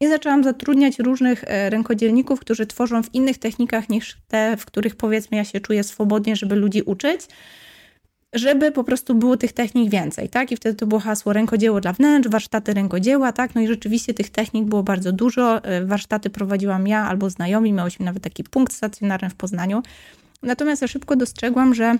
I 0.00 0.08
zaczęłam 0.08 0.44
zatrudniać 0.44 0.98
różnych 0.98 1.44
e, 1.46 1.70
rękodzielników, 1.70 2.40
którzy 2.40 2.66
tworzą 2.66 3.02
w 3.02 3.14
innych 3.14 3.38
technikach 3.38 3.88
niż 3.88 4.16
te, 4.28 4.56
w 4.56 4.66
których 4.66 4.96
powiedzmy 4.96 5.36
ja 5.36 5.44
się 5.44 5.60
czuję 5.60 5.84
swobodnie, 5.84 6.36
żeby 6.36 6.54
ludzi 6.56 6.82
uczyć, 6.82 7.20
żeby 8.32 8.72
po 8.72 8.84
prostu 8.84 9.14
było 9.14 9.36
tych 9.36 9.52
technik 9.52 9.90
więcej, 9.90 10.28
tak? 10.28 10.52
I 10.52 10.56
wtedy 10.56 10.76
to 10.76 10.86
było 10.86 11.00
hasło 11.00 11.32
rękodzieło 11.32 11.80
dla 11.80 11.92
wnętrz, 11.92 12.28
warsztaty 12.28 12.74
rękodzieła, 12.74 13.32
tak? 13.32 13.54
No 13.54 13.60
i 13.60 13.66
rzeczywiście 13.66 14.14
tych 14.14 14.30
technik 14.30 14.64
było 14.64 14.82
bardzo 14.82 15.12
dużo. 15.12 15.64
E, 15.64 15.84
Warsztaty 15.84 16.30
prowadziłam 16.30 16.88
ja 16.88 17.08
albo 17.08 17.30
znajomi, 17.30 17.72
miałyśmy 17.72 18.06
nawet 18.06 18.22
taki 18.22 18.44
punkt 18.44 18.72
stacjonarny 18.72 19.30
w 19.30 19.34
Poznaniu. 19.34 19.82
Natomiast 20.42 20.82
ja 20.82 20.88
szybko 20.88 21.16
dostrzegłam, 21.16 21.74
że 21.74 21.96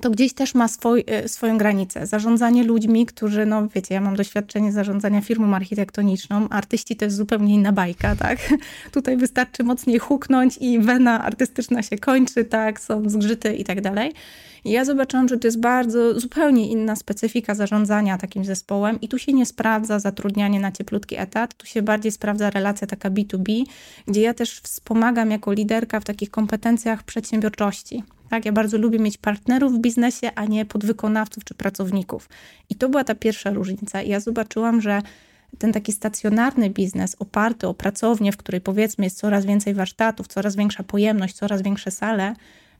to 0.00 0.10
gdzieś 0.10 0.32
też 0.32 0.54
ma 0.54 0.68
swój, 0.68 1.04
e, 1.06 1.28
swoją 1.28 1.58
granicę. 1.58 2.06
Zarządzanie 2.06 2.64
ludźmi, 2.64 3.06
którzy, 3.06 3.46
no 3.46 3.68
wiecie, 3.68 3.94
ja 3.94 4.00
mam 4.00 4.16
doświadczenie 4.16 4.72
zarządzania 4.72 5.20
firmą 5.20 5.54
architektoniczną, 5.54 6.48
artyści 6.48 6.96
to 6.96 7.04
jest 7.04 7.16
zupełnie 7.16 7.54
inna 7.54 7.72
bajka, 7.72 8.16
tak? 8.16 8.38
Tutaj 8.92 9.16
wystarczy 9.16 9.64
mocniej 9.64 9.98
huknąć 9.98 10.58
i 10.60 10.78
wena 10.78 11.24
artystyczna 11.24 11.82
się 11.82 11.98
kończy, 11.98 12.44
tak? 12.44 12.80
Są 12.80 13.10
zgrzyty 13.10 13.54
i 13.54 13.64
tak 13.64 13.80
dalej. 13.80 14.12
I 14.66 14.70
ja 14.70 14.84
zobaczyłam, 14.84 15.28
że 15.28 15.38
to 15.38 15.46
jest 15.46 15.60
bardzo 15.60 16.20
zupełnie 16.20 16.68
inna 16.68 16.96
specyfika 16.96 17.54
zarządzania 17.54 18.18
takim 18.18 18.44
zespołem 18.44 19.00
i 19.00 19.08
tu 19.08 19.18
się 19.18 19.32
nie 19.32 19.46
sprawdza 19.46 19.98
zatrudnianie 19.98 20.60
na 20.60 20.72
cieplutki 20.72 21.16
etat, 21.16 21.54
tu 21.54 21.66
się 21.66 21.82
bardziej 21.82 22.12
sprawdza 22.12 22.50
relacja 22.50 22.86
taka 22.86 23.10
B2B, 23.10 23.64
gdzie 24.06 24.20
ja 24.20 24.34
też 24.34 24.60
wspomagam 24.60 25.30
jako 25.30 25.52
liderka 25.52 26.00
w 26.00 26.04
takich 26.04 26.30
kompetencjach 26.30 27.02
przedsiębiorczości. 27.02 28.02
Tak, 28.30 28.44
ja 28.44 28.52
bardzo 28.52 28.78
lubię 28.78 28.98
mieć 28.98 29.18
partnerów 29.18 29.72
w 29.72 29.78
biznesie, 29.78 30.30
a 30.34 30.44
nie 30.44 30.64
podwykonawców 30.64 31.44
czy 31.44 31.54
pracowników. 31.54 32.28
I 32.70 32.74
to 32.74 32.88
była 32.88 33.04
ta 33.04 33.14
pierwsza 33.14 33.50
różnica. 33.50 34.02
I 34.02 34.08
ja 34.08 34.20
zobaczyłam, 34.20 34.80
że 34.80 35.02
ten 35.58 35.72
taki 35.72 35.92
stacjonarny 35.92 36.70
biznes 36.70 37.16
oparty 37.18 37.68
o 37.68 37.74
pracownię, 37.74 38.32
w 38.32 38.36
której 38.36 38.60
powiedzmy 38.60 39.04
jest 39.04 39.18
coraz 39.18 39.46
więcej 39.46 39.74
warsztatów, 39.74 40.26
coraz 40.26 40.56
większa 40.56 40.82
pojemność, 40.82 41.34
coraz 41.34 41.62
większe 41.62 41.90
sale, 41.90 42.34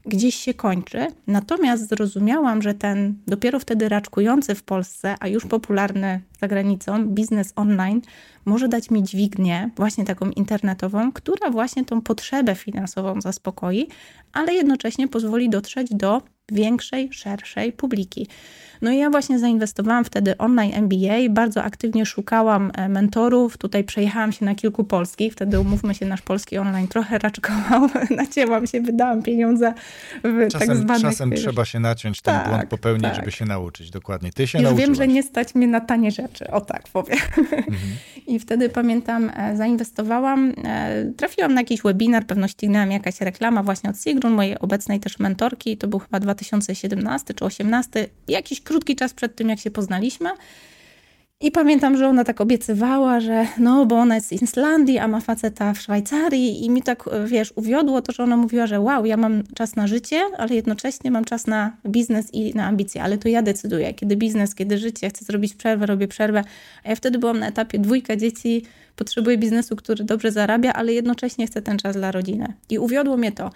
gdzieś 0.06 0.34
się 0.34 0.54
kończy. 0.54 1.06
Natomiast 1.26 1.88
zrozumiałam, 1.88 2.62
że 2.62 2.74
ten 2.74 3.14
dopiero 3.26 3.60
wtedy 3.60 3.88
raczkujący 3.88 4.54
w 4.54 4.62
Polsce, 4.62 5.14
a 5.20 5.28
już 5.28 5.46
popularny 5.46 6.20
za 6.40 6.48
granicą 6.48 7.06
biznes 7.06 7.52
online 7.56 8.00
może 8.44 8.68
dać 8.68 8.90
mi 8.90 9.02
dźwignię, 9.02 9.70
właśnie 9.76 10.04
taką 10.04 10.30
internetową, 10.30 11.12
która 11.12 11.50
właśnie 11.50 11.84
tą 11.84 12.00
potrzebę 12.00 12.54
finansową 12.54 13.20
zaspokoi, 13.20 13.88
ale 14.32 14.54
jednocześnie 14.54 15.08
pozwoli 15.08 15.50
dotrzeć 15.50 15.88
do 15.90 16.22
większej, 16.52 17.08
szerszej 17.12 17.72
publiki. 17.72 18.26
No 18.82 18.90
i 18.90 18.98
ja 18.98 19.10
właśnie 19.10 19.38
zainwestowałam 19.38 20.04
wtedy 20.04 20.38
online 20.38 20.72
MBA, 20.74 21.16
bardzo 21.30 21.62
aktywnie 21.62 22.06
szukałam 22.06 22.72
e, 22.74 22.88
mentorów. 22.88 23.58
Tutaj 23.58 23.84
przejechałam 23.84 24.32
się 24.32 24.44
na 24.44 24.54
kilku 24.54 24.84
polskich, 24.84 25.32
wtedy 25.32 25.60
umówmy 25.60 25.94
się, 25.94 26.06
nasz 26.06 26.22
polski 26.22 26.58
online 26.58 26.88
trochę 26.88 27.18
raczkował, 27.18 27.88
nacięłam 28.16 28.66
się, 28.66 28.80
wydałam 28.80 29.22
pieniądze 29.22 29.74
w 30.24 30.38
tak 30.40 30.48
czasem, 30.48 30.68
tak 30.68 30.76
zwanych... 30.76 31.02
Czasem 31.02 31.32
trzeba 31.32 31.64
się 31.64 31.80
naciąć, 31.80 32.22
ten 32.22 32.34
tak, 32.34 32.48
błąd 32.48 32.68
popełnić, 32.68 33.02
tak. 33.02 33.14
żeby 33.14 33.32
się 33.32 33.44
nauczyć, 33.44 33.90
dokładnie. 33.90 34.32
Ty 34.32 34.46
się 34.46 34.58
Już 34.58 34.64
nauczyłaś. 34.64 34.86
wiem, 34.86 34.94
że 34.94 35.08
nie 35.08 35.22
stać 35.22 35.54
mnie 35.54 35.66
na 35.66 35.80
tanie 35.80 36.10
rzeczy, 36.10 36.50
o 36.50 36.60
tak 36.60 36.88
powiem. 36.88 37.18
Mhm. 37.38 37.78
I 38.26 38.38
wtedy 38.38 38.68
pamiętam, 38.68 39.30
e, 39.36 39.56
zainwestowałam, 39.56 40.52
e, 40.64 41.12
trafiłam 41.16 41.54
na 41.54 41.60
jakiś 41.60 41.82
webinar, 41.82 42.26
pewno 42.26 42.48
ścignęłam 42.48 42.90
jakaś 42.90 43.20
reklama 43.20 43.62
właśnie 43.62 43.90
od 43.90 43.96
Sigrun, 43.98 44.32
mojej 44.32 44.58
obecnej 44.58 45.00
też 45.00 45.18
mentorki, 45.18 45.76
to 45.76 45.88
był 45.88 45.98
chyba 45.98 46.20
2017 46.36 47.26
czy 47.26 47.34
2018, 47.34 48.08
jakiś 48.28 48.60
krótki 48.60 48.96
czas 48.96 49.14
przed 49.14 49.36
tym, 49.36 49.48
jak 49.48 49.58
się 49.58 49.70
poznaliśmy. 49.70 50.30
I 51.40 51.50
pamiętam, 51.50 51.96
że 51.96 52.08
ona 52.08 52.24
tak 52.24 52.40
obiecywała, 52.40 53.20
że 53.20 53.46
no, 53.58 53.86
bo 53.86 53.96
ona 53.96 54.14
jest 54.14 54.28
z 54.28 54.32
Islandii, 54.32 54.98
a 54.98 55.08
ma 55.08 55.20
faceta 55.20 55.74
w 55.74 55.80
Szwajcarii 55.80 56.64
i 56.64 56.70
mi 56.70 56.82
tak, 56.82 57.04
wiesz, 57.26 57.52
uwiodło 57.56 58.02
to, 58.02 58.12
że 58.12 58.22
ona 58.22 58.36
mówiła, 58.36 58.66
że 58.66 58.80
wow, 58.80 59.06
ja 59.06 59.16
mam 59.16 59.42
czas 59.54 59.76
na 59.76 59.86
życie, 59.86 60.20
ale 60.38 60.54
jednocześnie 60.54 61.10
mam 61.10 61.24
czas 61.24 61.46
na 61.46 61.76
biznes 61.86 62.34
i 62.34 62.54
na 62.54 62.66
ambicje, 62.66 63.02
ale 63.02 63.18
to 63.18 63.28
ja 63.28 63.42
decyduję, 63.42 63.94
kiedy 63.94 64.16
biznes, 64.16 64.54
kiedy 64.54 64.78
życie, 64.78 65.08
chcę 65.08 65.24
zrobić 65.24 65.54
przerwę, 65.54 65.86
robię 65.86 66.08
przerwę, 66.08 66.44
a 66.84 66.88
ja 66.88 66.96
wtedy 66.96 67.18
byłam 67.18 67.38
na 67.38 67.48
etapie 67.48 67.78
dwójka 67.78 68.16
dzieci, 68.16 68.62
potrzebuję 68.96 69.38
biznesu, 69.38 69.76
który 69.76 70.04
dobrze 70.04 70.32
zarabia, 70.32 70.72
ale 70.72 70.92
jednocześnie 70.92 71.46
chcę 71.46 71.62
ten 71.62 71.78
czas 71.78 71.96
dla 71.96 72.12
rodziny. 72.12 72.52
I 72.70 72.78
uwiodło 72.78 73.16
mnie 73.16 73.32
to. 73.32 73.50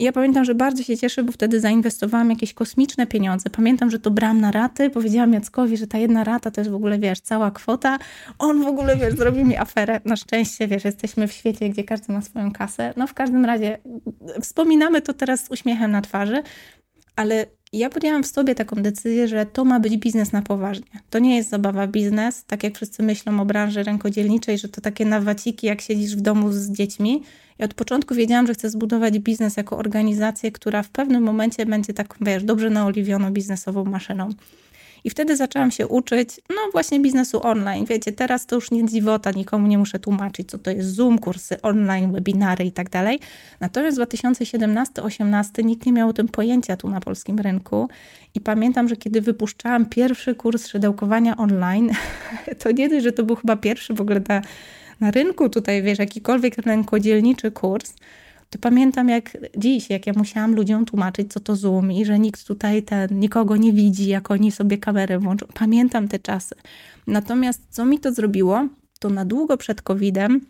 Ja 0.00 0.12
pamiętam, 0.12 0.44
że 0.44 0.54
bardzo 0.54 0.82
się 0.82 0.96
cieszę, 0.96 1.22
bo 1.22 1.32
wtedy 1.32 1.60
zainwestowałam 1.60 2.30
jakieś 2.30 2.54
kosmiczne 2.54 3.06
pieniądze. 3.06 3.50
Pamiętam, 3.50 3.90
że 3.90 3.98
to 3.98 4.10
brałam 4.10 4.40
na 4.40 4.50
raty. 4.50 4.90
Powiedziałam 4.90 5.32
Jackowi, 5.32 5.76
że 5.76 5.86
ta 5.86 5.98
jedna 5.98 6.24
rata 6.24 6.50
to 6.50 6.60
jest 6.60 6.70
w 6.70 6.74
ogóle, 6.74 6.98
wiesz, 6.98 7.20
cała 7.20 7.50
kwota. 7.50 7.98
On 8.38 8.62
w 8.62 8.66
ogóle, 8.66 8.96
wiesz, 8.96 9.14
zrobił 9.14 9.46
mi 9.46 9.56
aferę. 9.56 10.00
Na 10.04 10.16
szczęście, 10.16 10.68
wiesz, 10.68 10.84
jesteśmy 10.84 11.28
w 11.28 11.32
świecie, 11.32 11.68
gdzie 11.68 11.84
każdy 11.84 12.12
ma 12.12 12.20
swoją 12.22 12.52
kasę. 12.52 12.94
No 12.96 13.06
w 13.06 13.14
każdym 13.14 13.44
razie 13.44 13.78
wspominamy 14.40 15.02
to 15.02 15.14
teraz 15.14 15.44
z 15.44 15.50
uśmiechem 15.50 15.90
na 15.90 16.00
twarzy, 16.00 16.42
ale 17.16 17.46
ja 17.72 17.90
podjęłam 17.90 18.22
w 18.22 18.26
sobie 18.26 18.54
taką 18.54 18.76
decyzję, 18.76 19.28
że 19.28 19.46
to 19.46 19.64
ma 19.64 19.80
być 19.80 19.96
biznes 19.96 20.32
na 20.32 20.42
poważnie. 20.42 21.00
To 21.10 21.18
nie 21.18 21.36
jest 21.36 21.50
zabawa 21.50 21.86
biznes, 21.86 22.44
tak 22.44 22.64
jak 22.64 22.76
wszyscy 22.76 23.02
myślą 23.02 23.40
o 23.40 23.44
branży 23.44 23.82
rękodzielniczej, 23.82 24.58
że 24.58 24.68
to 24.68 24.80
takie 24.80 25.04
nawaciki, 25.04 25.66
jak 25.66 25.80
siedzisz 25.80 26.16
w 26.16 26.20
domu 26.20 26.52
z 26.52 26.70
dziećmi. 26.70 27.22
I 27.58 27.64
od 27.64 27.74
początku 27.74 28.14
wiedziałam, 28.14 28.46
że 28.46 28.54
chcę 28.54 28.70
zbudować 28.70 29.18
biznes 29.18 29.56
jako 29.56 29.78
organizację, 29.78 30.52
która 30.52 30.82
w 30.82 30.88
pewnym 30.88 31.22
momencie 31.22 31.66
będzie 31.66 31.94
tak, 31.94 32.14
wiesz, 32.20 32.44
dobrze 32.44 32.70
naoliwioną 32.70 33.30
biznesową 33.30 33.84
maszyną. 33.84 34.30
I 35.04 35.10
wtedy 35.10 35.36
zaczęłam 35.36 35.70
się 35.70 35.86
uczyć, 35.86 36.40
no 36.48 36.56
właśnie 36.72 37.00
biznesu 37.00 37.46
online. 37.46 37.84
Wiecie, 37.84 38.12
teraz 38.12 38.46
to 38.46 38.54
już 38.54 38.70
nie 38.70 38.86
dziwota, 38.86 39.30
nikomu 39.30 39.66
nie 39.66 39.78
muszę 39.78 39.98
tłumaczyć, 39.98 40.50
co 40.50 40.58
to 40.58 40.70
jest 40.70 40.88
Zoom, 40.88 41.18
kursy 41.18 41.62
online, 41.62 42.12
webinary 42.12 42.64
i 42.64 42.72
tak 42.72 42.90
dalej. 42.90 43.20
Natomiast 43.60 43.98
w 43.98 44.00
2017-18 44.00 45.64
nikt 45.64 45.86
nie 45.86 45.92
miał 45.92 46.08
o 46.08 46.12
tym 46.12 46.28
pojęcia 46.28 46.76
tu 46.76 46.90
na 46.90 47.00
polskim 47.00 47.38
rynku. 47.38 47.88
I 48.34 48.40
pamiętam, 48.40 48.88
że 48.88 48.96
kiedy 48.96 49.20
wypuszczałam 49.20 49.86
pierwszy 49.86 50.34
kurs 50.34 50.66
szydełkowania 50.66 51.36
online, 51.36 51.90
to 52.62 52.70
nie 52.70 52.88
dość, 52.88 53.04
że 53.04 53.12
to 53.12 53.24
był 53.24 53.36
chyba 53.36 53.56
pierwszy 53.56 53.94
w 53.94 54.00
ogóle 54.00 54.20
na, 54.28 54.42
na 55.00 55.10
rynku 55.10 55.48
tutaj, 55.48 55.82
wiesz, 55.82 55.98
jakikolwiek 55.98 56.58
rękodzielniczy 56.58 57.50
kurs, 57.50 57.94
to 58.50 58.58
pamiętam 58.58 59.08
jak 59.08 59.36
dziś, 59.56 59.90
jak 59.90 60.06
ja 60.06 60.12
musiałam 60.16 60.54
ludziom 60.54 60.84
tłumaczyć, 60.84 61.32
co 61.32 61.40
to 61.40 61.56
Zoom 61.56 61.92
i 61.92 62.04
że 62.04 62.18
nikt 62.18 62.46
tutaj 62.46 62.82
ten, 62.82 63.20
nikogo 63.20 63.56
nie 63.56 63.72
widzi, 63.72 64.06
jak 64.06 64.30
oni 64.30 64.52
sobie 64.52 64.78
kamerę 64.78 65.18
włączą. 65.18 65.46
Pamiętam 65.54 66.08
te 66.08 66.18
czasy. 66.18 66.54
Natomiast 67.06 67.62
co 67.70 67.84
mi 67.84 67.98
to 67.98 68.12
zrobiło, 68.12 68.66
to 68.98 69.10
na 69.10 69.24
długo 69.24 69.56
przed 69.56 69.82
COVID-em 69.82 70.40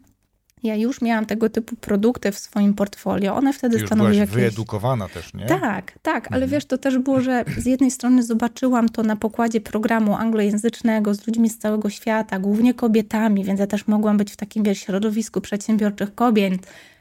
ja 0.63 0.77
już 0.77 1.03
miałam 1.03 1.27
tego 1.27 1.51
typu 1.51 1.77
produkty 1.77 2.33
w 2.33 2.39
swoim 2.39 2.75
portfolio. 2.75 3.35
One 3.37 3.53
wtedy 3.53 3.79
już 3.79 3.87
stanowiły 3.87 4.17
jakieś... 4.17 4.35
wyedukowana 4.35 5.09
też, 5.09 5.35
nie? 5.35 5.47
Tak, 5.47 5.99
tak, 6.03 6.27
ale 6.27 6.43
mhm. 6.43 6.51
wiesz, 6.51 6.65
to 6.65 6.79
też 6.79 6.99
było, 6.99 7.21
że 7.21 7.45
z 7.59 7.67
jednej 7.67 7.91
strony 7.91 8.23
zobaczyłam 8.23 8.89
to 8.89 9.03
na 9.03 9.17
pokładzie 9.17 9.61
programu 9.61 10.15
anglojęzycznego 10.15 11.15
z 11.15 11.27
ludźmi 11.27 11.51
z 11.51 11.59
całego 11.59 11.91
świata, 11.91 12.39
głównie 12.39 12.75
kobietami, 12.75 13.45
więc 13.45 13.61
ja 13.61 13.67
też 13.67 13.87
mogłam 13.87 14.17
być 14.17 14.33
w 14.33 14.37
takim, 14.37 14.63
wiesz, 14.63 14.79
środowisku 14.79 15.41
przedsiębiorczych 15.41 16.15
kobiet, 16.15 16.53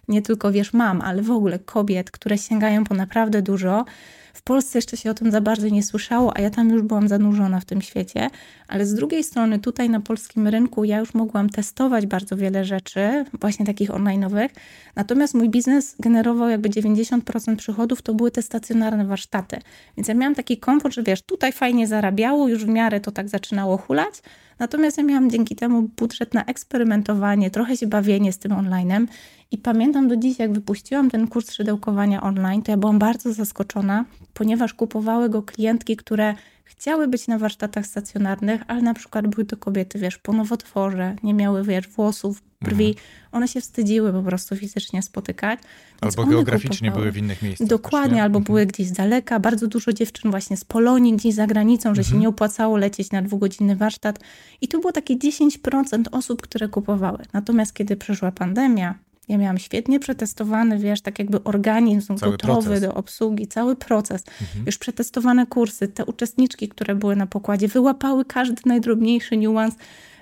nie 0.10 0.22
tylko 0.22 0.52
wiesz, 0.52 0.74
mam, 0.74 1.02
ale 1.02 1.22
w 1.22 1.32
ogóle 1.32 1.60
kobiet, 1.60 2.12
które 2.12 2.38
sięgają 2.38 2.84
po 2.84 2.96
naprawdę 2.96 3.42
dużo. 3.42 3.86
W 4.34 4.42
Polsce 4.42 4.78
jeszcze 4.78 4.98
się 4.98 5.12
o 5.12 5.14
tym 5.14 5.32
za 5.32 5.42
bardzo 5.42 5.70
nie 5.70 5.84
słyszało, 5.84 6.38
a 6.38 6.42
ja 6.42 6.50
tam 6.50 6.70
już 6.70 6.82
byłam 6.82 7.08
zanurzona 7.08 7.60
w 7.60 7.66
tym 7.66 7.82
świecie. 7.82 8.30
Ale 8.68 8.86
z 8.86 8.94
drugiej 8.94 9.24
strony, 9.24 9.60
tutaj 9.60 9.90
na 9.90 10.00
polskim 10.00 10.48
rynku, 10.48 10.84
ja 10.84 11.00
już 11.00 11.14
mogłam 11.14 11.50
testować 11.50 12.06
bardzo 12.06 12.38
wiele 12.38 12.66
rzeczy, 12.66 13.26
właśnie 13.40 13.66
takich 13.66 13.90
online'owych. 13.90 14.50
Natomiast 14.96 15.34
mój 15.34 15.50
biznes 15.50 15.96
generował 16.00 16.50
jakby 16.50 16.70
90% 16.70 17.56
przychodów, 17.56 18.02
to 18.02 18.14
były 18.14 18.32
te 18.32 18.42
stacjonarne 18.42 19.06
warsztaty. 19.06 19.58
Więc 19.98 20.08
ja 20.08 20.14
miałam 20.14 20.36
taki 20.36 20.58
komfort, 20.58 20.96
że 20.96 21.04
wiesz, 21.04 21.22
tutaj 21.22 21.52
fajnie 21.52 21.88
zarabiało, 21.88 22.48
już 22.48 22.66
w 22.66 22.70
miarę 22.70 23.00
to 23.00 23.12
tak 23.12 23.30
zaczynało 23.30 23.78
hulać. 23.78 24.22
Natomiast 24.60 24.98
ja 24.98 25.04
miałam 25.04 25.30
dzięki 25.30 25.56
temu 25.56 25.82
budżet 25.98 26.34
na 26.34 26.46
eksperymentowanie, 26.46 27.52
trochę 27.52 27.78
się 27.78 27.88
bawienie 27.88 28.34
z 28.34 28.40
tym 28.40 28.52
online'em. 28.52 29.08
I 29.52 29.58
pamiętam 29.58 30.08
do 30.08 30.18
dziś, 30.18 30.40
jak 30.40 30.54
wypuściłam 30.54 31.10
ten 31.10 31.28
kurs 31.28 31.52
szydełkowania 31.52 32.22
online, 32.22 32.62
to 32.62 32.72
ja 32.72 32.78
byłam 32.78 33.00
bardzo 33.00 33.34
zaskoczona, 33.34 34.06
ponieważ 34.34 34.74
kupowały 34.74 35.30
go 35.30 35.44
klientki, 35.44 35.98
które 35.98 36.36
chciały 36.70 37.08
być 37.08 37.28
na 37.28 37.38
warsztatach 37.40 37.86
stacjonarnych, 37.86 38.62
ale 38.68 38.82
na 38.82 38.94
przykład 38.94 39.28
były 39.28 39.46
to 39.46 39.58
kobiety, 39.58 40.00
wiesz, 40.00 40.18
po 40.18 40.34
nowotworze, 40.34 41.16
nie 41.24 41.34
miały, 41.34 41.64
wiesz, 41.64 41.88
włosów, 41.88 42.42
brwi. 42.62 42.88
Mhm. 42.88 43.06
One 43.32 43.48
się 43.48 43.62
wstydziły 43.62 44.14
po 44.14 44.24
prostu 44.24 44.56
fizycznie 44.56 45.02
spotykać. 45.02 45.60
Albo 46.02 46.26
geograficznie 46.26 46.92
były 46.92 47.12
w 47.12 47.18
innych 47.18 47.42
miejscach. 47.42 47.68
Dokładnie, 47.68 48.24
albo 48.24 48.38
mhm. 48.38 48.44
były 48.44 48.66
gdzieś 48.66 48.88
z 48.88 48.92
daleka. 48.92 49.40
Bardzo 49.40 49.68
dużo 49.68 49.94
dziewczyn 49.94 50.32
właśnie 50.32 50.58
z 50.58 50.66
Polonii, 50.66 51.14
gdzieś 51.14 51.36
za 51.36 51.48
granicą, 51.48 51.96
że 51.96 52.02
mhm. 52.02 52.06
się 52.06 52.22
nie 52.22 52.30
opłacało 52.30 52.78
lecieć 52.78 53.12
na 53.12 53.22
dwugodzinny 53.22 53.76
warsztat. 53.76 54.20
I 54.62 54.68
to 54.68 54.80
było 54.80 54.92
takie 54.92 55.18
10% 55.18 56.04
osób, 56.12 56.42
które 56.42 56.68
kupowały. 56.68 57.20
Natomiast 57.34 57.74
kiedy 57.74 57.96
przyszła 57.96 58.32
pandemia, 58.32 58.96
ja 59.30 59.38
miałam 59.38 59.58
świetnie 59.58 60.00
przetestowany, 60.00 60.80
wiesz, 60.80 61.02
tak 61.02 61.20
jakby 61.20 61.44
organizm 61.44 62.18
cały 62.18 62.32
gotowy 62.32 62.64
proces. 62.64 62.82
do 62.82 62.94
obsługi, 62.94 63.48
cały 63.48 63.76
proces. 63.76 64.24
Mhm. 64.42 64.66
Już 64.66 64.78
przetestowane 64.78 65.46
kursy, 65.46 65.88
te 65.88 66.06
uczestniczki, 66.06 66.70
które 66.70 66.96
były 66.96 67.16
na 67.16 67.28
pokładzie, 67.28 67.68
wyłapały 67.68 68.26
każdy 68.26 68.62
najdrobniejszy 68.66 69.38
niuans. 69.38 69.76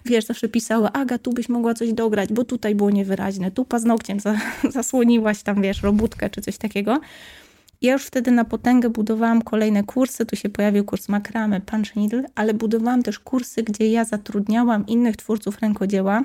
Wiesz, 0.06 0.26
zawsze 0.26 0.50
pisały, 0.50 0.88
Aga, 0.94 1.18
tu 1.18 1.34
byś 1.34 1.50
mogła 1.50 1.74
coś 1.74 1.94
dograć, 1.94 2.34
bo 2.34 2.44
tutaj 2.44 2.76
było 2.76 2.90
niewyraźne, 2.90 3.52
tu 3.52 3.66
paznokciem 3.66 4.20
za, 4.20 4.36
zasłoniłaś 4.70 5.44
tam, 5.44 5.62
wiesz, 5.62 5.82
robótkę 5.82 6.30
czy 6.30 6.42
coś 6.42 6.58
takiego. 6.58 7.00
Ja 7.82 7.94
już 7.94 8.06
wtedy 8.06 8.32
na 8.32 8.46
potęgę 8.46 8.90
budowałam 8.90 9.42
kolejne 9.42 9.84
kursy. 9.84 10.26
Tu 10.26 10.36
się 10.36 10.50
pojawił 10.50 10.86
kurs 10.86 11.10
makramy, 11.10 11.62
punch 11.62 11.96
needle, 11.96 12.24
ale 12.36 12.54
budowałam 12.54 13.04
też 13.04 13.20
kursy, 13.20 13.64
gdzie 13.64 13.92
ja 13.92 14.06
zatrudniałam 14.06 14.88
innych 14.88 15.18
twórców 15.18 15.60
rękodzieła, 15.60 16.24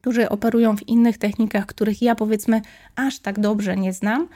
którzy 0.00 0.28
operują 0.28 0.76
w 0.76 0.88
innych 0.88 1.18
technikach, 1.18 1.66
których 1.66 2.02
ja 2.02 2.14
powiedzmy 2.14 2.60
aż 2.96 3.18
tak 3.18 3.40
dobrze 3.40 3.76
nie 3.76 3.92
znam, 3.92 4.28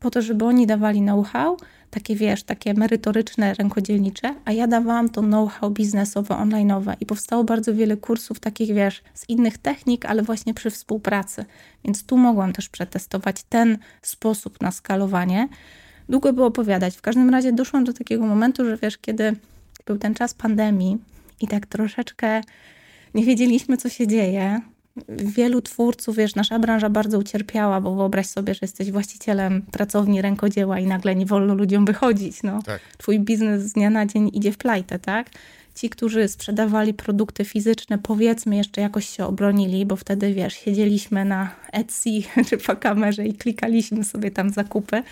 po 0.00 0.10
to, 0.10 0.22
żeby 0.22 0.44
oni 0.44 0.66
dawali 0.66 1.00
know-how, 1.00 1.56
takie 1.90 2.16
wiesz, 2.16 2.42
takie 2.42 2.74
merytoryczne, 2.74 3.54
rękodzielnicze, 3.54 4.34
a 4.44 4.52
ja 4.52 4.66
dawałam 4.66 5.08
to 5.08 5.20
know-how 5.20 5.70
biznesowe, 5.70 6.34
online'owe 6.34 6.94
i 7.00 7.06
powstało 7.06 7.44
bardzo 7.44 7.74
wiele 7.74 7.96
kursów 7.96 8.40
takich, 8.40 8.74
wiesz, 8.74 9.02
z 9.14 9.28
innych 9.28 9.58
technik, 9.58 10.04
ale 10.04 10.22
właśnie 10.22 10.54
przy 10.54 10.70
współpracy. 10.70 11.44
Więc 11.84 12.04
tu 12.04 12.16
mogłam 12.16 12.52
też 12.52 12.68
przetestować 12.68 13.42
ten 13.42 13.78
sposób 14.02 14.60
na 14.60 14.70
skalowanie. 14.70 15.48
Długo 16.08 16.32
było 16.32 16.46
opowiadać. 16.46 16.96
W 16.96 17.02
każdym 17.02 17.30
razie 17.30 17.52
doszłam 17.52 17.84
do 17.84 17.92
takiego 17.92 18.26
momentu, 18.26 18.64
że 18.64 18.76
wiesz, 18.76 18.98
kiedy 18.98 19.36
był 19.86 19.98
ten 19.98 20.14
czas 20.14 20.34
pandemii 20.34 20.98
i 21.40 21.48
tak 21.48 21.66
troszeczkę 21.66 22.40
nie 23.14 23.24
wiedzieliśmy, 23.24 23.76
co 23.76 23.88
się 23.88 24.06
dzieje, 24.06 24.60
wielu 25.08 25.62
twórców, 25.62 26.16
wiesz, 26.16 26.34
nasza 26.34 26.58
branża 26.58 26.90
bardzo 26.90 27.18
ucierpiała, 27.18 27.80
bo 27.80 27.94
wyobraź 27.94 28.26
sobie, 28.26 28.54
że 28.54 28.58
jesteś 28.62 28.90
właścicielem 28.90 29.62
pracowni 29.62 30.22
rękodzieła 30.22 30.78
i 30.78 30.86
nagle 30.86 31.14
nie 31.14 31.26
wolno 31.26 31.54
ludziom 31.54 31.84
wychodzić. 31.84 32.42
No. 32.42 32.62
Tak. 32.62 32.80
Twój 32.98 33.20
biznes 33.20 33.62
z 33.62 33.72
dnia 33.72 33.90
na 33.90 34.06
dzień 34.06 34.30
idzie 34.32 34.52
w 34.52 34.56
plajtę, 34.56 34.98
tak? 34.98 35.30
Ci, 35.74 35.90
którzy 35.90 36.28
sprzedawali 36.28 36.94
produkty 36.94 37.44
fizyczne, 37.44 37.98
powiedzmy, 37.98 38.56
jeszcze 38.56 38.80
jakoś 38.80 39.08
się 39.08 39.26
obronili, 39.26 39.86
bo 39.86 39.96
wtedy, 39.96 40.34
wiesz, 40.34 40.54
siedzieliśmy 40.54 41.24
na 41.24 41.50
Etsy 41.72 42.10
czy 42.48 42.58
po 42.58 42.76
kamerze 42.76 43.26
i 43.26 43.34
klikaliśmy 43.34 44.04
sobie 44.04 44.30
tam 44.30 44.50
zakupy. 44.50 45.02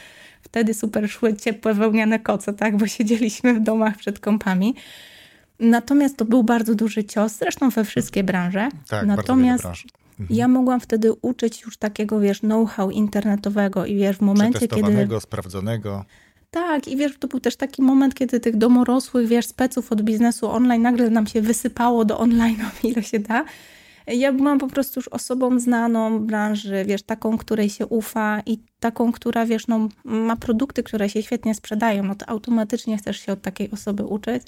Wtedy 0.42 0.74
super 0.74 1.10
szły 1.10 1.36
ciepłe 1.36 1.74
wełniane 1.74 2.18
koce, 2.18 2.52
tak, 2.52 2.76
bo 2.76 2.86
siedzieliśmy 2.86 3.54
w 3.54 3.60
domach 3.60 3.96
przed 3.96 4.18
kąpami. 4.18 4.74
Natomiast 5.60 6.16
to 6.16 6.24
był 6.24 6.44
bardzo 6.44 6.74
duży 6.74 7.04
cios, 7.04 7.32
zresztą 7.32 7.70
we 7.70 7.84
wszystkie 7.84 8.24
branże. 8.24 8.68
Tak, 8.88 9.06
Natomiast 9.06 9.64
bardzo 9.64 9.82
mhm. 10.20 10.38
ja 10.38 10.48
mogłam 10.48 10.80
wtedy 10.80 11.12
uczyć 11.12 11.62
już 11.62 11.76
takiego, 11.76 12.20
wiesz, 12.20 12.40
know-how 12.40 12.90
internetowego 12.90 13.86
i 13.86 13.96
wiesz, 13.96 14.16
w 14.16 14.20
momencie, 14.20 14.68
kiedy... 14.68 14.70
sprawdzonego. 15.20 15.20
Tak, 16.50 16.88
i 16.88 16.96
wiesz, 16.96 17.18
to 17.18 17.28
był 17.28 17.40
też 17.40 17.56
taki 17.56 17.82
moment, 17.82 18.14
kiedy 18.14 18.40
tych 18.40 18.56
domorosłych, 18.56 19.28
wiesz, 19.28 19.46
speców 19.46 19.92
od 19.92 20.02
biznesu 20.02 20.50
online 20.50 20.82
nagle 20.82 21.10
nam 21.10 21.26
się 21.26 21.42
wysypało 21.42 22.04
do 22.04 22.18
online, 22.18 22.58
ile 22.84 23.02
się 23.02 23.18
da. 23.18 23.44
Ja 24.06 24.32
byłam 24.32 24.58
po 24.58 24.68
prostu 24.68 25.00
już 25.00 25.08
osobą 25.08 25.60
znaną 25.60 26.26
branży, 26.26 26.84
wiesz, 26.86 27.02
taką, 27.02 27.38
której 27.38 27.70
się 27.70 27.86
ufa 27.86 28.42
i 28.46 28.58
taką, 28.80 29.12
która, 29.12 29.46
wiesz, 29.46 29.66
no, 29.66 29.88
ma 30.04 30.36
produkty, 30.36 30.82
które 30.82 31.08
się 31.08 31.22
świetnie 31.22 31.54
sprzedają, 31.54 32.02
no 32.02 32.14
to 32.14 32.28
automatycznie 32.28 32.98
chcesz 32.98 33.20
się 33.20 33.32
od 33.32 33.42
takiej 33.42 33.70
osoby 33.70 34.04
uczyć. 34.04 34.42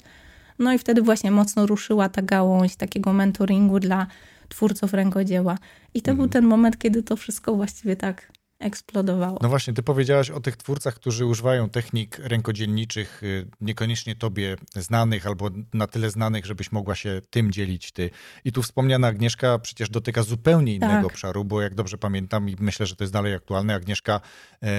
No 0.59 0.73
i 0.73 0.77
wtedy 0.77 1.01
właśnie 1.01 1.31
mocno 1.31 1.65
ruszyła 1.65 2.09
ta 2.09 2.21
gałąź 2.21 2.75
takiego 2.75 3.13
mentoringu 3.13 3.79
dla 3.79 4.07
twórców 4.49 4.93
rękodzieła. 4.93 5.57
I 5.93 6.01
to 6.01 6.11
mhm. 6.11 6.17
był 6.17 6.33
ten 6.33 6.45
moment, 6.45 6.77
kiedy 6.77 7.03
to 7.03 7.15
wszystko 7.15 7.55
właściwie 7.55 7.95
tak 7.95 8.31
eksplodowało. 8.63 9.39
No 9.41 9.49
właśnie, 9.49 9.73
ty 9.73 9.83
powiedziałaś 9.83 10.29
o 10.29 10.39
tych 10.39 10.57
twórcach, 10.57 10.95
którzy 10.95 11.25
używają 11.25 11.69
technik 11.69 12.19
rękodzielniczych, 12.19 13.23
y, 13.23 13.47
niekoniecznie 13.61 14.15
tobie 14.15 14.55
znanych 14.75 15.27
albo 15.27 15.49
na 15.73 15.87
tyle 15.87 16.09
znanych, 16.09 16.45
żebyś 16.45 16.71
mogła 16.71 16.95
się 16.95 17.21
tym 17.29 17.51
dzielić 17.51 17.91
ty. 17.91 18.09
I 18.45 18.51
tu 18.51 18.63
wspomniana 18.63 19.07
Agnieszka 19.07 19.59
przecież 19.59 19.89
dotyka 19.89 20.23
zupełnie 20.23 20.75
innego 20.75 20.93
tak. 20.93 21.05
obszaru, 21.05 21.45
bo 21.45 21.61
jak 21.61 21.75
dobrze 21.75 21.97
pamiętam 21.97 22.49
i 22.49 22.55
myślę, 22.59 22.85
że 22.85 22.95
to 22.95 23.03
jest 23.03 23.13
dalej 23.13 23.33
aktualne, 23.33 23.75
Agnieszka, 23.75 24.21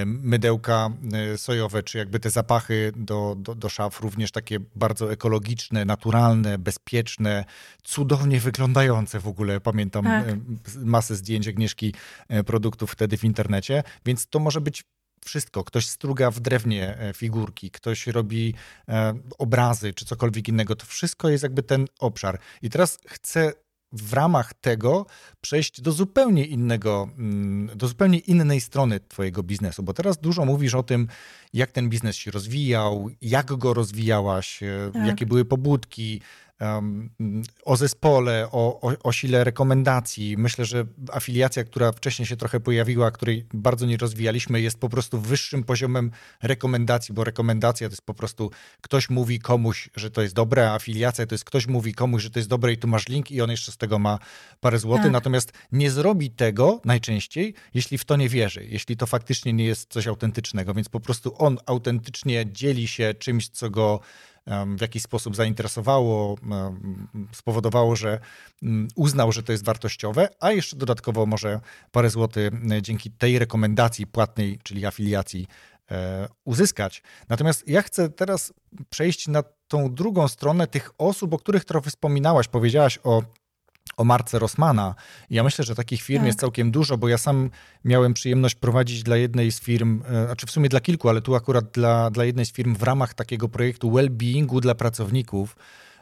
mydełka 0.04 0.90
y, 1.34 1.38
sojowe, 1.38 1.82
czy 1.82 1.98
jakby 1.98 2.20
te 2.20 2.30
zapachy 2.30 2.92
do, 2.96 3.34
do, 3.38 3.54
do 3.54 3.68
szaf, 3.68 4.00
również 4.00 4.32
takie 4.32 4.58
bardzo 4.76 5.12
ekologiczne, 5.12 5.84
naturalne, 5.84 6.58
bezpieczne, 6.58 7.44
cudownie 7.82 8.40
wyglądające 8.40 9.20
w 9.20 9.28
ogóle. 9.28 9.60
Pamiętam 9.60 10.04
tak. 10.04 10.24
masę 10.84 11.14
zdjęć 11.14 11.48
Agnieszki 11.48 11.94
produktów 12.46 12.90
wtedy 12.90 13.16
w 13.16 13.24
internecie 13.24 13.73
więc 14.06 14.26
to 14.26 14.38
może 14.38 14.60
być 14.60 14.84
wszystko. 15.24 15.64
Ktoś 15.64 15.86
struga 15.86 16.30
w 16.30 16.40
drewnie 16.40 16.98
e, 16.98 17.12
figurki, 17.14 17.70
ktoś 17.70 18.06
robi 18.06 18.54
e, 18.88 19.14
obrazy 19.38 19.94
czy 19.94 20.04
cokolwiek 20.04 20.48
innego. 20.48 20.76
To 20.76 20.86
wszystko 20.86 21.28
jest 21.28 21.42
jakby 21.42 21.62
ten 21.62 21.86
obszar. 21.98 22.38
I 22.62 22.70
teraz 22.70 22.98
chcę 23.06 23.52
w 23.94 24.12
ramach 24.12 24.54
tego 24.54 25.06
przejść 25.40 25.80
do 25.80 25.92
zupełnie 25.92 26.46
innego, 26.46 27.08
mm, 27.18 27.70
do 27.76 27.88
zupełnie 27.88 28.18
innej 28.18 28.60
strony 28.60 29.00
Twojego 29.00 29.42
biznesu, 29.42 29.82
bo 29.82 29.94
teraz 29.94 30.18
dużo 30.18 30.44
mówisz 30.44 30.74
o 30.74 30.82
tym, 30.82 31.08
jak 31.52 31.72
ten 31.72 31.88
biznes 31.88 32.16
się 32.16 32.30
rozwijał, 32.30 33.10
jak 33.22 33.46
go 33.46 33.74
rozwijałaś, 33.74 34.62
e, 34.62 34.90
tak. 34.92 35.06
jakie 35.06 35.26
były 35.26 35.44
pobudki, 35.44 36.20
o 37.64 37.76
zespole, 37.76 38.48
o, 38.52 38.80
o, 38.80 38.92
o, 39.02 39.12
sile 39.12 39.44
rekomendacji. 39.44 40.36
Myślę, 40.36 40.64
że 40.64 40.86
afiliacja, 41.12 41.64
która 41.64 41.92
wcześniej 41.92 42.26
się 42.26 42.36
trochę 42.36 42.60
pojawiła, 42.60 43.10
której 43.10 43.46
bardzo 43.54 43.86
nie 43.86 43.96
rozwijaliśmy, 43.96 44.60
jest 44.60 44.78
po 44.78 44.88
prostu 44.88 45.20
wyższym 45.20 45.64
poziomem 45.64 46.10
rekomendacji, 46.42 47.14
bo 47.14 47.24
rekomendacja 47.24 47.88
to 47.88 47.92
jest 47.92 48.02
po 48.02 48.14
prostu 48.14 48.50
ktoś 48.80 49.10
mówi 49.10 49.38
komuś, 49.38 49.90
że 49.96 50.10
to 50.10 50.22
jest 50.22 50.34
dobre, 50.34 50.70
a 50.70 50.74
afiliacja 50.74 51.26
to 51.26 51.34
jest 51.34 51.44
ktoś 51.44 51.66
mówi 51.66 51.94
komuś, 51.94 52.22
że 52.22 52.30
to 52.30 52.38
jest 52.38 52.48
dobre 52.48 52.72
i 52.72 52.76
tu 52.76 52.88
masz 52.88 53.08
link 53.08 53.30
i 53.30 53.40
on 53.40 53.50
jeszcze 53.50 53.72
z 53.72 53.76
tego 53.76 53.98
ma 53.98 54.18
parę 54.60 54.78
złotych, 54.78 55.04
tak. 55.04 55.12
natomiast 55.12 55.52
nie 55.72 55.90
zrobi 55.90 56.30
tego 56.30 56.80
najczęściej, 56.84 57.54
jeśli 57.74 57.98
w 57.98 58.04
to 58.04 58.16
nie 58.16 58.28
wierzy, 58.28 58.66
jeśli 58.68 58.96
to 58.96 59.06
faktycznie 59.06 59.52
nie 59.52 59.64
jest 59.64 59.92
coś 59.92 60.06
autentycznego, 60.06 60.74
więc 60.74 60.88
po 60.88 61.00
prostu 61.00 61.34
on 61.38 61.58
autentycznie 61.66 62.46
dzieli 62.52 62.88
się 62.88 63.14
czymś, 63.14 63.48
co 63.48 63.70
go 63.70 64.00
w 64.76 64.80
jakiś 64.80 65.02
sposób 65.02 65.36
zainteresowało, 65.36 66.36
spowodowało, 67.32 67.96
że 67.96 68.20
mm, 68.62 68.88
uznał, 68.94 69.32
że 69.32 69.42
to 69.42 69.52
jest 69.52 69.64
wartościowe, 69.64 70.28
a 70.40 70.52
jeszcze 70.52 70.76
dodatkowo 70.76 71.26
może 71.26 71.60
parę 71.92 72.10
złotych 72.10 72.50
dzięki 72.82 73.10
tej 73.10 73.38
rekomendacji 73.38 74.06
płatnej, 74.06 74.58
czyli 74.62 74.86
afiliacji 74.86 75.46
e, 75.90 76.28
uzyskać. 76.44 77.02
Natomiast 77.28 77.68
ja 77.68 77.82
chcę 77.82 78.08
teraz 78.08 78.52
przejść 78.90 79.28
na 79.28 79.42
tą 79.68 79.94
drugą 79.94 80.28
stronę 80.28 80.66
tych 80.66 80.90
osób, 80.98 81.34
o 81.34 81.38
których 81.38 81.64
trochę 81.64 81.90
wspominałaś. 81.90 82.48
Powiedziałaś 82.48 82.98
o 83.04 83.22
o 83.96 84.04
marce 84.04 84.38
Rossmana. 84.38 84.94
Ja 85.30 85.42
myślę, 85.42 85.64
że 85.64 85.74
takich 85.74 86.02
firm 86.02 86.18
tak. 86.18 86.26
jest 86.26 86.40
całkiem 86.40 86.70
dużo, 86.70 86.98
bo 86.98 87.08
ja 87.08 87.18
sam 87.18 87.50
miałem 87.84 88.14
przyjemność 88.14 88.54
prowadzić 88.54 89.02
dla 89.02 89.16
jednej 89.16 89.52
z 89.52 89.60
firm, 89.60 90.02
e, 90.08 90.26
znaczy 90.26 90.46
w 90.46 90.50
sumie 90.50 90.68
dla 90.68 90.80
kilku, 90.80 91.08
ale 91.08 91.20
tu 91.20 91.34
akurat 91.34 91.70
dla, 91.70 92.10
dla 92.10 92.24
jednej 92.24 92.46
z 92.46 92.52
firm 92.52 92.76
w 92.76 92.82
ramach 92.82 93.14
takiego 93.14 93.48
projektu 93.48 93.90
well-beingu 93.90 94.60
dla 94.60 94.74
pracowników. 94.74 95.56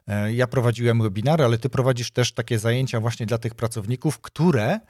E, 0.07 0.33
ja 0.33 0.47
prowadziłem 0.47 1.03
webinary, 1.03 1.45
ale 1.45 1.59
ty 1.59 1.69
prowadzisz 1.69 2.11
też 2.11 2.33
takie 2.33 2.59
zajęcia 2.59 3.01
właśnie 3.01 3.27
dla 3.27 3.39
tych 3.39 3.55
pracowników, 3.55 4.21
które 4.21 4.81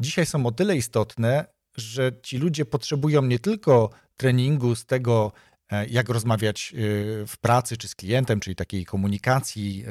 dzisiaj 0.00 0.26
są 0.26 0.46
o 0.46 0.52
tyle 0.52 0.76
istotne, 0.76 1.44
że 1.76 2.12
ci 2.22 2.38
ludzie 2.38 2.64
potrzebują 2.64 3.22
nie 3.22 3.38
tylko 3.38 3.90
treningu 4.16 4.74
z 4.74 4.86
tego, 4.86 5.32
jak 5.88 6.08
rozmawiać 6.08 6.74
e, 6.74 6.76
w 7.26 7.36
pracy 7.40 7.76
czy 7.76 7.88
z 7.88 7.94
klientem, 7.94 8.40
czyli 8.40 8.56
takiej 8.56 8.84
komunikacji, 8.84 9.84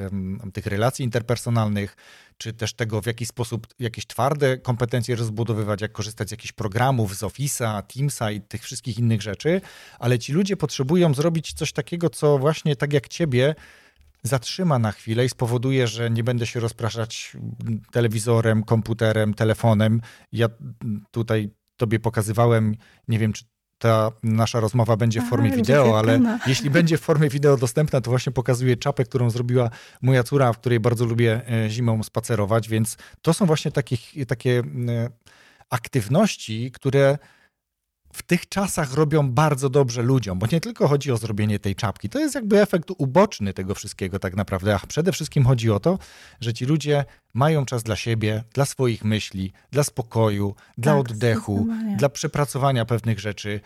tych 0.52 0.66
relacji 0.66 1.04
interpersonalnych, 1.04 1.96
czy 2.38 2.52
też 2.52 2.74
tego, 2.74 3.02
w 3.02 3.06
jaki 3.06 3.26
sposób 3.26 3.66
jakieś 3.78 4.06
twarde 4.06 4.58
kompetencje 4.58 5.16
rozbudowywać, 5.16 5.80
jak 5.80 5.92
korzystać 5.92 6.28
z 6.28 6.30
jakichś 6.30 6.52
programów, 6.52 7.16
z 7.16 7.22
Office'a, 7.22 7.82
Teamsa 7.82 8.30
i 8.30 8.40
tych 8.40 8.62
wszystkich 8.62 8.98
innych 8.98 9.22
rzeczy, 9.22 9.60
ale 9.98 10.18
ci 10.18 10.32
ludzie 10.32 10.56
potrzebują 10.56 11.14
zrobić 11.14 11.52
coś 11.52 11.72
takiego, 11.72 12.10
co 12.10 12.38
właśnie 12.38 12.76
tak 12.76 12.92
jak 12.92 13.08
ciebie 13.08 13.54
zatrzyma 14.22 14.78
na 14.78 14.92
chwilę 14.92 15.24
i 15.24 15.28
spowoduje, 15.28 15.86
że 15.86 16.10
nie 16.10 16.24
będę 16.24 16.46
się 16.46 16.60
rozpraszać 16.60 17.36
telewizorem, 17.92 18.62
komputerem, 18.62 19.34
telefonem. 19.34 20.00
Ja 20.32 20.48
tutaj 21.10 21.50
tobie 21.76 22.00
pokazywałem, 22.00 22.76
nie 23.08 23.18
wiem, 23.18 23.32
czy 23.32 23.44
ta 23.78 24.12
nasza 24.22 24.60
rozmowa 24.60 24.96
będzie 24.96 25.20
w 25.20 25.24
formie 25.24 25.48
Aha, 25.48 25.56
wideo, 25.56 25.98
ale 25.98 26.38
jeśli 26.46 26.70
będzie 26.70 26.98
w 26.98 27.00
formie 27.00 27.28
wideo 27.28 27.56
dostępna, 27.56 28.00
to 28.00 28.10
właśnie 28.10 28.32
pokazuję 28.32 28.76
czapę, 28.76 29.04
którą 29.04 29.30
zrobiła 29.30 29.70
moja 30.02 30.22
córa, 30.22 30.52
w 30.52 30.58
której 30.58 30.80
bardzo 30.80 31.04
lubię 31.04 31.40
e, 31.48 31.70
zimą 31.70 32.02
spacerować, 32.02 32.68
więc 32.68 32.96
to 33.22 33.34
są 33.34 33.46
właśnie 33.46 33.70
takie, 33.70 33.96
takie 34.26 34.62
aktywności, 35.70 36.70
które 36.72 37.18
w 38.16 38.22
tych 38.22 38.48
czasach 38.48 38.94
robią 38.94 39.30
bardzo 39.30 39.70
dobrze 39.70 40.02
ludziom, 40.02 40.38
bo 40.38 40.46
nie 40.52 40.60
tylko 40.60 40.88
chodzi 40.88 41.12
o 41.12 41.16
zrobienie 41.16 41.58
tej 41.58 41.74
czapki, 41.74 42.08
to 42.08 42.18
jest 42.18 42.34
jakby 42.34 42.60
efekt 42.60 42.90
uboczny 42.98 43.52
tego 43.52 43.74
wszystkiego 43.74 44.18
tak 44.18 44.36
naprawdę, 44.36 44.74
a 44.74 44.86
przede 44.86 45.12
wszystkim 45.12 45.44
chodzi 45.44 45.70
o 45.70 45.80
to, 45.80 45.98
że 46.40 46.54
ci 46.54 46.64
ludzie 46.64 47.04
mają 47.34 47.64
czas 47.66 47.82
dla 47.82 47.96
siebie, 47.96 48.44
dla 48.54 48.64
swoich 48.64 49.04
myśli, 49.04 49.52
dla 49.70 49.84
spokoju, 49.84 50.54
dla 50.78 50.92
tak, 50.92 51.00
oddechu, 51.00 51.68
dla 51.96 52.08
przepracowania 52.08 52.84
pewnych 52.84 53.20
rzeczy. 53.20 53.60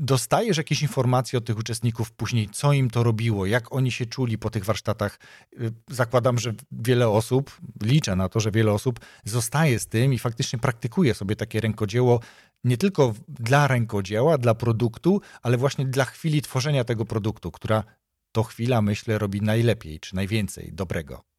Dostajesz 0.00 0.56
jakieś 0.56 0.82
informacje 0.82 1.38
od 1.38 1.44
tych 1.44 1.58
uczestników 1.58 2.12
później, 2.12 2.48
co 2.48 2.72
im 2.72 2.90
to 2.90 3.02
robiło, 3.02 3.46
jak 3.46 3.72
oni 3.72 3.92
się 3.92 4.06
czuli 4.06 4.38
po 4.38 4.50
tych 4.50 4.64
warsztatach. 4.64 5.18
Y, 5.60 5.72
zakładam, 5.90 6.38
że 6.38 6.54
wiele 6.72 7.08
osób, 7.08 7.60
liczę 7.82 8.16
na 8.16 8.28
to, 8.28 8.40
że 8.40 8.50
wiele 8.50 8.72
osób 8.72 9.00
zostaje 9.24 9.78
z 9.78 9.86
tym 9.86 10.14
i 10.14 10.18
faktycznie 10.18 10.58
praktykuje 10.58 11.14
sobie 11.14 11.36
takie 11.36 11.60
rękodzieło 11.60 12.20
nie 12.64 12.76
tylko 12.76 13.14
dla 13.28 13.68
rękodzieła, 13.68 14.38
dla 14.38 14.54
produktu, 14.54 15.20
ale 15.42 15.56
właśnie 15.56 15.86
dla 15.86 16.04
chwili 16.04 16.42
tworzenia 16.42 16.84
tego 16.84 17.04
produktu, 17.04 17.50
która 17.50 17.84
to 18.32 18.42
chwila, 18.42 18.82
myślę, 18.82 19.18
robi 19.18 19.40
najlepiej 19.40 20.00
czy 20.00 20.14
najwięcej 20.14 20.70
dobrego. 20.72 21.33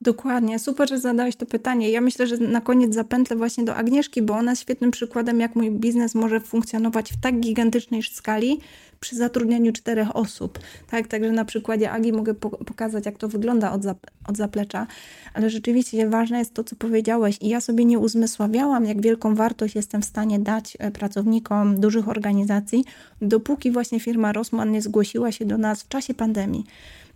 Dokładnie, 0.00 0.58
super, 0.58 0.88
że 0.88 1.00
zadałeś 1.00 1.36
to 1.36 1.46
pytanie. 1.46 1.90
Ja 1.90 2.00
myślę, 2.00 2.26
że 2.26 2.36
na 2.36 2.60
koniec 2.60 2.94
zapętlę 2.94 3.36
właśnie 3.36 3.64
do 3.64 3.76
Agnieszki, 3.76 4.22
bo 4.22 4.34
ona 4.34 4.52
jest 4.52 4.62
świetnym 4.62 4.90
przykładem, 4.90 5.40
jak 5.40 5.56
mój 5.56 5.70
biznes 5.70 6.14
może 6.14 6.40
funkcjonować 6.40 7.12
w 7.12 7.20
tak 7.20 7.40
gigantycznej 7.40 8.02
skali 8.02 8.60
przy 9.00 9.16
zatrudnianiu 9.16 9.72
czterech 9.72 10.16
osób. 10.16 10.58
Tak, 10.90 11.08
także 11.08 11.32
na 11.32 11.44
przykładzie 11.44 11.90
Agi 11.90 12.12
mogę 12.12 12.34
pokazać, 12.34 13.06
jak 13.06 13.18
to 13.18 13.28
wygląda 13.28 13.72
od, 13.72 13.82
zap 13.82 13.98
od 14.28 14.36
zaplecza, 14.36 14.86
ale 15.34 15.50
rzeczywiście 15.50 16.08
ważne 16.08 16.38
jest 16.38 16.54
to, 16.54 16.64
co 16.64 16.76
powiedziałeś 16.76 17.38
i 17.40 17.48
ja 17.48 17.60
sobie 17.60 17.84
nie 17.84 17.98
uzmysławiałam, 17.98 18.84
jak 18.84 19.02
wielką 19.02 19.34
wartość 19.34 19.74
jestem 19.74 20.02
w 20.02 20.04
stanie 20.04 20.38
dać 20.38 20.76
e, 20.80 20.90
pracownikom 20.90 21.80
dużych 21.80 22.08
organizacji, 22.08 22.84
dopóki 23.22 23.70
właśnie 23.70 24.00
firma 24.00 24.32
Rossmann 24.32 24.72
nie 24.72 24.82
zgłosiła 24.82 25.32
się 25.32 25.44
do 25.44 25.58
nas 25.58 25.82
w 25.82 25.88
czasie 25.88 26.14
pandemii. 26.14 26.64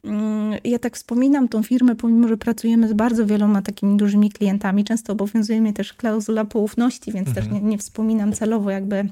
Mm, 0.04 0.58
ja 0.64 0.78
tak 0.78 0.96
wspominam 0.96 1.48
tą 1.48 1.62
firmę, 1.62 1.96
pomimo 1.96 2.28
że 2.28 2.36
pracujemy 2.36 2.88
z 2.88 2.92
bardzo 2.92 3.26
wieloma 3.26 3.62
takimi 3.62 3.96
dużymi 3.96 4.30
klientami. 4.30 4.84
Często 4.84 5.12
obowiązuje 5.12 5.60
mnie 5.60 5.72
też 5.72 5.92
klauzula 5.92 6.44
poufności, 6.44 7.12
więc 7.12 7.28
mhm. 7.28 7.46
też 7.46 7.54
nie, 7.54 7.68
nie 7.68 7.78
wspominam 7.78 8.32
celowo 8.32 8.70
jakby 8.70 9.08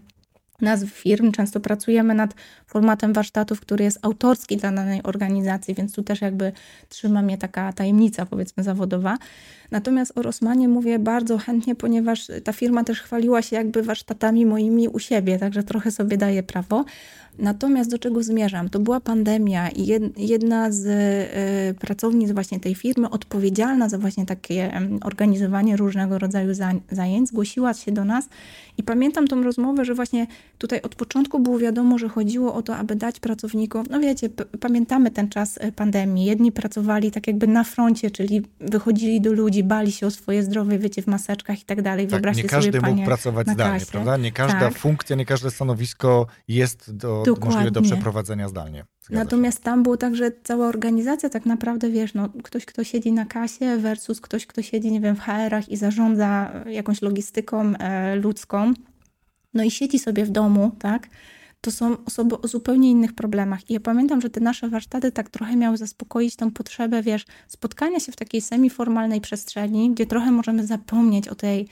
nazw 0.60 0.88
firm. 0.88 1.32
Często 1.32 1.60
pracujemy 1.60 2.14
nad 2.14 2.34
formatem 2.66 3.12
warsztatów, 3.12 3.60
który 3.60 3.84
jest 3.84 3.98
autorski 4.02 4.56
dla 4.56 4.72
danej 4.72 5.02
organizacji, 5.02 5.74
więc 5.74 5.92
tu 5.92 6.02
też 6.02 6.20
jakby 6.20 6.52
trzyma 6.88 7.22
mnie 7.22 7.38
taka 7.38 7.72
tajemnica, 7.72 8.26
powiedzmy, 8.26 8.62
zawodowa. 8.62 9.18
Natomiast 9.70 10.18
o 10.18 10.22
Rosmanie 10.22 10.68
mówię 10.68 10.98
bardzo 10.98 11.38
chętnie, 11.38 11.74
ponieważ 11.74 12.30
ta 12.44 12.52
firma 12.52 12.84
też 12.84 13.00
chwaliła 13.00 13.42
się 13.42 13.56
jakby 13.56 13.82
warsztatami 13.82 14.46
moimi 14.46 14.88
u 14.88 14.98
siebie, 14.98 15.38
także 15.38 15.62
trochę 15.62 15.90
sobie 15.90 16.16
daje 16.16 16.42
prawo. 16.42 16.84
Natomiast 17.38 17.90
do 17.90 17.98
czego 17.98 18.22
zmierzam? 18.22 18.68
To 18.68 18.78
była 18.78 19.00
pandemia 19.00 19.68
i 19.68 19.86
jedna 20.16 20.72
z 20.72 20.86
y, 20.86 21.74
pracownic 21.80 22.32
właśnie 22.32 22.60
tej 22.60 22.74
firmy, 22.74 23.10
odpowiedzialna 23.10 23.88
za 23.88 23.98
właśnie 23.98 24.26
takie 24.26 24.80
organizowanie 25.02 25.76
różnego 25.76 26.18
rodzaju 26.18 26.54
zajęć, 26.90 27.28
zgłosiła 27.28 27.74
się 27.74 27.92
do 27.92 28.04
nas 28.04 28.28
i 28.78 28.82
pamiętam 28.82 29.28
tą 29.28 29.42
rozmowę, 29.42 29.84
że 29.84 29.94
właśnie 29.94 30.26
tutaj 30.58 30.82
od 30.82 30.94
początku 30.94 31.40
było 31.40 31.58
wiadomo, 31.58 31.98
że 31.98 32.08
chodziło 32.08 32.54
o 32.54 32.62
to, 32.62 32.76
aby 32.76 32.96
dać 32.96 33.20
pracownikom, 33.20 33.86
no 33.90 34.00
wiecie, 34.00 34.28
pamiętamy 34.60 35.10
ten 35.10 35.28
czas 35.28 35.58
e, 35.60 35.72
pandemii. 35.72 36.24
Jedni 36.24 36.52
pracowali 36.52 37.10
tak 37.10 37.26
jakby 37.26 37.46
na 37.46 37.64
froncie, 37.64 38.10
czyli 38.10 38.42
wychodzili 38.60 39.20
do 39.20 39.32
ludzi, 39.32 39.64
bali 39.64 39.92
się 39.92 40.06
o 40.06 40.10
swoje 40.10 40.42
zdrowie, 40.42 40.78
wiecie, 40.78 41.02
w 41.02 41.06
maseczkach 41.06 41.62
i 41.62 41.64
tak 41.64 41.82
dalej. 41.82 42.06
Tak, 42.06 42.36
nie 42.36 42.44
każdy 42.44 42.78
sobie, 42.80 42.90
mógł 42.90 43.04
pracować 43.04 43.48
zdalnie, 43.48 43.86
prawda? 43.90 44.16
Nie 44.16 44.32
każda 44.32 44.60
tak. 44.60 44.78
funkcja, 44.78 45.16
nie 45.16 45.26
każde 45.26 45.50
stanowisko 45.50 46.26
jest 46.48 46.96
do, 46.96 47.22
możliwe 47.32 47.70
do 47.70 47.82
przeprowadzenia 47.82 48.48
zdalnie. 48.48 48.84
Zgadza 49.02 49.24
Natomiast 49.24 49.58
się. 49.58 49.64
tam 49.64 49.82
było 49.82 49.96
tak, 49.96 50.16
że 50.16 50.30
cała 50.44 50.66
organizacja 50.66 51.28
tak 51.28 51.46
naprawdę, 51.46 51.90
wiesz, 51.90 52.14
no, 52.14 52.28
ktoś, 52.42 52.64
kto 52.64 52.84
siedzi 52.84 53.12
na 53.12 53.24
kasie 53.24 53.76
versus 53.76 54.20
ktoś, 54.20 54.46
kto 54.46 54.62
siedzi, 54.62 54.92
nie 54.92 55.00
wiem, 55.00 55.16
w 55.16 55.20
HR-ach 55.20 55.68
i 55.68 55.76
zarządza 55.76 56.52
jakąś 56.66 57.02
logistyką 57.02 57.76
e, 57.76 58.16
ludzką, 58.16 58.72
no 59.54 59.62
i 59.62 59.70
siedzi 59.70 59.98
sobie 59.98 60.24
w 60.24 60.30
domu, 60.30 60.70
tak? 60.78 61.08
To 61.60 61.70
są 61.70 61.96
osoby 62.04 62.40
o 62.40 62.48
zupełnie 62.48 62.90
innych 62.90 63.12
problemach. 63.12 63.70
I 63.70 63.72
ja 63.72 63.80
pamiętam, 63.80 64.20
że 64.20 64.30
te 64.30 64.40
nasze 64.40 64.68
warsztaty 64.68 65.12
tak 65.12 65.30
trochę 65.30 65.56
miały 65.56 65.76
zaspokoić 65.76 66.36
tą 66.36 66.50
potrzebę, 66.50 67.02
wiesz, 67.02 67.24
spotkania 67.48 68.00
się 68.00 68.12
w 68.12 68.16
takiej 68.16 68.40
semiformalnej 68.40 69.20
przestrzeni, 69.20 69.90
gdzie 69.90 70.06
trochę 70.06 70.30
możemy 70.30 70.66
zapomnieć 70.66 71.28
o 71.28 71.34
tej 71.34 71.68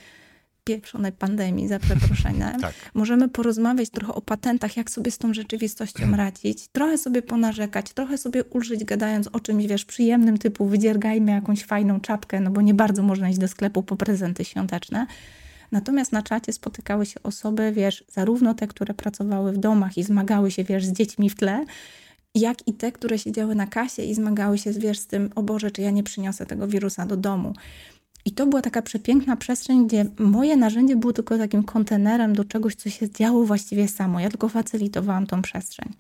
pieprzonej 0.65 1.13
pandemii, 1.13 1.69
za 1.69 1.79
przeproszeniem. 1.79 2.61
tak. 2.61 2.75
Możemy 2.95 3.29
porozmawiać 3.29 3.91
trochę 3.91 4.15
o 4.15 4.21
patentach, 4.21 4.77
jak 4.77 4.91
sobie 4.91 5.11
z 5.11 5.19
tą 5.19 5.35
rzeczywistością 5.35 6.17
radzić, 6.17 6.69
trochę 6.69 6.99
sobie 6.99 7.23
ponarzekać, 7.23 7.93
trochę 7.93 8.19
sobie 8.19 8.45
ulżyć 8.45 8.85
gadając 8.85 9.29
o 9.29 9.41
czymś, 9.41 9.67
wiesz, 9.67 9.85
przyjemnym 9.85 10.39
typu 10.39 10.67
wydziergajmy 10.67 11.33
jakąś 11.33 11.65
fajną 11.65 12.01
czapkę, 12.01 12.41
no 12.41 12.51
bo 12.51 12.61
nie 12.61 12.75
bardzo 12.75 13.03
można 13.03 13.31
iść 13.31 13.39
do 13.39 13.49
sklepu 13.49 13.83
po 13.83 13.97
prezenty 13.97 14.45
świąteczne. 14.45 15.07
Natomiast 15.73 16.13
na 16.13 16.23
czacie 16.23 16.53
spotykały 16.53 17.07
się 17.07 17.23
osoby, 17.23 17.73
wiesz, 17.73 18.05
zarówno 18.09 18.55
te, 18.55 18.67
które 18.67 18.95
pracowały 18.95 19.53
w 19.53 19.59
domach 19.59 19.99
i 19.99 20.03
zmagały 20.03 20.51
się, 20.51 20.65
wiesz, 20.65 20.87
z 20.87 20.93
dziećmi 20.93 21.31
w 21.31 21.35
tle, 21.35 21.65
jak 22.35 22.69
i 22.69 22.73
te, 22.73 22.93
które 22.93 23.19
siedziały 23.19 23.55
na 23.55 23.67
kasie 23.67 24.03
i 24.03 24.15
zmagały 24.15 24.59
się, 24.59 24.73
wiesz, 24.73 24.99
z 24.99 25.07
tym, 25.07 25.31
o 25.35 25.43
Boże, 25.43 25.71
czy 25.71 25.83
ja 25.83 25.91
nie 25.91 26.03
przyniosę 26.03 26.47
tego 26.47 26.69
wirusa 26.69 27.07
do 27.07 27.17
domu. 27.17 27.55
I 28.25 28.33
to 28.33 28.47
była 28.47 28.63
taka 28.63 28.83
przepiękna 28.83 29.37
przestrzeń, 29.37 29.87
gdzie 29.87 30.07
moje 30.19 30.57
narzędzie 30.57 30.97
było 30.97 31.13
tylko 31.13 31.39
takim 31.39 31.63
kontenerem 31.63 32.35
do 32.35 32.45
czegoś, 32.45 32.75
co 32.75 32.91
się 32.91 33.11
działo 33.11 33.45
właściwie 33.45 33.89
samo. 33.89 34.21
Ja 34.21 34.29
tylko 34.29 34.49
facylitowałam 34.49 35.27
tą 35.27 35.43
przestrzeń. 35.43 35.93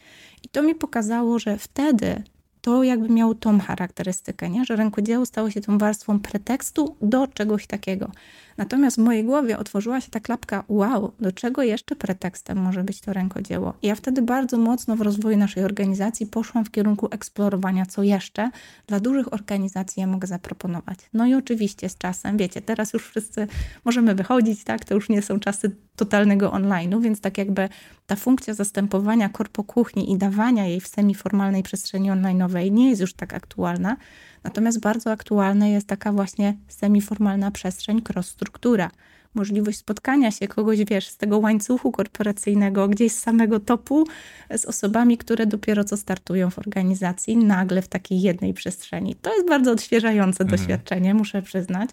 I 0.42 0.48
to 0.48 0.62
mi 0.62 0.74
pokazało, 0.74 1.38
że 1.38 1.58
wtedy 1.58 2.22
to 2.60 2.82
jakby 2.82 3.08
miało 3.08 3.34
tą 3.34 3.60
charakterystykę, 3.60 4.50
nie? 4.50 4.64
że 4.64 4.76
rękodzieło 4.76 5.26
stało 5.26 5.50
się 5.50 5.60
tą 5.60 5.78
warstwą 5.78 6.20
pretekstu 6.20 6.96
do 7.02 7.26
czegoś 7.26 7.66
takiego. 7.66 8.10
Natomiast 8.56 8.96
w 8.96 9.00
mojej 9.00 9.24
głowie 9.24 9.58
otworzyła 9.58 10.00
się 10.00 10.10
ta 10.10 10.20
klapka, 10.20 10.64
wow, 10.68 11.12
do 11.20 11.32
czego 11.32 11.62
jeszcze 11.62 11.96
pretekstem 11.96 12.58
może 12.58 12.84
być 12.84 13.00
to 13.00 13.12
rękodzieło? 13.12 13.74
I 13.82 13.86
ja 13.86 13.94
wtedy 13.94 14.22
bardzo 14.22 14.58
mocno 14.58 14.96
w 14.96 15.00
rozwoju 15.00 15.36
naszej 15.36 15.64
organizacji 15.64 16.26
poszłam 16.26 16.64
w 16.64 16.70
kierunku 16.70 17.08
eksplorowania, 17.10 17.86
co 17.86 18.02
jeszcze 18.02 18.50
dla 18.86 19.00
dużych 19.00 19.32
organizacji 19.32 20.00
ja 20.00 20.06
mogę 20.06 20.26
zaproponować. 20.26 20.98
No 21.12 21.26
i 21.26 21.34
oczywiście 21.34 21.88
z 21.88 21.98
czasem, 21.98 22.36
wiecie, 22.36 22.60
teraz 22.60 22.92
już 22.92 23.06
wszyscy 23.06 23.46
możemy 23.84 24.14
wychodzić, 24.14 24.64
tak, 24.64 24.84
to 24.84 24.94
już 24.94 25.08
nie 25.08 25.22
są 25.22 25.40
czasy 25.40 25.76
totalnego 25.96 26.50
online'u, 26.50 27.02
więc 27.02 27.20
tak 27.20 27.38
jakby 27.38 27.68
ta 28.06 28.16
funkcja 28.16 28.54
zastępowania 28.54 29.28
korpo 29.28 29.64
kuchni 29.64 30.12
i 30.12 30.18
dawania 30.18 30.66
jej 30.66 30.80
w 30.80 30.88
semiformalnej 30.88 31.62
przestrzeni 31.62 32.10
online'owej 32.10 32.70
nie 32.70 32.88
jest 32.88 33.00
już 33.00 33.14
tak 33.14 33.34
aktualna, 33.34 33.96
Natomiast 34.44 34.80
bardzo 34.80 35.10
aktualna 35.10 35.66
jest 35.66 35.86
taka 35.86 36.12
właśnie 36.12 36.56
semiformalna 36.68 37.50
przestrzeń 37.50 38.02
cross-struktura. 38.44 38.90
Możliwość 39.34 39.78
spotkania 39.78 40.30
się 40.30 40.48
kogoś, 40.48 40.84
wiesz, 40.84 41.08
z 41.08 41.16
tego 41.16 41.38
łańcuchu 41.38 41.92
korporacyjnego, 41.92 42.88
gdzieś 42.88 43.12
z 43.12 43.18
samego 43.18 43.60
topu, 43.60 44.04
z 44.50 44.64
osobami, 44.64 45.18
które 45.18 45.46
dopiero 45.46 45.84
co 45.84 45.96
startują 45.96 46.50
w 46.50 46.58
organizacji, 46.58 47.36
nagle 47.36 47.82
w 47.82 47.88
takiej 47.88 48.20
jednej 48.20 48.54
przestrzeni. 48.54 49.14
To 49.14 49.34
jest 49.34 49.48
bardzo 49.48 49.72
odświeżające 49.72 50.44
mhm. 50.44 50.60
doświadczenie, 50.60 51.14
muszę 51.14 51.42
przyznać. 51.42 51.90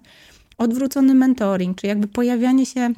Odwrócony 0.58 1.14
mentoring, 1.14 1.78
czy 1.78 1.88
jakby 1.88 2.08
pojawianie 2.08 2.66
się 2.66 2.94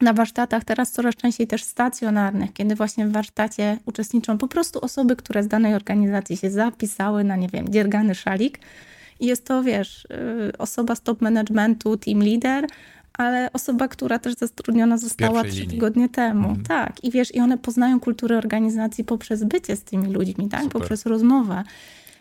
na 0.00 0.12
warsztatach, 0.12 0.64
teraz 0.64 0.92
coraz 0.92 1.14
częściej 1.14 1.46
też 1.46 1.64
stacjonarnych, 1.64 2.52
kiedy 2.52 2.74
właśnie 2.74 3.06
w 3.06 3.12
warsztacie 3.12 3.78
uczestniczą 3.86 4.38
po 4.38 4.48
prostu 4.48 4.80
osoby, 4.84 5.16
które 5.16 5.42
z 5.42 5.48
danej 5.48 5.74
organizacji 5.74 6.36
się 6.36 6.50
zapisały 6.50 7.24
na, 7.24 7.36
nie 7.36 7.48
wiem, 7.48 7.68
dziergany 7.68 8.14
szalik. 8.14 8.58
I 9.20 9.26
jest 9.26 9.46
to, 9.46 9.62
wiesz, 9.62 10.04
y, 10.04 10.58
osoba 10.58 10.94
z 10.94 11.02
top 11.02 11.22
managementu, 11.22 11.96
team 11.96 12.22
leader, 12.22 12.66
ale 13.12 13.52
osoba, 13.52 13.88
która 13.88 14.18
też 14.18 14.34
zatrudniona 14.34 14.98
została 14.98 15.44
trzy 15.44 15.66
tygodnie 15.66 16.08
temu. 16.08 16.48
Mhm. 16.48 16.64
Tak. 16.66 17.04
I 17.04 17.10
wiesz, 17.10 17.34
i 17.34 17.40
one 17.40 17.58
poznają 17.58 18.00
kulturę 18.00 18.38
organizacji 18.38 19.04
poprzez 19.04 19.44
bycie 19.44 19.76
z 19.76 19.84
tymi 19.84 20.12
ludźmi, 20.12 20.48
tak? 20.48 20.62
Super. 20.62 20.80
Poprzez 20.80 21.06
rozmowę. 21.06 21.64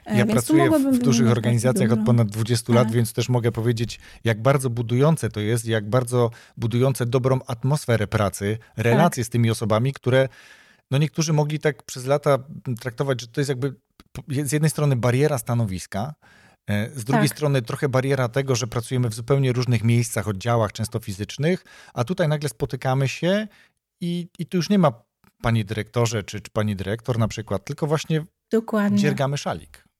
E, 0.05 0.17
ja 0.17 0.25
więc 0.25 0.31
pracuję 0.31 0.69
w 0.91 0.97
dużych 0.97 1.31
organizacjach 1.31 1.91
od 1.91 2.05
ponad 2.05 2.27
20 2.27 2.67
tak. 2.67 2.75
lat, 2.75 2.91
więc 2.91 3.13
też 3.13 3.29
mogę 3.29 3.51
powiedzieć, 3.51 3.99
jak 4.23 4.41
bardzo 4.41 4.69
budujące 4.69 5.29
to 5.29 5.39
jest, 5.39 5.65
jak 5.65 5.89
bardzo 5.89 6.31
budujące 6.57 7.05
dobrą 7.05 7.39
atmosferę 7.47 8.07
pracy, 8.07 8.57
relacje 8.77 9.23
tak. 9.23 9.27
z 9.27 9.29
tymi 9.29 9.51
osobami, 9.51 9.93
które 9.93 10.29
no 10.91 10.97
niektórzy 10.97 11.33
mogli 11.33 11.59
tak 11.59 11.83
przez 11.83 12.05
lata 12.05 12.37
traktować, 12.79 13.21
że 13.21 13.27
to 13.27 13.41
jest 13.41 13.49
jakby 13.49 13.75
z 14.29 14.51
jednej 14.51 14.69
strony 14.69 14.95
bariera 14.95 15.37
stanowiska, 15.37 16.13
z 16.95 17.03
drugiej 17.03 17.29
tak. 17.29 17.37
strony 17.37 17.61
trochę 17.61 17.89
bariera 17.89 18.29
tego, 18.29 18.55
że 18.55 18.67
pracujemy 18.67 19.09
w 19.09 19.13
zupełnie 19.13 19.53
różnych 19.53 19.83
miejscach, 19.83 20.27
oddziałach, 20.27 20.71
często 20.71 20.99
fizycznych, 20.99 21.65
a 21.93 22.03
tutaj 22.03 22.27
nagle 22.27 22.49
spotykamy 22.49 23.07
się 23.07 23.47
i, 24.01 24.27
i 24.39 24.45
tu 24.45 24.57
już 24.57 24.69
nie 24.69 24.79
ma 24.79 24.91
pani 25.41 25.65
dyrektorze 25.65 26.23
czy, 26.23 26.41
czy 26.41 26.51
pani 26.51 26.75
dyrektor 26.75 27.19
na 27.19 27.27
przykład, 27.27 27.65
tylko 27.65 27.87
właśnie 27.87 28.25
Dokładnie. 28.51 28.97
dziergamy 28.97 29.37
szalik. 29.37 29.90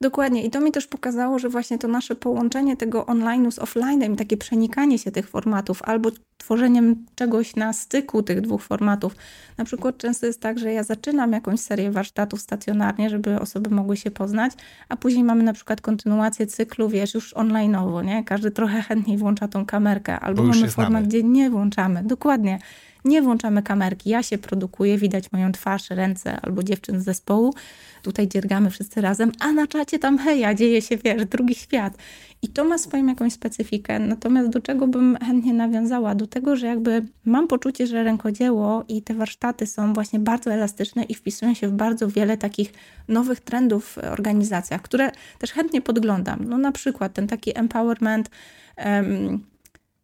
Dokładnie. 0.00 0.44
I 0.44 0.50
to 0.50 0.60
mi 0.60 0.72
też 0.72 0.86
pokazało, 0.86 1.38
że 1.38 1.48
właśnie 1.48 1.78
to 1.78 1.88
nasze 1.88 2.14
połączenie 2.14 2.76
tego 2.76 3.02
online'u 3.02 3.50
z 3.50 3.58
offline'em, 3.58 4.16
takie 4.16 4.36
przenikanie 4.36 4.98
się 4.98 5.10
tych 5.10 5.28
formatów, 5.28 5.82
albo 5.82 6.10
tworzeniem 6.36 7.06
czegoś 7.14 7.56
na 7.56 7.72
styku 7.72 8.22
tych 8.22 8.40
dwóch 8.40 8.62
formatów. 8.62 9.16
Na 9.58 9.64
przykład 9.64 9.98
często 9.98 10.26
jest 10.26 10.40
tak, 10.40 10.58
że 10.58 10.72
ja 10.72 10.82
zaczynam 10.82 11.32
jakąś 11.32 11.60
serię 11.60 11.90
warsztatów 11.90 12.40
stacjonarnie, 12.40 13.10
żeby 13.10 13.40
osoby 13.40 13.70
mogły 13.70 13.96
się 13.96 14.10
poznać, 14.10 14.52
a 14.88 14.96
później 14.96 15.24
mamy 15.24 15.42
na 15.42 15.52
przykład 15.52 15.80
kontynuację 15.80 16.46
cyklu, 16.46 16.88
wiesz, 16.88 17.14
już 17.14 17.34
online'owo, 17.34 18.04
nie? 18.04 18.24
Każdy 18.24 18.50
trochę 18.50 18.82
chętniej 18.82 19.18
włącza 19.18 19.48
tą 19.48 19.66
kamerkę, 19.66 20.20
albo 20.20 20.42
mamy 20.42 20.68
format, 20.70 21.06
gdzie 21.06 21.22
nie 21.22 21.50
włączamy. 21.50 22.02
Dokładnie 22.04 22.58
nie 23.04 23.22
włączamy 23.22 23.62
kamerki. 23.62 24.10
Ja 24.10 24.22
się 24.22 24.38
produkuję, 24.38 24.98
widać 24.98 25.32
moją 25.32 25.52
twarz, 25.52 25.90
ręce 25.90 26.40
albo 26.40 26.62
dziewczyn 26.62 27.00
z 27.00 27.04
zespołu. 27.04 27.54
Tutaj 28.02 28.28
dziergamy 28.28 28.70
wszyscy 28.70 29.00
razem, 29.00 29.32
a 29.40 29.52
na 29.52 29.66
czacie 29.66 29.98
tam 29.98 30.18
heja, 30.18 30.54
dzieje 30.54 30.82
się, 30.82 30.96
wiesz, 30.96 31.24
drugi 31.24 31.54
świat. 31.54 31.98
I 32.42 32.48
to 32.48 32.64
ma 32.64 32.78
swoją 32.78 33.06
jakąś 33.06 33.32
specyfikę. 33.32 33.98
Natomiast 33.98 34.48
do 34.48 34.60
czego 34.60 34.86
bym 34.86 35.16
chętnie 35.26 35.54
nawiązała? 35.54 36.14
Do 36.14 36.26
tego, 36.26 36.56
że 36.56 36.66
jakby 36.66 37.06
mam 37.24 37.48
poczucie, 37.48 37.86
że 37.86 38.02
rękodzieło 38.02 38.84
i 38.88 39.02
te 39.02 39.14
warsztaty 39.14 39.66
są 39.66 39.92
właśnie 39.92 40.18
bardzo 40.18 40.52
elastyczne 40.52 41.02
i 41.04 41.14
wpisują 41.14 41.54
się 41.54 41.68
w 41.68 41.72
bardzo 41.72 42.08
wiele 42.08 42.36
takich 42.36 42.72
nowych 43.08 43.40
trendów 43.40 43.84
w 43.86 43.98
organizacjach, 43.98 44.82
które 44.82 45.10
też 45.38 45.52
chętnie 45.52 45.80
podglądam. 45.80 46.44
No 46.48 46.58
na 46.58 46.72
przykład 46.72 47.12
ten 47.12 47.26
taki 47.26 47.58
empowerment, 47.58 48.30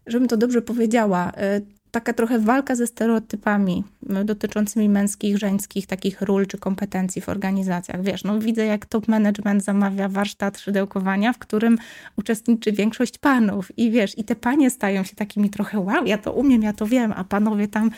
żebym 0.07 0.29
to 0.29 0.37
dobrze 0.37 0.63
powiedziała, 0.63 1.33
y, 1.59 1.84
taka 1.95 2.13
trochę 2.13 2.39
walka 2.39 2.75
ze 2.75 2.87
stereotypami 2.87 3.85
dotyczącymi 4.25 4.89
męskich, 4.89 5.39
żeńskich 5.39 5.87
takich 5.87 6.23
ról 6.23 6.47
czy 6.47 6.59
kompetencji 6.59 7.23
w 7.23 7.29
organizacjach. 7.29 8.03
Wiesz, 8.03 8.25
no 8.25 8.39
widzę 8.39 8.67
jak 8.67 8.87
top 8.87 9.09
management 9.09 9.65
zamawia 9.65 10.09
warsztat 10.09 10.59
szydełkowania, 10.59 11.33
w 11.33 11.39
którym 11.39 11.79
uczestniczy 12.17 12.73
większość 12.73 13.19
panów 13.19 13.79
i 13.79 13.91
wiesz, 13.91 14.19
i 14.19 14.25
te 14.25 14.37
panie 14.37 14.71
stają 14.71 15.05
się 15.05 15.17
takimi 15.17 15.51
trochę 15.51 15.81
wow, 15.81 16.07
ja 16.07 16.19
to 16.19 16.33
umiem, 16.33 16.63
ja 16.63 16.73
to 16.73 16.87
wiem, 16.87 17.13
a 17.17 17.25
panowie 17.25 17.69
tam 17.69 17.91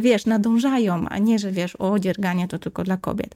wiesz, 0.00 0.26
nadążają, 0.26 1.08
a 1.08 1.18
nie, 1.18 1.38
że 1.38 1.52
wiesz, 1.52 1.76
o, 1.78 1.98
dzierganie 1.98 2.48
to 2.48 2.58
tylko 2.58 2.84
dla 2.84 2.96
kobiet. 2.96 3.34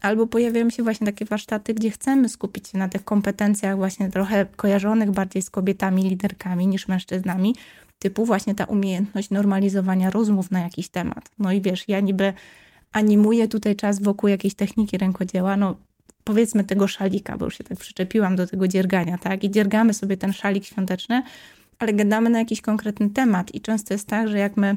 Albo 0.00 0.26
pojawiają 0.26 0.70
się 0.70 0.82
właśnie 0.82 1.06
takie 1.06 1.24
warsztaty, 1.24 1.74
gdzie 1.74 1.90
chcemy 1.90 2.28
skupić 2.28 2.68
się 2.68 2.78
na 2.78 2.88
tych 2.88 3.04
kompetencjach 3.04 3.76
właśnie 3.76 4.10
trochę 4.10 4.46
kojarzonych 4.56 5.10
bardziej 5.10 5.42
z 5.42 5.50
kobietami, 5.50 6.02
liderkami 6.02 6.66
niż 6.66 6.88
mężczyznami, 6.88 7.54
typu 8.00 8.24
właśnie 8.24 8.54
ta 8.54 8.64
umiejętność 8.64 9.30
normalizowania 9.30 10.10
rozmów 10.10 10.50
na 10.50 10.60
jakiś 10.60 10.88
temat. 10.88 11.30
No 11.38 11.52
i 11.52 11.60
wiesz, 11.60 11.88
ja 11.88 12.00
niby 12.00 12.32
animuję 12.92 13.48
tutaj 13.48 13.76
czas 13.76 14.02
wokół 14.02 14.28
jakiejś 14.28 14.54
techniki 14.54 14.98
rękodzieła, 14.98 15.56
no 15.56 15.76
powiedzmy 16.24 16.64
tego 16.64 16.88
szalika, 16.88 17.36
bo 17.38 17.44
już 17.44 17.58
się 17.58 17.64
tak 17.64 17.78
przyczepiłam 17.78 18.36
do 18.36 18.46
tego 18.46 18.68
dziergania, 18.68 19.18
tak? 19.18 19.44
I 19.44 19.50
dziergamy 19.50 19.94
sobie 19.94 20.16
ten 20.16 20.32
szalik 20.32 20.64
świąteczny, 20.64 21.22
ale 21.78 21.92
gadamy 21.92 22.30
na 22.30 22.38
jakiś 22.38 22.60
konkretny 22.60 23.10
temat. 23.10 23.54
I 23.54 23.60
często 23.60 23.94
jest 23.94 24.08
tak, 24.08 24.28
że 24.28 24.38
jak 24.38 24.56
my 24.56 24.76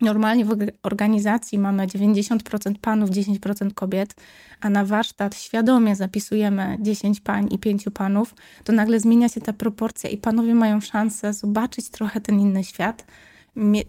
normalnie 0.00 0.44
w 0.44 0.56
organizacji 0.82 1.58
mamy 1.58 1.86
90% 1.86 2.74
panów, 2.80 3.10
10% 3.10 3.74
kobiet, 3.74 4.14
a 4.60 4.70
na 4.70 4.84
warsztat 4.84 5.36
świadomie 5.36 5.96
zapisujemy 5.96 6.78
10 6.80 7.20
pań 7.20 7.48
i 7.50 7.58
5 7.58 7.84
panów, 7.94 8.34
to 8.64 8.72
nagle 8.72 9.00
zmienia 9.00 9.28
się 9.28 9.40
ta 9.40 9.52
proporcja 9.52 10.10
i 10.10 10.16
panowie 10.16 10.54
mają 10.54 10.80
szansę 10.80 11.32
zobaczyć 11.32 11.90
trochę 11.90 12.20
ten 12.20 12.40
inny 12.40 12.64
świat, 12.64 13.06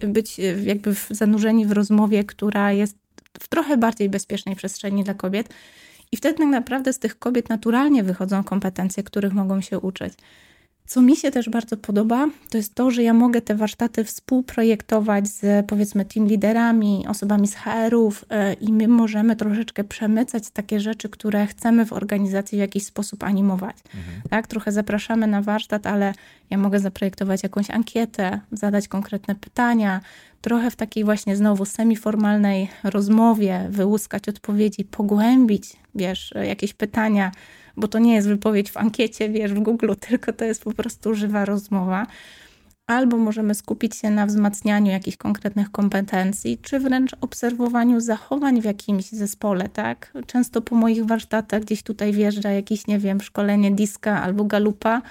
być 0.08 0.39
jakby 0.64 0.95
zanurzeni 1.10 1.66
w 1.66 1.72
rozmowie, 1.72 2.24
która 2.24 2.72
jest 2.72 2.97
w 3.39 3.47
trochę 3.47 3.78
bardziej 3.78 4.10
bezpiecznej 4.10 4.55
przestrzeni 4.55 5.03
dla 5.03 5.14
kobiet. 5.14 5.49
I 6.12 6.18
wtedy 6.18 6.38
tak 6.38 6.47
naprawdę 6.47 6.93
z 6.93 6.99
tych 6.99 7.20
kobiet 7.20 7.49
naturalnie 7.49 8.03
wychodzą 8.03 8.43
kompetencje, 8.43 9.03
których 9.03 9.34
mogą 9.34 9.62
się 9.62 9.80
uczyć. 9.80 10.14
Co 10.88 11.01
mi 11.01 11.15
się 11.15 11.31
też 11.31 11.49
bardzo 11.49 11.77
podoba, 11.77 12.27
to 12.49 12.57
jest 12.57 12.75
to, 12.75 12.91
że 12.91 13.03
ja 13.03 13.13
mogę 13.13 13.41
te 13.41 13.55
warsztaty 13.55 14.03
współprojektować 14.03 15.27
z 15.27 15.65
powiedzmy 15.65 16.05
team 16.05 16.27
liderami, 16.27 17.05
osobami 17.07 17.47
z 17.47 17.55
HR-ów 17.55 18.25
e, 18.29 18.53
i 18.53 18.73
my 18.73 18.88
możemy 18.88 19.35
troszeczkę 19.35 19.83
przemycać 19.83 20.49
takie 20.49 20.79
rzeczy, 20.79 21.09
które 21.09 21.47
chcemy 21.47 21.85
w 21.85 21.93
organizacji 21.93 22.57
w 22.57 22.61
jakiś 22.61 22.85
sposób 22.85 23.23
animować. 23.23 23.75
Mhm. 23.85 24.21
Tak, 24.29 24.47
trochę 24.47 24.71
zapraszamy 24.71 25.27
na 25.27 25.41
warsztat, 25.41 25.88
ale 25.88 26.13
ja 26.49 26.57
mogę 26.57 26.79
zaprojektować 26.79 27.43
jakąś 27.43 27.69
ankietę, 27.69 28.39
zadać 28.51 28.88
konkretne 28.88 29.35
pytania, 29.35 30.01
trochę 30.41 30.71
w 30.71 30.75
takiej 30.75 31.03
właśnie 31.03 31.35
znowu 31.35 31.65
semiformalnej 31.65 32.69
rozmowie 32.83 33.67
wyłuskać 33.69 34.29
odpowiedzi, 34.29 34.85
pogłębić, 34.85 35.73
wiesz, 35.95 36.33
jakieś 36.43 36.73
pytania, 36.73 37.31
bo 37.78 37.88
to 37.88 37.99
nie 37.99 38.15
jest 38.15 38.28
wypowiedź 38.28 38.71
w 38.71 38.78
ankiecie, 38.78 39.30
wiesz, 39.30 39.53
w 39.53 39.59
Google, 39.59 39.93
tylko 39.99 40.34
to 40.34 40.45
jest 40.45 40.63
po 40.63 40.73
prostu 40.73 41.15
żywa 41.15 41.45
rozmowa. 41.45 42.07
Albo 42.88 43.17
możemy 43.17 43.55
skupić 43.55 43.95
się 43.95 44.09
na 44.09 44.25
wzmacnianiu 44.25 44.91
jakichś 44.91 45.17
konkretnych 45.17 45.71
kompetencji, 45.71 46.57
czy 46.61 46.80
wręcz 46.80 47.11
obserwowaniu 47.21 47.99
zachowań 47.99 48.61
w 48.61 48.65
jakimś 48.65 49.09
zespole, 49.09 49.69
tak? 49.69 50.13
Często 50.25 50.61
po 50.61 50.75
moich 50.75 51.05
warsztatach 51.05 51.61
gdzieś 51.61 51.84
tutaj 51.84 52.13
wjeżdża 52.13 52.51
jakieś, 52.51 52.88
nie 52.88 52.99
wiem, 52.99 53.21
szkolenie 53.21 53.71
diska 53.71 54.23
albo 54.23 54.43
galupa, 54.43 55.01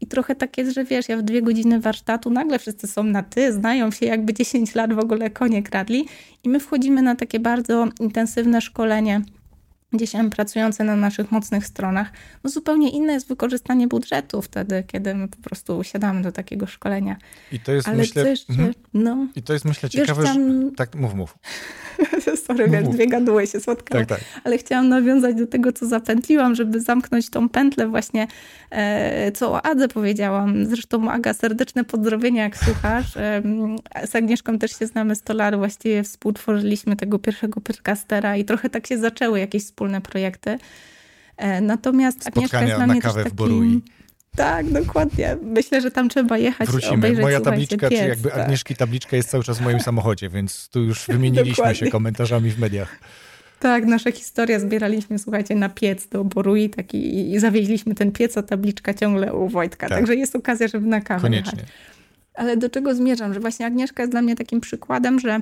i 0.00 0.06
trochę 0.06 0.34
tak 0.34 0.58
jest, 0.58 0.74
że 0.74 0.84
wiesz, 0.84 1.08
ja 1.08 1.16
w 1.16 1.22
dwie 1.22 1.42
godziny 1.42 1.80
warsztatu 1.80 2.30
nagle 2.30 2.58
wszyscy 2.58 2.86
są 2.86 3.02
na 3.02 3.22
ty, 3.22 3.52
znają 3.52 3.90
się 3.90 4.06
jakby 4.06 4.34
10 4.34 4.74
lat 4.74 4.92
w 4.92 4.98
ogóle 4.98 5.30
konie 5.30 5.62
kradli 5.62 6.06
i 6.44 6.48
my 6.48 6.60
wchodzimy 6.60 7.02
na 7.02 7.14
takie 7.14 7.40
bardzo 7.40 7.88
intensywne 8.00 8.60
szkolenie 8.60 9.22
gdzieś 9.92 10.10
tam 10.10 10.30
pracujące 10.30 10.84
na 10.84 10.96
naszych 10.96 11.32
mocnych 11.32 11.66
stronach, 11.66 12.10
no 12.44 12.50
zupełnie 12.50 12.90
inne 12.90 13.12
jest 13.12 13.28
wykorzystanie 13.28 13.88
budżetu 13.88 14.42
wtedy, 14.42 14.84
kiedy 14.86 15.14
my 15.14 15.28
po 15.28 15.36
prostu 15.36 15.84
siadamy 15.84 16.22
do 16.22 16.32
takiego 16.32 16.66
szkolenia. 16.66 17.16
I 17.52 17.60
to 17.60 17.72
jest, 17.72 17.88
Ale 17.88 17.96
myślę, 17.96 18.30
jeszcze, 18.30 18.52
mhm. 18.52 18.72
no, 18.94 19.26
I 19.36 19.42
to 19.42 19.52
jest, 19.52 19.64
myślę, 19.64 19.90
ciekawe, 19.90 20.22
Wiesz, 20.22 20.30
chciałam... 20.30 20.70
tak, 20.76 20.94
mów, 20.94 21.14
mów. 21.14 21.38
Sorry, 22.46 22.68
wiesz, 22.68 22.88
dwie 22.88 23.06
gaduły 23.06 23.46
się 23.46 23.60
spotkały. 23.60 24.06
Tak, 24.06 24.18
tak. 24.18 24.28
Ale 24.44 24.58
chciałam 24.58 24.88
nawiązać 24.88 25.36
do 25.36 25.46
tego, 25.46 25.72
co 25.72 25.86
zapętliłam, 25.86 26.54
żeby 26.54 26.80
zamknąć 26.80 27.30
tą 27.30 27.48
pętlę 27.48 27.88
właśnie, 27.88 28.26
e, 28.70 29.32
co 29.32 29.52
o 29.52 29.66
Adze 29.66 29.88
powiedziałam. 29.88 30.66
Zresztą 30.66 31.10
Aga, 31.10 31.34
serdeczne 31.34 31.84
pozdrowienia, 31.84 32.42
jak 32.42 32.56
słuchasz. 32.56 33.16
E, 33.16 33.42
z 34.06 34.16
Agnieszką 34.16 34.58
też 34.58 34.78
się 34.78 34.86
znamy 34.86 35.14
100 35.14 35.34
lat, 35.34 35.56
właściwie 35.56 36.02
współtworzyliśmy 36.02 36.96
tego 36.96 37.18
pierwszego 37.18 37.60
podcastera 37.60 38.36
i 38.36 38.44
trochę 38.44 38.70
tak 38.70 38.86
się 38.86 38.98
zaczęły 38.98 39.40
jakieś 39.40 39.62
wspólne 39.76 40.00
projekty. 40.00 40.58
E, 41.36 41.60
natomiast 41.60 42.20
Spotkania 42.24 42.76
Agnieszka 42.76 42.94
jest 42.94 43.04
na 43.04 43.10
kawę 43.10 43.24
też 43.24 43.32
takim... 43.32 43.82
Tak, 44.36 44.70
dokładnie. 44.70 45.36
Myślę, 45.42 45.80
że 45.80 45.90
tam 45.90 46.08
trzeba 46.08 46.38
jechać 46.38 46.68
Wrócimy. 46.68 46.94
obejrzeć, 46.94 47.22
Moja 47.22 47.40
tabliczka, 47.40 47.88
czy 47.88 47.94
jakby 47.94 48.30
tak. 48.30 48.38
Agnieszki 48.38 48.76
tabliczka 48.76 49.16
jest 49.16 49.30
cały 49.30 49.44
czas 49.44 49.58
w 49.58 49.60
moim 49.60 49.80
samochodzie, 49.80 50.28
więc 50.28 50.68
tu 50.68 50.82
już 50.82 51.06
wymieniliśmy 51.06 51.74
się 51.74 51.90
komentarzami 51.90 52.50
w 52.50 52.58
mediach. 52.58 52.98
Tak, 53.60 53.84
nasza 53.84 54.12
historia 54.12 54.60
zbieraliśmy, 54.60 55.18
słuchajcie, 55.18 55.54
na 55.54 55.68
piec 55.68 56.08
do 56.08 56.24
Borui 56.24 56.70
taki, 56.70 57.32
i 57.32 57.38
zawieźliśmy 57.38 57.94
ten 57.94 58.12
piec, 58.12 58.38
a 58.38 58.42
tabliczka 58.42 58.94
ciągle 58.94 59.34
u 59.34 59.48
Wojtka. 59.48 59.88
Tak. 59.88 59.98
Także 59.98 60.14
jest 60.14 60.36
okazja, 60.36 60.68
żeby 60.68 60.86
na 60.86 61.00
kawę 61.00 61.20
Koniecznie. 61.22 61.58
Jechać. 61.58 61.74
Ale 62.34 62.56
do 62.56 62.70
czego 62.70 62.94
zmierzam? 62.94 63.34
Że 63.34 63.40
właśnie 63.40 63.66
Agnieszka 63.66 64.02
jest 64.02 64.12
dla 64.12 64.22
mnie 64.22 64.36
takim 64.36 64.60
przykładem, 64.60 65.20
że 65.20 65.40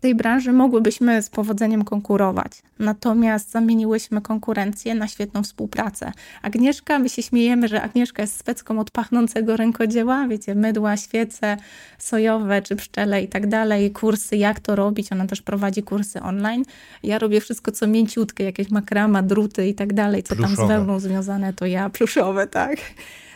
tej 0.00 0.14
branży 0.14 0.52
mogłybyśmy 0.52 1.22
z 1.22 1.30
powodzeniem 1.30 1.84
konkurować. 1.84 2.52
Natomiast 2.78 3.50
zamieniłyśmy 3.50 4.20
konkurencję 4.20 4.94
na 4.94 5.08
świetną 5.08 5.42
współpracę. 5.42 6.12
Agnieszka, 6.42 6.98
my 6.98 7.08
się 7.08 7.22
śmiejemy, 7.22 7.68
że 7.68 7.82
Agnieszka 7.82 8.22
jest 8.22 8.38
specką 8.38 8.78
od 8.78 8.90
pachnącego 8.90 9.56
rękodzieła, 9.56 10.28
wiecie, 10.28 10.54
mydła, 10.54 10.96
świece 10.96 11.56
sojowe 11.98 12.62
czy 12.62 12.76
pszczele 12.76 13.22
i 13.22 13.28
tak 13.28 13.46
dalej, 13.46 13.90
kursy, 13.90 14.36
jak 14.36 14.60
to 14.60 14.76
robić. 14.76 15.12
Ona 15.12 15.26
też 15.26 15.42
prowadzi 15.42 15.82
kursy 15.82 16.22
online. 16.22 16.64
Ja 17.02 17.18
robię 17.18 17.40
wszystko, 17.40 17.72
co 17.72 17.86
mięciutkie, 17.86 18.44
jakieś 18.44 18.70
makrama, 18.70 19.22
druty 19.22 19.68
i 19.68 19.74
tak 19.74 19.92
dalej, 19.92 20.22
co 20.22 20.36
pluszowe. 20.36 20.56
tam 20.56 20.66
z 20.66 20.68
wełną 20.68 21.00
związane, 21.00 21.52
to 21.52 21.66
ja, 21.66 21.90
pluszowe, 21.90 22.46
tak. 22.46 22.76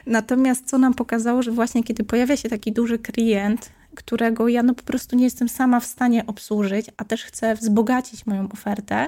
Natomiast 0.07 0.67
co 0.67 0.79
nam 0.79 0.95
pokazało, 0.95 1.43
że 1.43 1.51
właśnie 1.51 1.85
kiedy 1.85 2.05
pojawia 2.05 2.37
się 2.37 2.49
taki 2.49 2.73
duży 2.73 2.99
klient, 2.99 3.71
którego 4.03 4.49
ja 4.49 4.63
no 4.63 4.75
po 4.75 4.83
prostu 4.83 5.17
nie 5.17 5.25
jestem 5.25 5.49
sama 5.49 5.81
w 5.81 5.87
stanie 5.87 6.27
obsłużyć, 6.27 6.87
a 6.97 7.05
też 7.05 7.25
chcę 7.25 7.55
wzbogacić 7.55 8.27
moją 8.27 8.49
ofertę, 8.53 9.07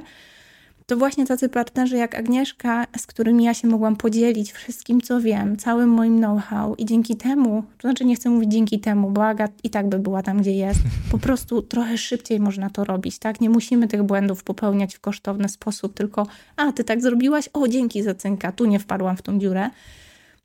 to 0.86 0.96
właśnie 0.96 1.26
tacy 1.26 1.48
partnerzy 1.48 1.96
jak 1.96 2.14
Agnieszka, 2.14 2.86
z 2.98 3.06
którymi 3.06 3.44
ja 3.44 3.54
się 3.54 3.68
mogłam 3.68 3.96
podzielić 3.96 4.52
wszystkim, 4.52 5.00
co 5.00 5.20
wiem, 5.20 5.56
całym 5.56 5.88
moim 5.88 6.18
know-how 6.18 6.74
i 6.74 6.84
dzięki 6.84 7.16
temu, 7.16 7.62
to 7.78 7.88
znaczy 7.88 8.04
nie 8.04 8.16
chcę 8.16 8.30
mówić 8.30 8.52
dzięki 8.52 8.80
temu, 8.80 9.10
bo 9.10 9.26
Aga 9.26 9.48
i 9.64 9.70
tak 9.70 9.88
by 9.88 9.98
była 9.98 10.22
tam, 10.22 10.40
gdzie 10.40 10.52
jest, 10.52 10.80
po 11.12 11.18
prostu 11.18 11.62
trochę 11.62 11.98
szybciej 11.98 12.40
można 12.40 12.70
to 12.70 12.84
robić, 12.84 13.18
tak? 13.18 13.40
Nie 13.40 13.50
musimy 13.50 13.88
tych 13.88 14.02
błędów 14.02 14.44
popełniać 14.44 14.94
w 14.94 15.00
kosztowny 15.00 15.48
sposób, 15.48 15.94
tylko 15.94 16.26
a, 16.56 16.72
ty 16.72 16.84
tak 16.84 17.02
zrobiłaś? 17.02 17.48
O, 17.52 17.68
dzięki 17.68 18.02
za 18.02 18.14
cynka, 18.14 18.52
tu 18.52 18.64
nie 18.64 18.78
wpadłam 18.78 19.16
w 19.16 19.22
tą 19.22 19.38
dziurę 19.38 19.70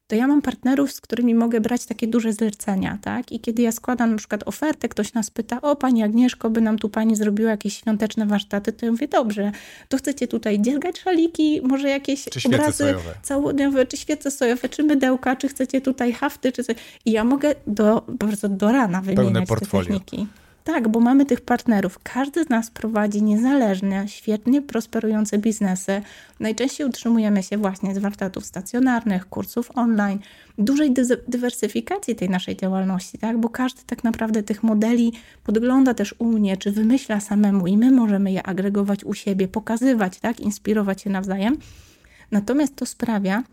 to 0.08 0.16
ja 0.16 0.28
mam 0.28 0.42
partnerów, 0.42 0.92
z 0.92 1.02
którymi 1.02 1.36
mogę 1.36 1.62
brać 1.62 1.86
takie 1.86 2.08
duże 2.08 2.34
zlecenia, 2.34 2.98
tak? 3.02 3.32
I 3.32 3.40
kiedy 3.40 3.62
ja 3.62 3.72
składam 3.72 4.12
na 4.12 4.18
przykład 4.18 4.48
ofertę, 4.48 4.90
ktoś 4.90 5.14
nas 5.14 5.32
pyta, 5.32 5.62
o 5.62 5.76
Pani 5.76 6.04
Agnieszko, 6.04 6.50
by 6.50 6.62
nam 6.62 6.80
tu 6.80 6.90
Pani 6.90 7.16
zrobiła 7.16 7.52
jakieś 7.52 7.78
świąteczne 7.78 8.26
warsztaty, 8.26 8.74
to 8.74 8.86
ja 8.86 8.92
mówię, 8.92 9.08
dobrze, 9.08 9.52
to 9.90 9.98
chcecie 9.98 10.28
tutaj 10.28 10.62
dziergać 10.62 11.00
szaliki, 11.00 11.62
może 11.64 11.90
jakieś 11.90 12.26
czy 12.26 12.48
obrazy 12.48 12.96
całodniowe, 13.22 13.86
czy 13.86 13.98
świece 13.98 14.32
sojowe, 14.32 14.70
czy 14.70 14.84
mydełka, 14.84 15.36
czy 15.36 15.48
chcecie 15.48 15.82
tutaj 15.82 16.14
hafty, 16.14 16.52
czy 16.52 16.64
coś. 16.64 16.76
I 17.06 17.12
ja 17.12 17.24
mogę 17.24 17.56
do, 17.68 18.04
bardzo 18.08 18.50
do 18.50 18.72
rana 18.72 19.02
wymieniać 19.02 19.50
te 19.50 19.66
techniki. 19.66 20.28
Tak, 20.68 20.88
bo 20.88 21.00
mamy 21.00 21.26
tych 21.26 21.42
partnerów. 21.42 22.00
Każdy 22.04 22.44
z 22.44 22.50
nas 22.50 22.72
prowadzi 22.72 23.24
niezależne, 23.24 24.08
świetnie 24.08 24.62
prosperujące 24.62 25.38
biznesy. 25.38 26.02
Najczęściej 26.40 26.88
utrzymujemy 26.88 27.44
się 27.44 27.58
właśnie 27.58 27.96
z 27.96 27.98
warsztatów 27.98 28.46
stacjonarnych, 28.46 29.30
kursów 29.30 29.72
online, 29.76 30.20
dużej 30.58 30.92
dy 30.92 31.04
dywersyfikacji 31.28 32.16
tej 32.16 32.30
naszej 32.30 32.58
działalności, 32.58 33.18
tak? 33.18 33.38
bo 33.38 33.50
każdy 33.50 33.82
tak 33.86 34.04
naprawdę 34.04 34.44
tych 34.44 34.64
modeli 34.64 35.14
podgląda 35.44 35.94
też 35.94 36.16
u 36.20 36.26
mnie, 36.26 36.58
czy 36.58 36.72
wymyśla 36.72 37.20
samemu 37.20 37.68
i 37.68 37.78
my 37.78 37.92
możemy 37.92 38.32
je 38.32 38.44
agregować 38.44 39.04
u 39.04 39.14
siebie, 39.14 39.48
pokazywać, 39.48 40.20
tak? 40.20 40.40
inspirować 40.40 41.02
się 41.02 41.10
nawzajem. 41.10 41.58
Natomiast 42.32 42.76
to 42.76 42.86
sprawia, 42.86 43.44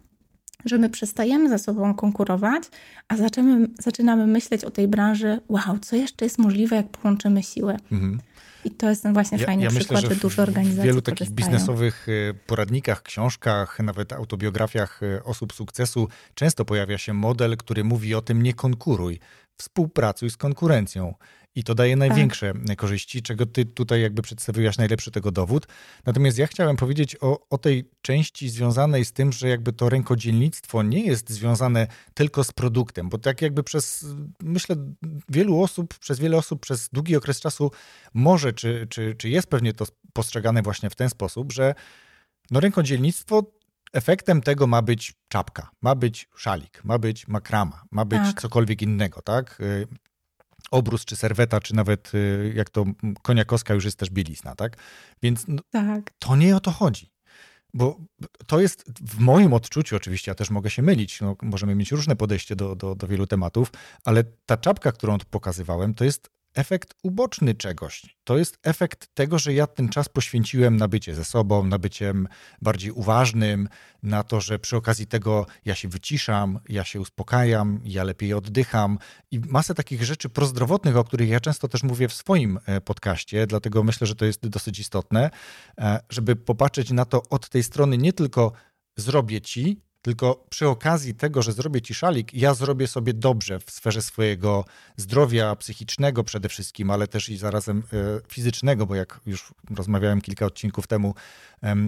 że 0.65 0.79
my 0.79 0.91
przestajemy 0.91 1.49
ze 1.49 1.59
sobą 1.59 1.95
konkurować, 1.95 2.63
a 3.09 3.17
zaczynamy, 3.17 3.69
zaczynamy 3.79 4.27
myśleć 4.27 4.65
o 4.65 4.71
tej 4.71 4.89
branży, 4.89 5.41
wow, 5.49 5.79
co 5.79 5.97
jeszcze 5.97 6.25
jest 6.25 6.39
możliwe, 6.39 6.77
jak 6.77 6.89
połączymy 6.89 7.43
siły. 7.43 7.77
Mhm. 7.93 8.21
I 8.65 8.71
to 8.71 8.89
jest 8.89 9.03
ten 9.03 9.13
właśnie 9.13 9.39
ja, 9.39 9.47
fajny 9.47 9.63
ja 9.63 9.71
przykład, 9.71 9.91
myślę, 9.91 10.09
że, 10.09 10.15
że 10.15 10.21
duże 10.21 10.43
organizacje 10.43 10.83
W 10.83 10.87
wielu 10.87 11.03
takich 11.03 11.31
biznesowych 11.31 12.07
e, 12.09 12.35
poradnikach, 12.35 13.03
książkach, 13.03 13.81
nawet 13.81 14.13
autobiografiach 14.13 15.03
e, 15.03 15.25
osób 15.25 15.53
sukcesu 15.53 16.09
często 16.35 16.65
pojawia 16.65 16.99
się 16.99 17.13
model, 17.13 17.57
który 17.57 17.85
mówi 17.85 18.15
o 18.15 18.21
tym 18.21 18.43
nie 18.43 18.55
konkuruj, 18.55 19.21
współpracuj 19.57 20.31
z 20.31 20.37
konkurencją. 20.37 21.15
I 21.57 21.65
to 21.65 21.75
daje 21.75 21.97
największe 21.97 22.53
tak. 22.67 22.79
korzyści, 22.79 23.23
czego 23.23 23.47
ty 23.47 23.65
tutaj 23.65 24.03
jakby 24.03 24.23
przedstawiłaś 24.23 24.79
najlepszy 24.79 25.11
tego 25.11 25.31
dowód. 25.31 25.67
Natomiast 26.07 26.39
ja 26.39 26.47
chciałem 26.47 26.77
powiedzieć 26.77 27.17
o, 27.21 27.49
o 27.51 27.59
tej 27.59 27.91
części 28.03 28.49
związanej 28.49 29.05
z 29.05 29.13
tym, 29.13 29.33
że 29.33 29.49
jakby 29.49 29.73
to 29.73 29.89
rękodzielnictwo 29.89 30.83
nie 30.83 31.07
jest 31.07 31.31
związane 31.31 31.87
tylko 32.15 32.45
z 32.45 32.53
produktem, 32.53 33.09
bo 33.09 33.19
tak 33.19 33.43
jakby 33.43 33.63
przez, 33.63 34.07
myślę, 34.43 34.77
wielu 35.29 35.63
osób, 35.63 35.99
przez 35.99 36.19
wiele 36.19 36.37
osób 36.37 36.61
przez 36.61 36.89
długi 36.89 37.17
okres 37.17 37.41
czasu 37.41 37.71
może, 38.15 38.53
czy, 38.53 38.87
czy, 38.91 39.15
czy 39.19 39.29
jest 39.29 39.47
pewnie 39.47 39.73
to 39.73 39.85
postrzegane 40.13 40.63
właśnie 40.63 40.91
w 40.91 40.95
ten 40.95 41.11
sposób, 41.11 41.53
że 41.53 41.75
no 42.51 42.61
rękodzielnictwo 42.61 43.43
efektem 43.93 44.41
tego 44.41 44.67
ma 44.67 44.83
być 44.83 45.15
czapka, 45.29 45.71
ma 45.83 45.95
być 45.95 46.29
szalik, 46.37 46.85
ma 46.85 46.99
być 46.99 47.29
makrama, 47.29 47.85
ma 47.91 48.05
być 48.05 48.21
tak. 48.21 48.41
cokolwiek 48.41 48.83
innego, 48.83 49.23
tak? 49.23 49.59
Obrus, 50.71 51.05
czy 51.05 51.17
serweta, 51.17 51.61
czy 51.61 51.75
nawet 51.75 52.15
y, 52.15 52.53
jak 52.57 52.71
to 52.71 52.85
koniakowska 53.23 53.75
już 53.75 53.85
jest 53.85 53.99
też 53.99 54.11
bielizna, 54.11 54.55
tak? 54.55 54.77
Więc 55.23 55.45
no, 55.49 55.63
tak. 55.71 56.13
to 56.19 56.37
nie 56.37 56.57
o 56.57 56.61
to 56.61 56.71
chodzi. 56.71 57.15
Bo 57.75 57.99
to 58.47 58.61
jest 58.61 58.85
w 59.01 59.19
moim 59.19 59.53
odczuciu, 59.53 59.97
oczywiście, 59.97 60.31
ja 60.31 60.35
też 60.35 60.51
mogę 60.51 60.71
się 60.71 60.83
mylić, 60.83 61.21
no, 61.21 61.37
możemy 61.43 61.75
mieć 61.75 61.93
różne 61.93 62.17
podejście 62.17 62.57
do, 62.57 62.77
do, 62.77 62.95
do 62.95 63.07
wielu 63.07 63.27
tematów, 63.27 63.73
ale 64.05 64.25
ta 64.47 64.57
czapka, 64.57 64.93
którą 64.93 65.19
pokazywałem, 65.31 65.95
to 65.95 66.05
jest 66.05 66.31
efekt 66.55 66.95
uboczny 67.03 67.55
czegoś. 67.55 68.17
To 68.25 68.39
jest 68.39 68.59
efekt 68.63 69.15
tego, 69.15 69.39
że 69.39 69.55
ja 69.55 69.67
ten 69.67 69.89
czas 69.89 70.09
poświęciłem 70.09 70.77
na 70.77 70.89
bycie 70.89 71.15
ze 71.15 71.25
sobą, 71.25 71.65
na 71.65 71.79
byciem 71.79 72.29
bardziej 72.63 72.91
uważnym, 72.91 73.69
na 74.03 74.23
to, 74.23 74.41
że 74.41 74.59
przy 74.59 74.77
okazji 74.77 75.07
tego 75.07 75.47
ja 75.65 75.75
się 75.75 75.89
wyciszam, 75.89 76.59
ja 76.69 76.85
się 76.85 77.01
uspokajam, 77.01 77.81
ja 77.85 78.05
lepiej 78.05 78.35
oddycham 78.35 78.99
i 79.31 79.41
masę 79.41 79.75
takich 79.75 80.05
rzeczy 80.05 80.29
prozdrowotnych, 80.29 80.97
o 80.97 81.05
których 81.05 81.29
ja 81.29 81.41
często 81.41 81.69
też 81.69 81.83
mówię 81.83 82.09
w 82.09 82.15
swoim 82.15 82.59
e, 82.67 82.81
podcaście, 82.81 83.47
dlatego 83.47 83.83
myślę, 83.83 84.07
że 84.07 84.15
to 84.15 84.25
jest 84.25 84.49
dosyć 84.49 84.79
istotne, 84.79 85.31
e, 85.79 86.01
żeby 86.11 86.37
popatrzeć 86.37 86.91
na 86.91 87.05
to 87.05 87.23
od 87.31 87.49
tej 87.49 87.63
strony 87.63 87.99
nie 87.99 88.13
tylko 88.13 88.53
zrobię 88.97 89.41
ci, 89.41 89.81
tylko 90.05 90.45
przy 90.51 90.69
okazji 90.69 91.15
tego, 91.15 91.43
że 91.43 91.53
zrobię 91.53 91.81
ci 91.81 91.95
szalik, 91.95 92.35
ja 92.35 92.55
zrobię 92.55 92.87
sobie 92.87 93.15
dobrze 93.15 93.61
w 93.61 93.71
sferze 93.71 94.03
swojego 94.03 94.65
zdrowia 94.97 95.57
psychicznego 95.57 96.25
przede 96.25 96.49
wszystkim, 96.49 96.91
ale 96.91 97.07
też 97.07 97.29
i 97.29 97.37
zarazem 97.37 97.83
e, 97.93 98.21
fizycznego, 98.29 98.87
bo 98.87 98.95
jak 98.95 99.21
już 99.27 99.55
rozmawiałem 99.71 100.21
kilka 100.21 100.47
odcinków 100.47 100.87
temu 100.87 101.15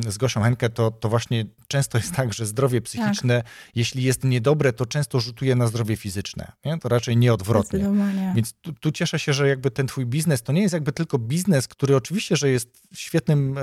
z 0.08 0.18
Gosią 0.18 0.42
Henkę, 0.42 0.68
to, 0.68 0.90
to 0.90 1.08
właśnie 1.08 1.44
często 1.68 1.98
jest 1.98 2.14
tak, 2.14 2.34
że 2.34 2.46
zdrowie 2.46 2.80
psychiczne, 2.80 3.42
tak. 3.42 3.52
jeśli 3.74 4.02
jest 4.02 4.24
niedobre, 4.24 4.72
to 4.72 4.86
często 4.86 5.20
rzutuje 5.20 5.54
na 5.54 5.66
zdrowie 5.66 5.96
fizyczne. 5.96 6.52
Nie? 6.64 6.78
To 6.78 6.88
raczej 6.88 7.16
nie 7.16 7.34
odwrotnie. 7.34 7.78
Więc 8.34 8.52
tu, 8.52 8.72
tu, 8.72 8.92
cieszę 8.92 9.18
się, 9.18 9.32
że 9.32 9.48
jakby 9.48 9.70
ten 9.70 9.86
twój 9.86 10.06
biznes 10.06 10.42
to 10.42 10.52
nie 10.52 10.62
jest 10.62 10.74
jakby 10.74 10.92
tylko 10.92 11.18
biznes, 11.18 11.68
który 11.68 11.96
oczywiście, 11.96 12.36
że 12.36 12.48
jest 12.48 12.82
świetnym 12.94 13.58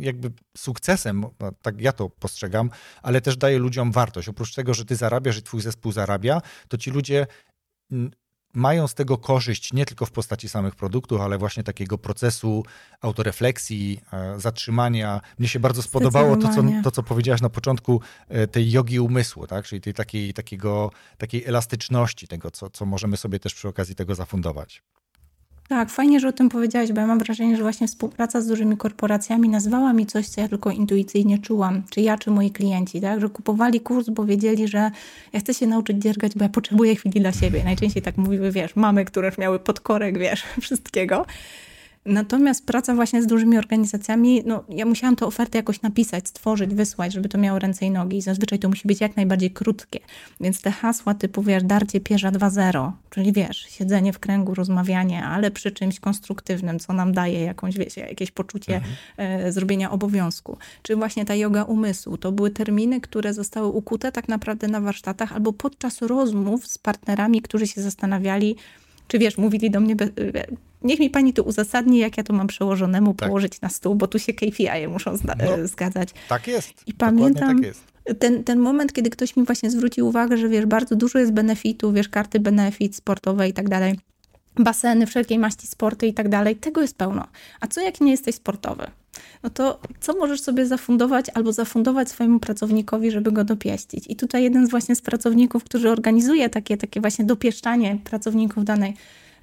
jakby 0.00 0.32
sukcesem, 0.56 1.24
tak 1.62 1.80
ja 1.80 1.92
to 1.92 2.08
postrzegam, 2.08 2.70
ale 3.02 3.20
też 3.20 3.36
daje 3.36 3.58
ludziom 3.58 3.77
wartość. 3.84 4.28
Oprócz 4.28 4.54
tego, 4.54 4.74
że 4.74 4.84
ty 4.84 4.96
zarabiasz 4.96 5.38
i 5.38 5.42
twój 5.42 5.60
zespół 5.60 5.92
zarabia, 5.92 6.42
to 6.68 6.78
ci 6.78 6.90
ludzie 6.90 7.26
mają 8.54 8.88
z 8.88 8.94
tego 8.94 9.18
korzyść 9.18 9.72
nie 9.72 9.86
tylko 9.86 10.06
w 10.06 10.10
postaci 10.10 10.48
samych 10.48 10.76
produktów, 10.76 11.20
ale 11.20 11.38
właśnie 11.38 11.62
takiego 11.62 11.98
procesu 11.98 12.64
autorefleksji, 13.00 14.00
e, 14.12 14.40
zatrzymania. 14.40 15.20
Mnie 15.38 15.48
się 15.48 15.60
bardzo 15.60 15.82
spodobało 15.82 16.36
to 16.36 16.48
co, 16.48 16.62
to, 16.84 16.90
co 16.90 17.02
powiedziałaś 17.02 17.40
na 17.40 17.48
początku 17.48 18.00
e, 18.28 18.46
tej 18.46 18.70
jogi 18.70 19.00
umysłu, 19.00 19.46
tak? 19.46 19.66
czyli 19.66 19.80
tej 19.80 19.94
takiej, 19.94 20.34
takiego, 20.34 20.90
takiej 21.18 21.44
elastyczności 21.44 22.28
tego, 22.28 22.50
co, 22.50 22.70
co 22.70 22.86
możemy 22.86 23.16
sobie 23.16 23.38
też 23.38 23.54
przy 23.54 23.68
okazji 23.68 23.94
tego 23.94 24.14
zafundować. 24.14 24.82
Tak, 25.68 25.90
fajnie, 25.90 26.20
że 26.20 26.28
o 26.28 26.32
tym 26.32 26.48
powiedziałaś, 26.48 26.92
bo 26.92 27.00
ja 27.00 27.06
mam 27.06 27.18
wrażenie, 27.18 27.56
że 27.56 27.62
właśnie 27.62 27.88
współpraca 27.88 28.40
z 28.40 28.46
dużymi 28.46 28.76
korporacjami 28.76 29.48
nazwała 29.48 29.92
mi 29.92 30.06
coś, 30.06 30.28
co 30.28 30.40
ja 30.40 30.48
tylko 30.48 30.70
intuicyjnie 30.70 31.38
czułam, 31.38 31.82
czy 31.90 32.00
ja, 32.00 32.18
czy 32.18 32.30
moi 32.30 32.50
klienci, 32.50 33.00
tak? 33.00 33.20
Że 33.20 33.28
kupowali 33.28 33.80
kurs, 33.80 34.08
bo 34.08 34.24
wiedzieli, 34.24 34.68
że 34.68 34.90
ja 35.32 35.40
chcę 35.40 35.54
się 35.54 35.66
nauczyć 35.66 36.02
dziergać, 36.02 36.32
bo 36.34 36.44
ja 36.44 36.48
potrzebuję 36.48 36.94
chwili 36.94 37.20
dla 37.20 37.32
siebie. 37.32 37.64
Najczęściej 37.64 38.02
tak 38.02 38.16
mówiły, 38.16 38.52
wiesz, 38.52 38.76
mamy, 38.76 39.04
które 39.04 39.32
miały 39.38 39.58
podkorek, 39.58 40.18
wiesz, 40.18 40.42
wszystkiego. 40.60 41.26
Natomiast 42.04 42.66
praca 42.66 42.94
właśnie 42.94 43.22
z 43.22 43.26
dużymi 43.26 43.58
organizacjami, 43.58 44.42
no 44.46 44.64
ja 44.68 44.86
musiałam 44.86 45.16
tę 45.16 45.26
ofertę 45.26 45.58
jakoś 45.58 45.82
napisać, 45.82 46.28
stworzyć, 46.28 46.74
wysłać, 46.74 47.12
żeby 47.12 47.28
to 47.28 47.38
miało 47.38 47.58
ręce 47.58 47.86
i 47.86 47.90
nogi. 47.90 48.16
I 48.16 48.22
zazwyczaj 48.22 48.58
to 48.58 48.68
musi 48.68 48.88
być 48.88 49.00
jak 49.00 49.16
najbardziej 49.16 49.50
krótkie. 49.50 50.00
Więc 50.40 50.60
te 50.60 50.70
hasła 50.70 51.14
typu, 51.14 51.42
wiesz, 51.42 51.62
darcie 51.62 52.00
pierza 52.00 52.30
2.0, 52.30 52.92
czyli 53.10 53.32
wiesz, 53.32 53.66
siedzenie 53.68 54.12
w 54.12 54.18
kręgu, 54.18 54.54
rozmawianie, 54.54 55.24
ale 55.24 55.50
przy 55.50 55.70
czymś 55.70 56.00
konstruktywnym, 56.00 56.78
co 56.78 56.92
nam 56.92 57.12
daje 57.12 57.40
jakąś, 57.40 57.76
wiesz, 57.78 57.96
jakieś 57.96 58.30
poczucie 58.30 58.74
mhm. 58.76 58.94
e, 59.16 59.52
zrobienia 59.52 59.90
obowiązku. 59.90 60.58
Czy 60.82 60.96
właśnie 60.96 61.24
ta 61.24 61.34
yoga 61.34 61.62
umysłu. 61.62 62.16
To 62.16 62.32
były 62.32 62.50
terminy, 62.50 63.00
które 63.00 63.34
zostały 63.34 63.66
ukute 63.66 64.12
tak 64.12 64.28
naprawdę 64.28 64.68
na 64.68 64.80
warsztatach 64.80 65.32
albo 65.32 65.52
podczas 65.52 66.02
rozmów 66.02 66.66
z 66.66 66.78
partnerami, 66.78 67.42
którzy 67.42 67.66
się 67.66 67.82
zastanawiali, 67.82 68.56
czy 69.08 69.18
wiesz, 69.18 69.38
mówili 69.38 69.70
do 69.70 69.80
mnie, 69.80 69.96
niech 70.82 71.00
mi 71.00 71.10
pani 71.10 71.32
tu 71.32 71.42
uzasadni, 71.42 71.98
jak 71.98 72.16
ja 72.16 72.24
to 72.24 72.32
mam 72.32 72.46
przełożonemu 72.46 73.14
tak. 73.14 73.28
położyć 73.28 73.60
na 73.60 73.68
stół, 73.68 73.94
bo 73.94 74.06
tu 74.06 74.18
się 74.18 74.32
KPI 74.32 74.88
muszą 74.88 75.16
no, 75.24 75.34
e, 75.34 75.68
zgadzać. 75.68 76.08
Tak 76.28 76.46
jest. 76.46 76.72
I 76.86 76.94
pamiętam 76.94 77.56
tak 77.56 77.66
jest. 77.66 77.80
Ten, 78.18 78.44
ten 78.44 78.58
moment, 78.58 78.92
kiedy 78.92 79.10
ktoś 79.10 79.36
mi 79.36 79.44
właśnie 79.44 79.70
zwrócił 79.70 80.06
uwagę, 80.06 80.36
że 80.36 80.48
wiesz, 80.48 80.66
bardzo 80.66 80.96
dużo 80.96 81.18
jest 81.18 81.32
benefitu, 81.32 81.92
wiesz, 81.92 82.08
karty 82.08 82.40
benefit 82.40 82.96
sportowe 82.96 83.48
i 83.48 83.52
tak 83.52 83.68
dalej, 83.68 83.98
baseny, 84.56 85.06
wszelkiej 85.06 85.38
maści 85.38 85.66
sporty 85.66 86.06
i 86.06 86.14
tak 86.14 86.28
dalej, 86.28 86.56
tego 86.56 86.80
jest 86.80 86.96
pełno. 86.96 87.26
A 87.60 87.66
co 87.66 87.80
jak 87.80 88.00
nie 88.00 88.10
jesteś 88.10 88.34
sportowy? 88.34 88.86
No 89.42 89.50
to 89.50 89.80
co 90.00 90.12
możesz 90.12 90.40
sobie 90.40 90.66
zafundować 90.66 91.26
albo 91.34 91.52
zafundować 91.52 92.08
swojemu 92.08 92.40
pracownikowi, 92.40 93.10
żeby 93.10 93.32
go 93.32 93.44
dopieścić? 93.44 94.04
I 94.08 94.16
tutaj 94.16 94.42
jeden 94.42 94.66
z 94.66 94.70
właśnie 94.70 94.96
z 94.96 95.02
pracowników, 95.02 95.64
który 95.64 95.90
organizuje 95.90 96.48
takie, 96.48 96.76
takie 96.76 97.00
właśnie 97.00 97.24
dopieszczanie 97.24 97.98
pracowników 98.04 98.64
danej 98.64 98.94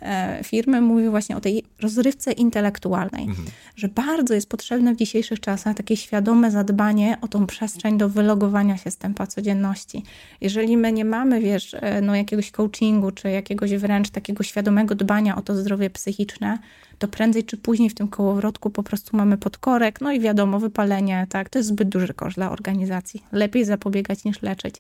E, 0.02 0.44
firmy 0.44 0.82
mówił 0.82 1.12
właśnie 1.12 1.38
o 1.38 1.42
tej 1.42 1.64
rozrywce 1.82 2.32
intelektualnej, 2.32 3.24
mhm. 3.24 3.48
że 3.76 3.88
bardzo 3.88 4.34
jest 4.34 4.50
potrzebne 4.50 4.94
w 4.94 4.98
dzisiejszych 4.98 5.40
czasach 5.40 5.76
takie 5.76 5.98
świadome 5.98 6.52
zadbanie 6.52 7.18
o 7.22 7.28
tą 7.28 7.48
przestrzeń 7.48 7.98
do 7.98 8.10
wylogowania 8.10 8.78
się 8.78 8.92
z 8.92 8.98
tempa 8.98 9.28
codzienności. 9.28 10.04
Jeżeli 10.42 10.78
my 10.78 10.92
nie 10.92 11.06
mamy, 11.06 11.42
wiesz, 11.42 11.74
e, 11.74 12.02
no 12.02 12.16
jakiegoś 12.16 12.52
coachingu, 12.52 13.12
czy 13.12 13.30
jakiegoś 13.30 13.76
wręcz 13.76 14.10
takiego 14.10 14.44
świadomego 14.44 14.96
dbania 14.96 15.36
o 15.36 15.42
to 15.42 15.56
zdrowie 15.56 15.90
psychiczne, 15.90 16.60
to 17.00 17.08
prędzej 17.08 17.44
czy 17.44 17.58
później 17.58 17.90
w 17.90 17.96
tym 17.96 18.08
kołowrotku 18.08 18.70
po 18.70 18.84
prostu 18.84 19.18
mamy 19.18 19.38
podkorek, 19.38 20.02
no 20.02 20.12
i 20.12 20.20
wiadomo, 20.20 20.60
wypalenie, 20.60 21.28
tak, 21.30 21.50
to 21.50 21.60
jest 21.60 21.70
zbyt 21.70 21.90
duży 21.90 22.14
koszt 22.14 22.38
dla 22.38 22.52
organizacji. 22.52 23.24
Lepiej 23.32 23.66
zapobiegać 23.66 24.24
niż 24.24 24.42
leczyć. 24.42 24.76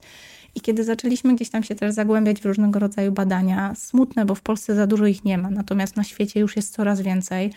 I 0.56 0.62
kiedy 0.62 0.84
zaczęliśmy 0.84 1.36
gdzieś 1.36 1.50
tam 1.50 1.64
się 1.64 1.76
też 1.76 1.94
zagłębiać 1.94 2.42
w 2.42 2.46
różnego 2.46 2.80
rodzaju 2.80 3.12
badania, 3.12 3.76
smutne, 3.76 4.26
bo 4.26 4.36
w 4.36 4.42
Polsce 4.42 4.76
za 4.76 4.88
dużo 4.88 5.06
ich 5.06 5.26
nie 5.26 5.38
ma, 5.38 5.50
natomiast 5.50 5.96
na 5.96 6.04
świecie 6.04 6.40
już 6.40 6.56
jest 6.56 6.74
coraz 6.74 7.02
więcej. 7.02 7.52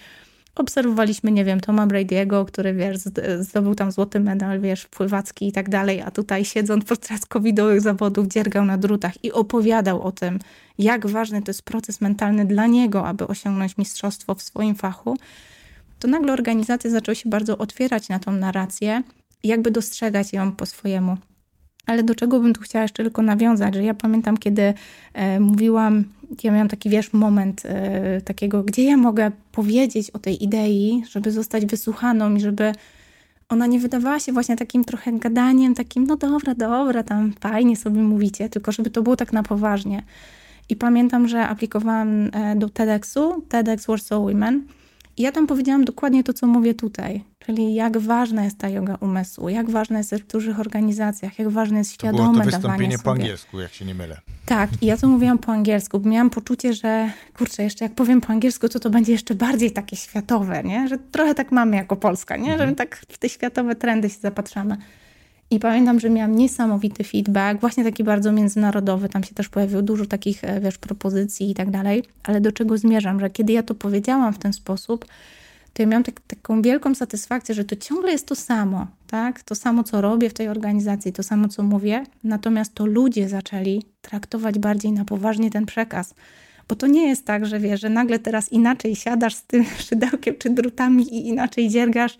Obserwowaliśmy, 0.58 1.32
nie 1.32 1.44
wiem, 1.44 1.60
Toma 1.60 1.86
Brady'ego, 1.86 2.44
który, 2.44 2.74
wiesz, 2.74 2.98
zdobył 3.40 3.74
tam 3.74 3.92
złoty 3.92 4.20
medal, 4.20 4.60
wiesz, 4.60 4.86
pływacki 4.86 5.48
i 5.48 5.52
tak 5.52 5.68
dalej, 5.68 6.00
a 6.00 6.10
tutaj 6.10 6.44
siedząc 6.44 6.84
podczas 6.84 7.26
covidowych 7.26 7.80
zawodów 7.80 8.26
dziergał 8.26 8.64
na 8.64 8.78
drutach 8.78 9.24
i 9.24 9.32
opowiadał 9.32 10.02
o 10.02 10.12
tym, 10.12 10.38
jak 10.78 11.06
ważny 11.06 11.42
to 11.42 11.50
jest 11.50 11.62
proces 11.62 12.00
mentalny 12.00 12.44
dla 12.44 12.66
niego, 12.66 13.06
aby 13.06 13.26
osiągnąć 13.26 13.78
mistrzostwo 13.78 14.34
w 14.34 14.42
swoim 14.42 14.74
fachu, 14.74 15.16
to 15.98 16.08
nagle 16.08 16.32
organizacje 16.32 16.90
zaczęły 16.90 17.16
się 17.16 17.30
bardzo 17.30 17.58
otwierać 17.58 18.08
na 18.08 18.18
tą 18.18 18.32
narrację 18.32 19.02
jakby 19.44 19.70
dostrzegać 19.70 20.32
ją 20.32 20.52
po 20.52 20.66
swojemu. 20.66 21.16
Ale 21.86 22.02
do 22.02 22.14
czego 22.14 22.40
bym 22.40 22.54
tu 22.54 22.60
chciała 22.60 22.82
jeszcze 22.82 23.02
tylko 23.02 23.22
nawiązać, 23.22 23.74
że 23.74 23.82
ja 23.82 23.94
pamiętam, 23.94 24.36
kiedy 24.36 24.74
e, 25.12 25.40
mówiłam, 25.40 26.04
ja 26.42 26.52
miałam 26.52 26.68
taki, 26.68 26.90
wiesz, 26.90 27.12
moment 27.12 27.62
e, 27.64 28.20
takiego, 28.20 28.62
gdzie 28.62 28.84
ja 28.84 28.96
mogę 28.96 29.30
powiedzieć 29.52 30.10
o 30.10 30.18
tej 30.18 30.44
idei, 30.44 31.02
żeby 31.10 31.30
zostać 31.30 31.66
wysłuchaną 31.66 32.34
i 32.34 32.40
żeby 32.40 32.72
ona 33.48 33.66
nie 33.66 33.78
wydawała 33.78 34.20
się 34.20 34.32
właśnie 34.32 34.56
takim 34.56 34.84
trochę 34.84 35.12
gadaniem, 35.12 35.74
takim, 35.74 36.06
no 36.06 36.16
dobra, 36.16 36.54
dobra, 36.54 37.02
tam 37.02 37.32
fajnie 37.40 37.76
sobie 37.76 38.02
mówicie, 38.02 38.48
tylko 38.48 38.72
żeby 38.72 38.90
to 38.90 39.02
było 39.02 39.16
tak 39.16 39.32
na 39.32 39.42
poważnie. 39.42 40.02
I 40.68 40.76
pamiętam, 40.76 41.28
że 41.28 41.48
aplikowałam 41.48 42.30
e, 42.32 42.56
do 42.56 42.68
TEDxu, 42.68 43.42
TEDx 43.48 43.86
Warsaw 43.86 44.22
Women, 44.22 44.62
ja 45.22 45.32
tam 45.32 45.46
powiedziałam 45.46 45.84
dokładnie 45.84 46.24
to, 46.24 46.32
co 46.32 46.46
mówię 46.46 46.74
tutaj, 46.74 47.24
czyli 47.38 47.74
jak 47.74 47.98
ważna 47.98 48.44
jest 48.44 48.58
ta 48.58 48.68
yoga 48.68 48.96
umysłu, 49.00 49.48
jak 49.48 49.70
ważna 49.70 49.98
jest 49.98 50.14
w 50.14 50.26
dużych 50.26 50.60
organizacjach, 50.60 51.38
jak 51.38 51.48
ważne 51.48 51.78
jest 51.78 51.92
świadome 51.92 52.18
dawanie 52.18 52.34
To 52.34 52.40
było 52.40 52.50
to 52.50 52.58
wystąpienie 52.58 52.98
po 52.98 53.10
angielsku, 53.10 53.60
jak 53.60 53.72
się 53.72 53.84
nie 53.84 53.94
mylę. 53.94 54.20
Tak, 54.46 54.70
i 54.80 54.86
ja 54.86 54.96
to 54.96 55.08
mówiłam 55.08 55.38
po 55.38 55.52
angielsku, 55.52 56.00
bo 56.00 56.08
miałam 56.10 56.30
poczucie, 56.30 56.74
że 56.74 57.10
kurczę, 57.38 57.62
jeszcze 57.62 57.84
jak 57.84 57.94
powiem 57.94 58.20
po 58.20 58.28
angielsku, 58.28 58.68
to 58.68 58.80
to 58.80 58.90
będzie 58.90 59.12
jeszcze 59.12 59.34
bardziej 59.34 59.70
takie 59.70 59.96
światowe, 59.96 60.62
nie? 60.64 60.88
Że 60.88 60.98
trochę 60.98 61.34
tak 61.34 61.52
mamy 61.52 61.76
jako 61.76 61.96
Polska, 61.96 62.36
nie? 62.36 62.52
Mhm. 62.52 62.70
Że 62.70 62.76
tak 62.76 62.96
w 63.08 63.18
te 63.18 63.28
światowe 63.28 63.74
trendy 63.74 64.10
się 64.10 64.18
zapatrzamy. 64.20 64.76
I 65.50 65.60
pamiętam, 65.60 66.00
że 66.00 66.10
miałam 66.10 66.36
niesamowity 66.36 67.04
feedback, 67.04 67.60
właśnie 67.60 67.84
taki 67.84 68.04
bardzo 68.04 68.32
międzynarodowy. 68.32 69.08
Tam 69.08 69.24
się 69.24 69.34
też 69.34 69.48
pojawiło 69.48 69.82
dużo 69.82 70.06
takich, 70.06 70.44
e, 70.44 70.60
wiesz, 70.60 70.78
propozycji 70.78 71.50
i 71.50 71.54
tak 71.54 71.70
dalej. 71.70 72.04
Ale 72.22 72.40
do 72.40 72.52
czego 72.52 72.78
zmierzam? 72.78 73.20
Że 73.20 73.30
kiedy 73.30 73.52
ja 73.52 73.62
to 73.62 73.74
powiedziałam 73.74 74.32
w 74.32 74.38
ten 74.38 74.52
sposób, 74.52 75.04
to 75.72 75.82
ja 75.82 75.88
miałam 75.88 76.04
tak, 76.04 76.20
taką 76.20 76.62
wielką 76.62 76.94
satysfakcję, 76.94 77.54
że 77.54 77.64
to 77.64 77.76
ciągle 77.76 78.12
jest 78.12 78.26
to 78.26 78.34
samo, 78.34 78.86
tak? 79.06 79.42
To 79.42 79.54
samo, 79.54 79.84
co 79.84 80.00
robię 80.00 80.30
w 80.30 80.34
tej 80.34 80.48
organizacji, 80.48 81.12
to 81.12 81.22
samo, 81.22 81.48
co 81.48 81.62
mówię. 81.62 82.04
Natomiast 82.24 82.74
to 82.74 82.86
ludzie 82.86 83.28
zaczęli 83.28 83.82
traktować 84.00 84.58
bardziej 84.58 84.92
na 84.92 85.04
poważnie 85.04 85.50
ten 85.50 85.66
przekaz. 85.66 86.14
Bo 86.68 86.76
to 86.76 86.86
nie 86.86 87.08
jest 87.08 87.24
tak, 87.24 87.46
że 87.46 87.60
wiesz, 87.60 87.80
że 87.80 87.88
nagle 87.90 88.18
teraz 88.18 88.52
inaczej 88.52 88.96
siadasz 88.96 89.34
z 89.34 89.42
tym 89.42 89.64
szydełkiem 89.88 90.34
czy 90.38 90.50
drutami 90.50 91.14
i 91.14 91.28
inaczej 91.28 91.68
dziergasz 91.68 92.18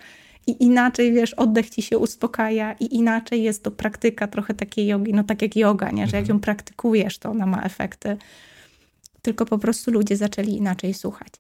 i 0.49 0.65
inaczej, 0.65 1.13
wiesz, 1.13 1.35
oddech 1.35 1.71
ci 1.71 1.83
się 1.83 1.99
uspokaja 1.99 2.73
i 2.73 2.97
inaczej 2.97 3.43
jest 3.43 3.63
to 3.63 3.71
praktyka 3.71 4.27
trochę 4.27 4.55
takiej 4.55 4.87
jogi, 4.87 5.13
no 5.13 5.25
tak 5.25 5.43
jak 5.43 5.57
yoga, 5.57 5.91
nie? 5.91 6.07
że 6.07 6.17
jak 6.17 6.23
mhm. 6.23 6.37
ją 6.37 6.41
praktykujesz, 6.41 7.19
to 7.19 7.31
ona 7.31 7.47
ma 7.47 7.63
efekty. 7.63 8.17
tylko 9.23 9.47
po 9.47 9.59
prostu 9.59 9.91
ludzie 9.91 10.17
zaczęli 10.17 10.57
inaczej 10.57 10.95
słuchać. 10.95 11.33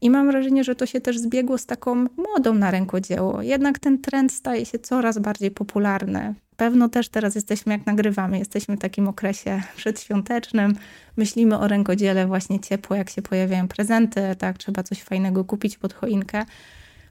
I 0.00 0.10
mam 0.10 0.26
wrażenie, 0.26 0.64
że 0.64 0.74
to 0.74 0.86
się 0.86 1.00
też 1.00 1.18
zbiegło 1.18 1.58
z 1.58 1.66
taką 1.66 2.06
modą 2.16 2.54
na 2.54 2.70
rękodzieło. 2.70 3.42
Jednak 3.42 3.78
ten 3.78 3.98
trend 3.98 4.32
staje 4.32 4.66
się 4.66 4.78
coraz 4.78 5.18
bardziej 5.18 5.50
popularny. 5.50 6.34
Pewno 6.56 6.88
też 6.88 7.08
teraz 7.08 7.34
jesteśmy, 7.34 7.72
jak 7.72 7.86
nagrywamy, 7.86 8.38
jesteśmy 8.38 8.76
w 8.76 8.80
takim 8.80 9.08
okresie 9.08 9.62
przedświątecznym. 9.76 10.74
Myślimy 11.16 11.58
o 11.58 11.68
rękodziele 11.68 12.26
właśnie 12.26 12.60
ciepło, 12.60 12.96
jak 12.96 13.10
się 13.10 13.22
pojawiają 13.22 13.68
prezenty, 13.68 14.20
tak, 14.38 14.58
trzeba 14.58 14.82
coś 14.82 15.02
fajnego 15.02 15.44
kupić 15.44 15.78
pod 15.78 15.92
choinkę. 15.92 16.44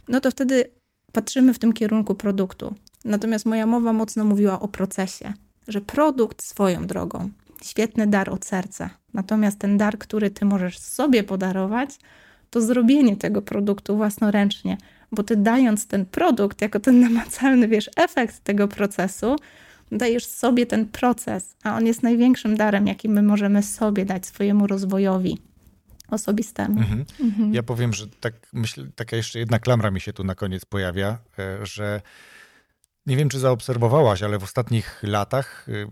No 0.07 0.19
to 0.19 0.31
wtedy 0.31 0.69
patrzymy 1.13 1.53
w 1.53 1.59
tym 1.59 1.73
kierunku 1.73 2.15
produktu. 2.15 2.75
Natomiast 3.05 3.45
moja 3.45 3.65
mowa 3.65 3.93
mocno 3.93 4.25
mówiła 4.25 4.59
o 4.59 4.67
procesie, 4.67 5.33
że 5.67 5.81
produkt 5.81 6.43
swoją 6.43 6.87
drogą, 6.87 7.29
świetny 7.63 8.07
dar 8.07 8.29
od 8.29 8.45
serca. 8.45 8.89
Natomiast 9.13 9.59
ten 9.59 9.77
dar, 9.77 9.97
który 9.97 10.31
ty 10.31 10.45
możesz 10.45 10.79
sobie 10.79 11.23
podarować, 11.23 11.89
to 12.49 12.61
zrobienie 12.61 13.17
tego 13.17 13.41
produktu 13.41 13.97
własnoręcznie, 13.97 14.77
bo 15.11 15.23
ty 15.23 15.35
dając 15.35 15.87
ten 15.87 16.05
produkt 16.05 16.61
jako 16.61 16.79
ten 16.79 16.99
namacalny, 16.99 17.67
wiesz, 17.67 17.89
efekt 17.95 18.39
tego 18.43 18.67
procesu, 18.67 19.35
dajesz 19.91 20.25
sobie 20.25 20.65
ten 20.65 20.85
proces, 20.85 21.55
a 21.63 21.77
on 21.77 21.85
jest 21.85 22.03
największym 22.03 22.57
darem, 22.57 22.87
jaki 22.87 23.09
my 23.09 23.23
możemy 23.23 23.63
sobie 23.63 24.05
dać 24.05 24.25
swojemu 24.25 24.67
rozwojowi 24.67 25.37
osobistemu. 26.09 26.79
Mhm. 26.79 27.05
Mhm. 27.19 27.53
Ja 27.53 27.63
powiem, 27.63 27.93
że 27.93 28.07
tak 28.07 28.33
myślę, 28.53 28.85
taka 28.95 29.15
jeszcze 29.15 29.39
jedna 29.39 29.59
klamra 29.59 29.91
mi 29.91 30.01
się 30.01 30.13
tu 30.13 30.23
na 30.23 30.35
koniec 30.35 30.65
pojawia, 30.65 31.17
e, 31.39 31.65
że 31.65 32.01
nie 33.05 33.17
wiem, 33.17 33.29
czy 33.29 33.39
zaobserwowałaś, 33.39 34.23
ale 34.23 34.39
w 34.39 34.43
ostatnich 34.43 34.99
latach, 35.03 35.69
y, 35.69 35.87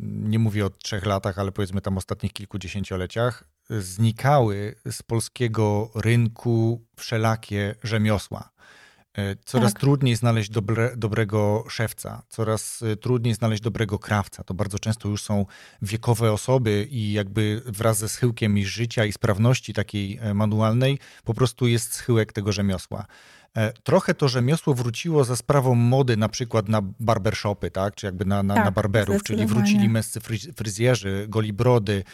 nie 0.00 0.38
mówię 0.38 0.66
o 0.66 0.70
trzech 0.70 1.06
latach, 1.06 1.38
ale 1.38 1.52
powiedzmy 1.52 1.80
tam 1.80 1.98
ostatnich 1.98 2.32
kilkudziesięcioleciach, 2.32 3.44
znikały 3.70 4.74
z 4.90 5.02
polskiego 5.02 5.90
rynku 5.94 6.86
wszelakie 6.96 7.74
rzemiosła. 7.82 8.50
E, 9.18 9.36
coraz 9.44 9.72
tak. 9.72 9.80
trudniej 9.80 10.16
znaleźć 10.16 10.50
dobre, 10.50 10.96
dobrego 10.96 11.64
szewca, 11.68 12.22
coraz 12.28 12.82
e, 12.82 12.96
trudniej 12.96 13.34
znaleźć 13.34 13.62
dobrego 13.62 13.98
krawca. 13.98 14.44
To 14.44 14.54
bardzo 14.54 14.78
często 14.78 15.08
już 15.08 15.22
są 15.22 15.46
wiekowe 15.82 16.32
osoby 16.32 16.88
i 16.90 17.12
jakby 17.12 17.62
wraz 17.66 17.98
ze 17.98 18.08
schyłkiem 18.08 18.58
ich 18.58 18.68
życia 18.68 19.04
i 19.04 19.12
sprawności 19.12 19.72
takiej 19.72 20.18
e, 20.20 20.34
manualnej 20.34 20.98
po 21.24 21.34
prostu 21.34 21.66
jest 21.66 21.94
schyłek 21.94 22.32
tego 22.32 22.52
rzemiosła. 22.52 23.06
Trochę 23.82 24.14
to 24.14 24.28
rzemiosło 24.28 24.74
wróciło 24.74 25.24
za 25.24 25.36
sprawą 25.36 25.74
mody 25.74 26.16
na 26.16 26.28
przykład 26.28 26.68
na 26.68 26.82
barbershopy, 27.00 27.70
tak? 27.70 27.94
czy 27.94 28.06
jakby 28.06 28.24
na, 28.24 28.42
na, 28.42 28.54
tak, 28.54 28.64
na 28.64 28.70
barberów, 28.70 29.22
czyli 29.22 29.46
wrócili 29.46 29.88
męscy 29.88 30.20
fryzjerzy, 30.56 31.26
goli 31.28 31.52
brody 31.52 32.04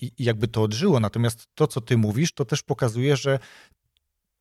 i, 0.00 0.12
i 0.18 0.24
jakby 0.24 0.48
to 0.48 0.62
odżyło. 0.62 1.00
Natomiast 1.00 1.48
to, 1.54 1.66
co 1.66 1.80
ty 1.80 1.96
mówisz, 1.96 2.32
to 2.32 2.44
też 2.44 2.62
pokazuje, 2.62 3.16
że 3.16 3.38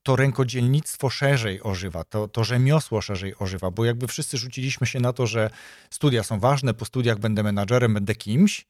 to 0.07 0.15
rękodzielnictwo 0.15 1.09
szerzej 1.09 1.63
ożywa, 1.63 2.03
to, 2.03 2.27
to 2.27 2.43
rzemiosło 2.43 3.01
szerzej 3.01 3.33
ożywa, 3.39 3.71
bo 3.71 3.85
jakby 3.85 4.07
wszyscy 4.07 4.37
rzuciliśmy 4.37 4.87
się 4.87 4.99
na 4.99 5.13
to, 5.13 5.27
że 5.27 5.49
studia 5.89 6.23
są 6.23 6.39
ważne, 6.39 6.73
po 6.73 6.85
studiach 6.85 7.19
będę 7.19 7.43
menadżerem, 7.43 7.93
będę 7.93 8.15
kimś, 8.15 8.65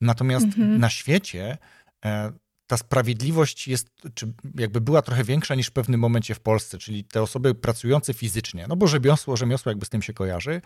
natomiast 0.00 0.46
mhm. 0.46 0.78
na 0.78 0.90
świecie 0.90 1.58
e, 2.04 2.32
ta 2.66 2.76
sprawiedliwość 2.76 3.68
jest, 3.68 3.88
czy 4.14 4.32
jakby 4.58 4.80
była 4.80 5.02
trochę 5.02 5.24
większa 5.24 5.54
niż 5.54 5.66
w 5.66 5.72
pewnym 5.72 6.00
momencie 6.00 6.34
w 6.34 6.40
Polsce, 6.40 6.78
czyli 6.78 7.04
te 7.04 7.22
osoby 7.22 7.54
pracujące 7.54 8.14
fizycznie, 8.14 8.66
no 8.68 8.76
bo 8.76 8.86
rzemiosło, 8.86 9.36
rzemiosło 9.36 9.70
jakby 9.70 9.86
z 9.86 9.88
tym 9.88 10.02
się 10.02 10.12
kojarzy, 10.12 10.60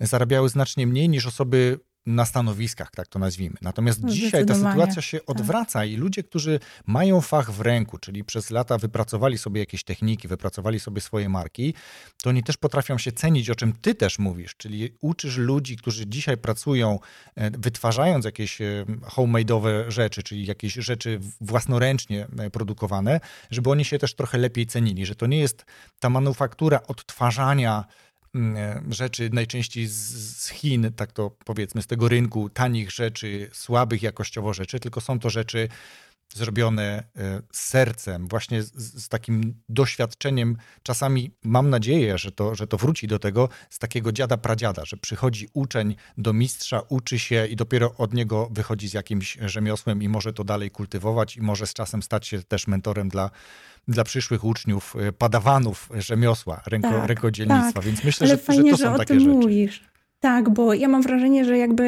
zarabiały 0.00 0.48
znacznie 0.48 0.86
mniej 0.86 1.08
niż 1.08 1.26
osoby 1.26 1.78
na 2.06 2.24
stanowiskach, 2.24 2.90
tak 2.90 3.06
to 3.06 3.18
nazwijmy. 3.18 3.56
Natomiast 3.62 4.02
no, 4.02 4.08
dzisiaj 4.08 4.46
ta 4.46 4.54
sytuacja 4.54 5.02
się 5.02 5.18
tak. 5.18 5.30
odwraca 5.30 5.78
tak. 5.78 5.88
i 5.88 5.96
ludzie, 5.96 6.22
którzy 6.22 6.60
mają 6.86 7.20
fach 7.20 7.52
w 7.52 7.60
ręku, 7.60 7.98
czyli 7.98 8.24
przez 8.24 8.50
lata 8.50 8.78
wypracowali 8.78 9.38
sobie 9.38 9.60
jakieś 9.60 9.84
techniki, 9.84 10.28
wypracowali 10.28 10.80
sobie 10.80 11.00
swoje 11.00 11.28
marki, 11.28 11.74
to 12.22 12.30
oni 12.30 12.42
też 12.42 12.56
potrafią 12.56 12.98
się 12.98 13.12
cenić, 13.12 13.50
o 13.50 13.54
czym 13.54 13.72
ty 13.72 13.94
też 13.94 14.18
mówisz, 14.18 14.54
czyli 14.56 14.94
uczysz 15.00 15.36
ludzi, 15.36 15.76
którzy 15.76 16.06
dzisiaj 16.06 16.36
pracują, 16.36 16.98
e, 17.34 17.50
wytwarzając 17.50 18.24
jakieś 18.24 18.60
e, 18.60 18.84
homemade'owe 19.02 19.90
rzeczy, 19.90 20.22
czyli 20.22 20.46
jakieś 20.46 20.74
rzeczy 20.74 21.20
własnoręcznie 21.40 22.26
e, 22.38 22.50
produkowane, 22.50 23.20
żeby 23.50 23.70
oni 23.70 23.84
się 23.84 23.98
też 23.98 24.14
trochę 24.14 24.38
lepiej 24.38 24.66
cenili, 24.66 25.06
że 25.06 25.14
to 25.14 25.26
nie 25.26 25.38
jest 25.38 25.64
ta 25.98 26.10
manufaktura 26.10 26.80
odtwarzania 26.86 27.84
rzeczy 28.90 29.30
najczęściej 29.32 29.86
z 29.86 30.48
Chin, 30.48 30.92
tak 30.96 31.12
to 31.12 31.30
powiedzmy, 31.44 31.82
z 31.82 31.86
tego 31.86 32.08
rynku 32.08 32.50
tanich 32.50 32.90
rzeczy, 32.90 33.50
słabych 33.52 34.02
jakościowo 34.02 34.52
rzeczy, 34.52 34.80
tylko 34.80 35.00
są 35.00 35.18
to 35.18 35.30
rzeczy 35.30 35.68
zrobione 36.34 37.04
e, 37.16 37.42
z 37.52 37.60
sercem, 37.60 38.28
właśnie 38.28 38.62
z, 38.62 38.72
z, 38.74 39.08
takim 39.08 39.54
doświadczeniem. 39.68 40.56
Czasami 40.82 41.30
mam 41.44 41.70
nadzieję, 41.70 42.18
że 42.18 42.32
to, 42.32 42.54
że 42.54 42.66
to 42.66 42.76
wróci 42.76 43.06
do 43.06 43.18
tego 43.18 43.48
z 43.70 43.78
takiego 43.78 44.12
dziada 44.12 44.36
pradziada, 44.36 44.84
że 44.84 44.96
przychodzi 44.96 45.48
uczeń 45.52 45.96
do 46.18 46.32
mistrza, 46.32 46.82
uczy 46.88 47.18
się 47.18 47.46
i 47.46 47.56
dopiero 47.56 47.94
od 47.98 48.14
niego 48.14 48.48
wychodzi 48.52 48.88
z 48.88 48.94
jakimś 48.94 49.38
rzemiosłem 49.40 50.02
i 50.02 50.08
może 50.08 50.32
to 50.32 50.44
dalej 50.44 50.70
kultywować 50.70 51.36
i 51.36 51.42
może 51.42 51.66
z 51.66 51.74
czasem 51.74 52.02
stać 52.02 52.26
się 52.26 52.42
też 52.42 52.66
mentorem 52.66 53.08
dla, 53.08 53.30
dla 53.88 54.04
przyszłych 54.04 54.44
uczniów, 54.44 54.96
e, 54.96 55.12
padawanów 55.12 55.88
rzemiosła, 55.98 56.62
ręko, 56.66 56.88
tak, 56.88 57.08
rękodzielnictwa. 57.08 57.72
Tak. 57.72 57.84
Więc 57.84 58.04
myślę, 58.04 58.26
Ale 58.26 58.36
że, 58.36 58.42
fajnie, 58.42 58.70
że 58.70 58.76
to 58.76 58.84
są 58.84 58.92
że 58.92 58.98
takie 58.98 59.20
rzeczy. 59.20 59.28
Mówisz. 59.28 59.90
Tak, 60.20 60.50
bo 60.50 60.74
ja 60.74 60.88
mam 60.88 61.02
wrażenie, 61.02 61.44
że 61.44 61.58
jakby 61.58 61.84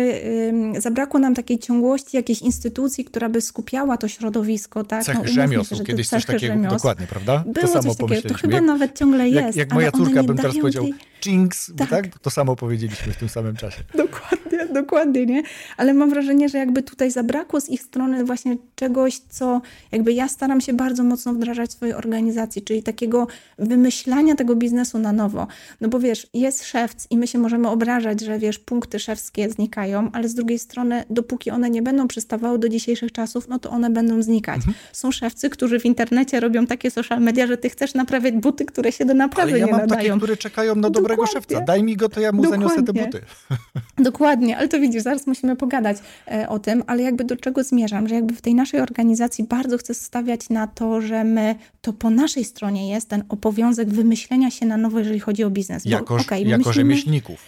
y, 0.77 0.81
zabrakło 0.81 1.21
nam 1.21 1.35
takiej 1.35 1.59
ciągłości 1.59 2.17
jakiejś 2.17 2.43
instytucji, 2.43 3.05
która 3.05 3.29
by 3.29 3.41
skupiała 3.41 3.97
to 3.97 4.09
środowisko, 4.09 4.85
tak? 4.85 5.05
Cech 5.05 5.17
no, 5.17 5.29
rzemiosł, 5.29 5.77
się, 5.77 5.85
kiedyś 5.85 6.09
coś 6.09 6.25
takiego, 6.25 6.55
rzemiosł. 6.55 6.77
dokładnie, 6.77 7.07
prawda? 7.07 7.45
Było 7.47 7.67
to 7.67 7.83
samo 7.83 7.95
coś 7.95 8.23
to 8.23 8.35
chyba 8.35 8.55
jak, 8.55 8.65
nawet 8.65 8.99
ciągle 8.99 9.29
jest. 9.29 9.45
Jak, 9.45 9.57
jak 9.57 9.73
moja 9.73 9.93
córka, 9.93 10.23
bym 10.23 10.37
teraz 10.37 10.59
powiedział, 10.59 10.85
tej... 10.85 10.95
jinx, 11.27 11.73
tak. 11.77 11.91
tak. 11.91 12.19
To 12.19 12.31
samo 12.31 12.57
powiedzieliśmy 12.57 13.13
w 13.13 13.17
tym 13.17 13.29
samym 13.29 13.57
czasie. 13.57 13.83
Dokładnie, 13.95 14.42
dokładnie, 14.83 15.27
nie? 15.27 15.43
Ale 15.77 15.95
mam 15.95 16.11
wrażenie, 16.11 16.49
że 16.49 16.59
jakby 16.59 16.83
tutaj 16.83 17.11
zabrakło 17.11 17.61
z 17.61 17.69
ich 17.69 17.83
strony 17.83 18.25
właśnie 18.25 18.57
czegoś, 18.75 19.19
co 19.19 19.61
jakby 19.93 20.13
ja 20.13 20.29
staram 20.29 20.61
się 20.61 20.73
bardzo 20.73 21.05
mocno 21.05 21.35
wdrażać 21.35 21.71
w 21.71 21.73
swojej 21.73 21.95
organizacji, 21.95 22.63
czyli 22.63 22.83
takiego 22.83 23.27
wymyślania 23.59 24.35
tego 24.35 24.57
biznesu 24.57 24.99
na 24.99 25.13
nowo. 25.13 25.47
No 25.81 25.89
bo 25.89 26.01
wiesz, 26.01 26.27
jest 26.35 26.65
szewc 26.65 27.07
i 27.11 27.19
my 27.19 27.27
się 27.27 27.39
możemy 27.39 27.69
obrażać, 27.69 28.21
że 28.21 28.39
wiesz, 28.39 28.59
punkty 28.59 28.99
szewskie 28.99 29.51
znikają, 29.51 30.11
ale 30.13 30.29
z 30.29 30.35
drugiej 30.35 30.59
strony, 30.59 31.05
dopóki 31.11 31.51
one 31.51 31.71
nie 31.71 31.83
będą 31.83 32.09
przystawały 32.09 32.59
do 32.59 32.69
dzisiejszych 32.69 33.13
czasów, 33.13 33.49
no 33.49 33.59
to 33.59 33.71
one 33.71 33.91
będą 33.91 34.23
znikać. 34.23 34.57
Mhm. 34.57 34.75
Są 34.93 35.13
szewcy, 35.13 35.51
którzy 35.51 35.81
w 35.81 35.85
internecie 35.85 36.41
robią 36.41 36.67
takie 36.67 36.91
social 36.91 37.21
media, 37.21 37.47
że 37.47 37.57
ty 37.57 37.71
chcesz 37.71 37.95
naprawiać 37.95 38.35
buty, 38.35 38.65
które 38.65 38.93
się 38.93 39.05
do 39.05 39.15
naprawy 39.15 39.51
ale 39.51 39.59
ja 39.59 39.67
nie 39.67 39.73
mam 39.73 39.81
nadają. 39.81 40.01
takie, 40.01 40.17
które 40.17 40.37
czekają 40.37 40.75
na 40.75 40.91
dobrego 40.91 41.23
Dokładnie. 41.23 41.33
szewca. 41.33 41.61
Daj 41.61 41.83
mi 41.83 41.97
go, 41.97 42.09
to 42.09 42.21
ja 42.21 42.33
mu 42.33 42.43
Dokładnie. 42.43 42.69
zaniosę 42.69 42.87
te 42.87 42.93
buty. 42.93 43.21
Dokładnie, 44.11 44.59
ale 44.63 44.69
to 44.69 44.81
widzisz, 44.81 45.03
zaraz 45.03 45.27
musimy 45.27 45.57
pogadać 45.57 45.97
e, 46.29 46.49
o 46.49 46.59
tym, 46.59 46.83
ale 46.87 47.03
jakby 47.03 47.25
do 47.25 47.37
czego 47.37 47.65
zmierzam, 47.65 48.09
że 48.09 48.15
jakby 48.15 48.35
w 48.35 48.41
tej 48.41 48.55
naszej 48.55 48.81
organizacji 48.81 49.45
bardzo 49.45 49.79
chcę 49.79 49.95
stawiać 49.95 50.49
na 50.51 50.67
to, 50.67 51.01
że 51.01 51.25
my, 51.25 51.55
to 51.81 51.93
po 51.93 52.11
naszej 52.11 52.45
stronie 52.45 52.91
jest 52.91 53.09
ten 53.09 53.25
obowiązek 53.29 53.89
wymyślenia 53.89 54.51
się 54.51 54.67
na 54.67 54.77
nowo, 54.77 54.99
jeżeli 54.99 55.21
chodzi 55.21 55.45
o 55.45 55.51
biznes. 55.51 55.85
Jako, 55.85 56.15
okay, 56.17 56.41
jako 56.41 56.59
myślimy, 56.59 56.75
rzemieślników. 56.75 57.45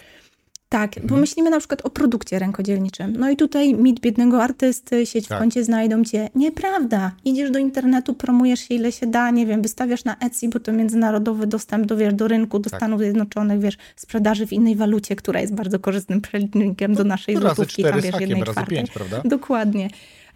Tak, 0.75 0.97
mhm. 0.97 1.07
bo 1.07 1.15
myślimy 1.15 1.49
na 1.49 1.59
przykład 1.59 1.85
o 1.85 1.89
produkcie 1.89 2.39
rękodzielniczym. 2.39 3.15
No 3.17 3.29
i 3.29 3.37
tutaj 3.37 3.73
mit 3.73 3.99
biednego 3.99 4.43
artysty, 4.43 5.05
sieć 5.05 5.27
tak. 5.27 5.37
w 5.37 5.41
kącie 5.41 5.63
znajdą 5.63 6.03
cię. 6.03 6.29
Nieprawda. 6.35 7.11
Idziesz 7.25 7.51
do 7.51 7.59
internetu, 7.59 8.13
promujesz 8.13 8.59
się 8.59 8.75
ile 8.75 8.91
się 8.91 9.07
da, 9.07 9.31
nie 9.31 9.45
wiem, 9.45 9.61
wystawiasz 9.61 10.03
na 10.03 10.15
Etsy, 10.17 10.49
bo 10.49 10.59
to 10.59 10.71
międzynarodowy 10.71 11.47
dostęp 11.47 11.85
do, 11.85 11.97
wiesz, 11.97 12.13
do 12.13 12.27
rynku, 12.27 12.59
do 12.59 12.69
tak. 12.69 12.79
Stanów 12.79 12.99
Zjednoczonych, 12.99 13.59
wiesz, 13.59 13.77
sprzedaży 13.95 14.47
w 14.47 14.53
innej 14.53 14.75
walucie, 14.75 15.15
która 15.15 15.41
jest 15.41 15.53
bardzo 15.53 15.79
korzystnym 15.79 16.21
przelicznikiem 16.21 16.93
do 16.93 17.03
naszej 17.03 17.35
no, 17.35 17.41
złotówki. 17.41 17.83
Tam, 17.83 18.01
wiesz, 18.01 18.19
jednej 18.19 18.43
czwartej. 18.43 18.77
pięć, 18.77 18.91
prawda? 18.91 19.21
Dokładnie 19.25 19.89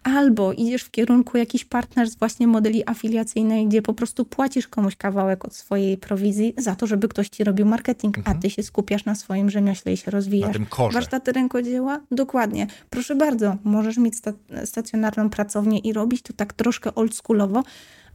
albo 0.04 0.54
idziesz 0.54 0.84
w 0.84 0.92
kierunku 0.92 1.38
jakiś 1.38 1.66
partner 1.66 2.10
z 2.10 2.16
właśnie 2.16 2.48
modeli 2.48 2.90
afiliacyjnej, 2.90 3.68
gdzie 3.68 3.82
po 3.82 3.94
prostu 3.94 4.26
płacisz 4.26 4.68
komuś 4.68 4.96
kawałek 4.96 5.46
od 5.46 5.56
swojej 5.56 5.98
prowizji 5.98 6.54
za 6.58 6.76
to, 6.76 6.88
żeby 6.88 7.08
ktoś 7.08 7.30
ci 7.30 7.44
robił 7.44 7.66
marketing, 7.66 8.18
mhm. 8.18 8.38
a 8.38 8.42
ty 8.42 8.50
się 8.50 8.64
skupiasz 8.64 9.06
na 9.06 9.16
swoim 9.16 9.50
rzemiośle 9.50 9.94
i 9.94 9.98
się 9.98 10.12
rozwijasz. 10.12 10.48
Na 10.48 10.54
tym 10.54 10.66
korze. 10.66 10.94
Warsztaty 10.94 11.32
rękodzieła? 11.32 12.00
Dokładnie. 12.12 12.68
Proszę 12.90 13.16
bardzo, 13.16 13.56
możesz 13.64 13.98
mieć 13.98 14.16
sta 14.16 14.34
stacjonarną 14.66 15.30
pracownię 15.30 15.80
i 15.80 15.94
robić 15.94 16.22
to 16.22 16.34
tak 16.34 16.54
troszkę 16.54 16.96
oldschoolowo, 16.96 17.64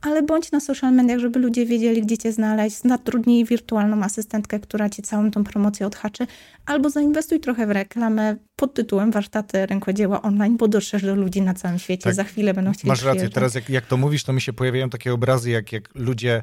ale 0.01 0.23
bądź 0.23 0.53
na 0.53 0.61
social 0.61 0.93
mediach, 0.93 1.19
żeby 1.19 1.39
ludzie 1.39 1.67
wiedzieli, 1.67 2.03
gdzie 2.03 2.19
cię 2.19 2.33
znaleźć. 2.33 2.77
Zatrudnij 2.77 3.45
wirtualną 3.45 4.03
asystentkę, 4.03 4.61
która 4.61 4.91
ci 4.91 5.03
całą 5.03 5.31
tą 5.31 5.45
promocję 5.45 5.87
odhaczy, 5.87 6.27
albo 6.67 6.91
zainwestuj 6.91 7.41
trochę 7.41 7.67
w 7.67 7.71
reklamę 7.71 8.37
pod 8.57 8.75
tytułem 8.75 9.11
Warsztaty 9.11 9.67
Rękodzieła 9.67 10.23
Online, 10.23 10.57
bo 10.57 10.69
dotrzesz 10.69 11.03
do 11.03 11.15
ludzi 11.15 11.43
na 11.43 11.55
całym 11.55 11.79
świecie. 11.79 12.05
Tak. 12.05 12.15
Za 12.15 12.25
chwilę 12.25 12.55
będą 12.55 12.73
chcieli 12.73 12.89
Masz 12.89 13.03
rację, 13.03 13.29
teraz 13.29 13.55
jak, 13.55 13.71
jak 13.71 13.87
to 13.87 13.97
mówisz, 13.97 14.25
to 14.25 14.33
mi 14.33 14.41
się 14.41 14.53
pojawiają 14.53 14.91
takie 14.91 15.13
obrazy, 15.13 15.51
jak, 15.51 15.73
jak 15.73 15.95
ludzie 15.95 16.43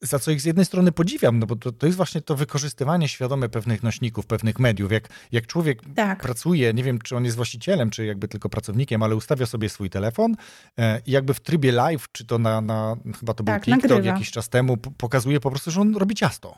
za 0.00 0.18
co 0.18 0.30
ich 0.30 0.40
z 0.40 0.44
jednej 0.44 0.64
strony 0.64 0.92
podziwiam, 0.92 1.38
no 1.38 1.46
bo 1.46 1.56
to, 1.56 1.72
to 1.72 1.86
jest 1.86 1.96
właśnie 1.96 2.20
to 2.20 2.36
wykorzystywanie 2.36 3.08
świadome 3.08 3.48
pewnych 3.48 3.82
nośników, 3.82 4.26
pewnych 4.26 4.58
mediów. 4.58 4.92
Jak, 4.92 5.08
jak 5.32 5.46
człowiek 5.46 5.82
tak. 5.94 6.22
pracuje, 6.22 6.74
nie 6.74 6.84
wiem, 6.84 6.98
czy 6.98 7.16
on 7.16 7.24
jest 7.24 7.36
właścicielem, 7.36 7.90
czy 7.90 8.04
jakby 8.04 8.28
tylko 8.28 8.48
pracownikiem, 8.48 9.02
ale 9.02 9.16
ustawia 9.16 9.46
sobie 9.46 9.68
swój 9.68 9.90
telefon 9.90 10.36
e, 10.78 11.00
i 11.06 11.10
jakby 11.10 11.34
w 11.34 11.40
trybie 11.40 11.72
live, 11.72 12.06
czy 12.12 12.24
to 12.24 12.38
na, 12.38 12.60
na 12.60 12.96
chyba 13.20 13.34
to 13.34 13.44
był 13.44 13.54
tak, 13.54 13.64
TikTok 13.64 13.82
nagrywa. 13.82 14.12
jakiś 14.12 14.30
czas 14.30 14.48
temu, 14.48 14.76
pokazuje 14.76 15.40
po 15.40 15.50
prostu, 15.50 15.70
że 15.70 15.80
on 15.80 15.96
robi 15.96 16.14
ciasto. 16.14 16.54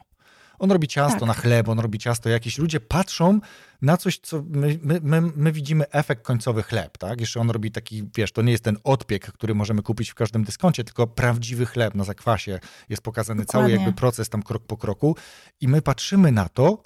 On 0.58 0.70
robi 0.70 0.88
ciasto 0.88 1.18
tak. 1.18 1.28
na 1.28 1.34
chleb, 1.34 1.68
on 1.68 1.78
robi 1.78 1.98
ciasto. 1.98 2.28
Jakieś 2.28 2.58
ludzie 2.58 2.80
patrzą 2.80 3.40
na 3.82 3.96
coś, 3.96 4.18
co 4.18 4.42
my, 4.48 4.78
my, 4.82 5.00
my, 5.02 5.20
my, 5.36 5.52
widzimy 5.52 5.90
efekt 5.90 6.24
końcowy 6.24 6.62
chleb, 6.62 6.98
tak? 6.98 7.20
Jeszcze 7.20 7.40
on 7.40 7.50
robi 7.50 7.70
taki, 7.70 8.02
wiesz, 8.16 8.32
to 8.32 8.42
nie 8.42 8.52
jest 8.52 8.64
ten 8.64 8.76
odpiek, 8.84 9.32
który 9.32 9.54
możemy 9.54 9.82
kupić 9.82 10.10
w 10.10 10.14
każdym 10.14 10.44
dyskoncie, 10.44 10.84
tylko 10.84 11.06
prawdziwy 11.06 11.66
chleb 11.66 11.94
na 11.94 12.04
zakwasie. 12.04 12.60
Jest 12.88 13.02
pokazany 13.02 13.44
Dokładnie. 13.44 13.68
cały 13.68 13.80
jakby 13.80 13.96
proces 14.00 14.28
tam 14.28 14.42
krok 14.42 14.66
po 14.66 14.76
kroku 14.76 15.16
i 15.60 15.68
my 15.68 15.82
patrzymy 15.82 16.32
na 16.32 16.48
to, 16.48 16.82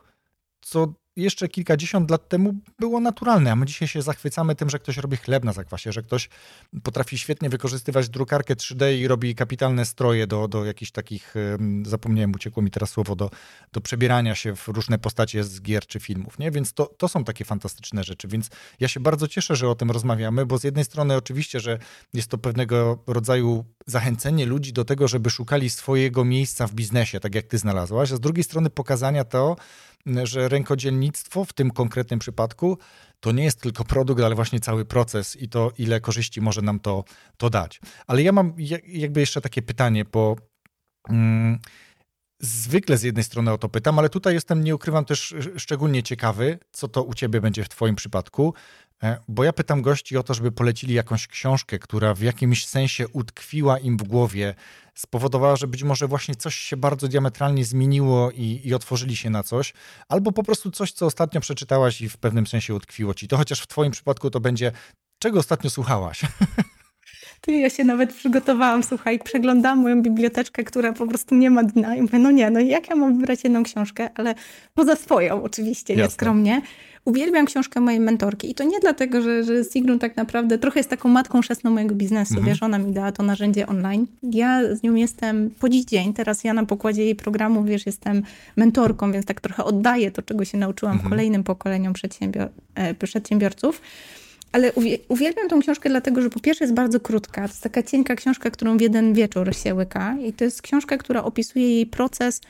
co 0.61 0.95
jeszcze 1.17 1.49
kilkadziesiąt 1.49 2.11
lat 2.11 2.29
temu 2.29 2.55
było 2.79 3.01
naturalne, 3.01 3.53
a 3.53 3.57
my 3.57 3.67
dzisiaj 3.67 3.89
się 3.89 4.03
zachwycamy 4.03 4.55
tym, 4.55 4.71
że 4.71 4.79
ktoś 4.79 4.97
robi 4.97 5.17
chleb 5.17 5.45
na 5.45 5.53
zakwasie, 5.53 5.93
że 5.93 6.03
ktoś 6.03 6.29
potrafi 6.83 7.19
świetnie 7.19 7.49
wykorzystywać 7.49 8.09
drukarkę 8.09 8.55
3D 8.55 8.99
i 8.99 9.09
robi 9.09 9.35
kapitalne 9.35 9.85
stroje 9.85 10.27
do, 10.27 10.49
do 10.49 10.65
jakichś 10.65 10.91
takich, 10.91 11.35
zapomniałem, 11.83 12.33
uciekło 12.33 12.63
mi 12.63 12.71
teraz 12.71 12.91
słowo, 12.91 13.17
do, 13.17 13.31
do 13.73 13.81
przebierania 13.81 14.35
się 14.35 14.57
w 14.57 14.69
różne 14.69 14.99
postacie 14.99 15.45
z 15.45 15.63
gier 15.63 15.87
czy 15.87 16.01
filmów, 16.01 16.39
nie? 16.39 16.51
Więc 16.51 16.73
to, 16.73 16.87
to 16.87 17.09
są 17.09 17.25
takie 17.25 17.45
fantastyczne 17.45 18.05
rzeczy, 18.05 18.29
więc 18.29 18.51
ja 18.81 18.89
się 18.89 19.01
bardzo 19.01 19.29
cieszę, 19.29 19.57
że 19.57 19.69
o 19.69 19.75
tym 19.75 19.91
rozmawiamy, 19.91 20.47
bo 20.47 20.59
z 20.59 20.65
jednej 20.65 20.85
strony 20.85 21.17
oczywiście, 21.17 21.61
że 21.61 21.79
jest 22.15 22.29
to 22.29 22.39
pewnego 22.39 23.03
rodzaju 23.07 23.65
zachęcenie 23.87 24.47
ludzi 24.47 24.73
do 24.73 24.85
tego, 24.85 25.09
żeby 25.09 25.31
szukali 25.31 25.71
swojego 25.71 26.25
miejsca 26.25 26.67
w 26.67 26.75
biznesie, 26.75 27.21
tak 27.21 27.35
jak 27.35 27.47
ty 27.47 27.59
znalazłaś, 27.59 28.13
a 28.13 28.17
z 28.17 28.21
drugiej 28.21 28.45
strony 28.45 28.71
pokazania 28.71 29.25
to, 29.25 29.57
że 30.25 30.49
rękodzielnictwo 30.49 31.45
w 31.45 31.53
tym 31.53 31.71
konkretnym 31.71 32.19
przypadku 32.19 32.79
to 33.21 33.33
nie 33.33 33.45
jest 33.45 33.61
tylko 33.61 33.85
produkt, 33.85 34.23
ale 34.23 34.35
właśnie 34.35 34.61
cały 34.61 34.85
proces 34.85 35.37
i 35.37 35.49
to, 35.49 35.73
ile 35.79 36.01
korzyści 36.01 36.41
może 36.41 36.63
nam 36.63 36.81
to, 36.81 37.05
to 37.37 37.51
dać. 37.51 37.81
Ale 38.07 38.23
ja 38.23 38.33
mam 38.33 38.55
jakby 38.87 39.21
jeszcze 39.21 39.41
takie 39.41 39.63
pytanie, 39.63 40.05
bo. 40.05 40.37
Mm, 41.09 41.59
Zwykle 42.41 42.99
z 42.99 43.03
jednej 43.03 43.25
strony 43.25 43.53
o 43.53 43.59
to 43.59 43.69
pytam, 43.69 43.99
ale 43.99 44.09
tutaj 44.09 44.35
jestem, 44.35 44.65
nie 44.65 44.75
ukrywam, 44.75 45.05
też 45.05 45.35
szczególnie 45.57 46.03
ciekawy, 46.03 46.59
co 46.73 46.89
to 46.89 47.03
u 47.03 47.15
ciebie 47.15 47.41
będzie 47.41 47.65
w 47.65 47.69
twoim 47.69 47.97
przypadku, 47.97 48.55
bo 49.29 49.45
ja 49.45 49.53
pytam 49.53 49.83
gości 49.83 50.17
o 50.17 50.23
to, 50.23 50.35
żeby 50.35 50.53
polecili 50.53 50.95
jakąś 50.95 51.27
książkę, 51.27 51.79
która 51.79 52.15
w 52.15 52.21
jakimś 52.21 52.67
sensie 52.67 53.09
utkwiła 53.09 53.79
im 53.79 53.97
w 53.97 54.03
głowie, 54.03 54.55
spowodowała, 54.95 55.57
że 55.57 55.67
być 55.67 55.83
może 55.83 56.09
właśnie 56.09 56.35
coś 56.35 56.55
się 56.55 56.77
bardzo 56.77 57.09
diametralnie 57.09 57.65
zmieniło 57.65 58.31
i, 58.31 58.61
i 58.65 58.75
otworzyli 58.75 59.17
się 59.17 59.31
na 59.31 59.43
coś, 59.43 59.73
albo 60.09 60.33
po 60.33 60.43
prostu 60.43 60.71
coś, 60.71 60.93
co 60.93 61.07
ostatnio 61.07 61.41
przeczytałaś 61.41 62.01
i 62.01 62.09
w 62.09 62.17
pewnym 62.17 62.47
sensie 62.47 62.75
utkwiło 62.75 63.15
ci. 63.15 63.29
To 63.29 63.37
chociaż 63.37 63.61
w 63.61 63.67
twoim 63.67 63.93
przypadku 63.93 64.31
to 64.31 64.41
będzie, 64.41 64.73
czego 65.19 65.39
ostatnio 65.39 65.71
słuchałaś? 65.71 66.21
Ty, 67.41 67.53
ja 67.53 67.71
się 67.71 67.85
nawet 67.85 68.15
przygotowałam, 68.15 68.83
słuchaj, 68.83 69.19
przeglądałam 69.19 69.79
moją 69.79 70.03
biblioteczkę, 70.03 70.65
która 70.65 70.93
po 70.93 71.07
prostu 71.07 71.35
nie 71.35 71.51
ma 71.51 71.65
dna 71.65 71.97
i 71.97 72.03
mówię, 72.03 72.19
no 72.19 72.31
nie, 72.31 72.51
no 72.51 72.61
jak 72.61 72.91
ja 72.91 72.97
mam 72.97 73.19
wybrać 73.19 73.45
jedną 73.45 73.63
książkę, 73.63 74.11
ale 74.15 74.35
poza 74.75 74.97
swoją 74.97 75.43
oczywiście, 75.43 75.95
Jasne. 75.95 76.05
nieskromnie. 76.05 76.63
Uwielbiam 77.07 77.47
książkę 77.47 77.81
mojej 77.81 78.01
mentorki 78.01 78.51
i 78.51 78.55
to 78.55 78.65
nie 78.65 78.81
dlatego, 78.81 79.23
że, 79.23 79.45
że 79.45 79.65
Sigrun 79.65 79.99
tak 79.99 80.17
naprawdę 80.17 80.59
trochę 80.59 80.81
jest 80.81 80.91
taką 80.91 81.09
matką 81.09 81.41
chrzestną 81.41 81.71
mojego 81.71 81.95
biznesu, 81.95 82.35
mhm. 82.35 82.47
wiesz, 82.47 82.63
ona 82.63 82.79
mi 82.79 82.93
dała 82.93 83.13
to 83.13 83.23
narzędzie 83.23 83.67
online. 83.67 84.07
Ja 84.23 84.75
z 84.75 84.83
nią 84.83 84.95
jestem 84.95 85.51
po 85.61 85.69
dziś 85.69 85.85
dzień, 85.85 86.15
teraz 86.15 86.45
ja 86.45 86.55
na 86.55 86.67
pokładzie 86.67 87.05
jej 87.05 87.15
programu, 87.15 87.65
wiesz, 87.65 87.87
jestem 87.87 88.23
mentorką, 88.57 89.13
więc 89.13 89.27
tak 89.27 89.41
trochę 89.41 89.65
oddaję 89.65 90.11
to, 90.11 90.23
czego 90.23 90.45
się 90.45 90.59
nauczyłam 90.59 90.95
mhm. 90.95 91.11
kolejnym 91.11 91.45
pokoleniom 91.45 91.93
przedsiębior 91.93 92.49
e, 92.75 92.95
przedsiębiorców. 92.95 93.81
Ale 94.53 94.73
uwielbiam 95.09 95.49
tą 95.49 95.61
książkę 95.61 95.89
dlatego, 95.89 96.23
że 96.23 96.31
po 96.31 96.41
pierwsze 96.41 96.65
jest 96.65 96.75
bardzo 96.75 97.01
krótka. 97.01 97.43
To 97.43 97.49
jest 97.49 97.63
taka 97.63 97.83
cienka 97.83 98.17
książka, 98.17 98.51
którą 98.51 98.77
w 98.77 98.81
jeden 98.81 99.15
wieczór 99.15 99.55
się 99.57 99.75
łyka. 99.75 100.17
I 100.25 100.33
to 100.33 100.45
jest 100.45 100.63
książka, 100.63 100.99
która 100.99 101.25
opisuje 101.25 101.75
jej 101.75 101.87
proces 101.87 102.41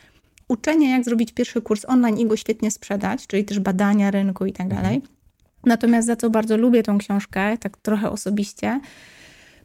uczenia, 0.49 0.91
jak 0.91 1.05
zrobić 1.05 1.33
pierwszy 1.33 1.63
kurs 1.63 1.85
online 1.85 2.19
i 2.19 2.27
go 2.27 2.37
świetnie 2.37 2.71
sprzedać, 2.71 3.27
czyli 3.27 3.45
też 3.45 3.61
badania 3.61 4.11
rynku 4.11 4.47
i 4.47 4.53
tak 4.53 4.69
dalej. 4.69 4.95
Mhm. 4.95 5.17
Natomiast 5.67 6.07
za 6.07 6.17
co 6.17 6.31
bardzo 6.31 6.57
lubię 6.57 6.83
tą 6.83 6.99
książkę, 6.99 7.59
tak 7.59 7.77
trochę 7.77 8.11
osobiście, 8.11 8.81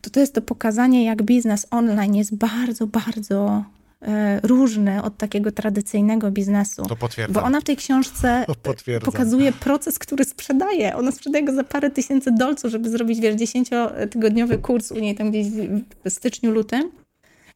to 0.02 0.10
to 0.10 0.20
jest 0.20 0.34
to 0.34 0.42
pokazanie, 0.42 1.06
jak 1.06 1.24
biznes 1.24 1.68
online 1.72 2.16
jest 2.16 2.36
bardzo, 2.36 2.88
bardzo 2.88 3.64
E, 4.02 4.40
różny 4.44 5.04
od 5.04 5.18
takiego 5.18 5.52
tradycyjnego 5.52 6.32
biznesu. 6.32 6.84
To 6.86 6.96
potwierdza. 6.96 7.34
Bo 7.34 7.46
ona 7.46 7.62
w 7.62 7.64
tej 7.64 7.76
książce 7.78 8.46
pokazuje 9.06 9.52
proces, 9.52 10.00
który 10.00 10.26
sprzedaje. 10.26 10.96
Ona 10.96 11.12
sprzedaje 11.12 11.46
go 11.46 11.54
za 11.54 11.64
parę 11.64 11.90
tysięcy 11.90 12.32
dolców, 12.32 12.72
żeby 12.72 12.90
zrobić, 12.90 13.20
wiesz, 13.20 13.36
dziesięciotygodniowy 13.36 14.58
kurs 14.58 14.92
u 14.92 15.00
niej 15.00 15.16
tam 15.16 15.30
gdzieś 15.32 15.48
w 16.06 16.10
styczniu, 16.10 16.52
lutym. 16.52 16.92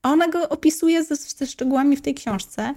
A 0.04 0.12
ona 0.12 0.28
go 0.28 0.50
opisuje 0.50 1.04
ze, 1.04 1.16
ze 1.16 1.48
szczegółami 1.48 1.96
w 1.96 2.02
tej 2.02 2.14
książce. 2.14 2.74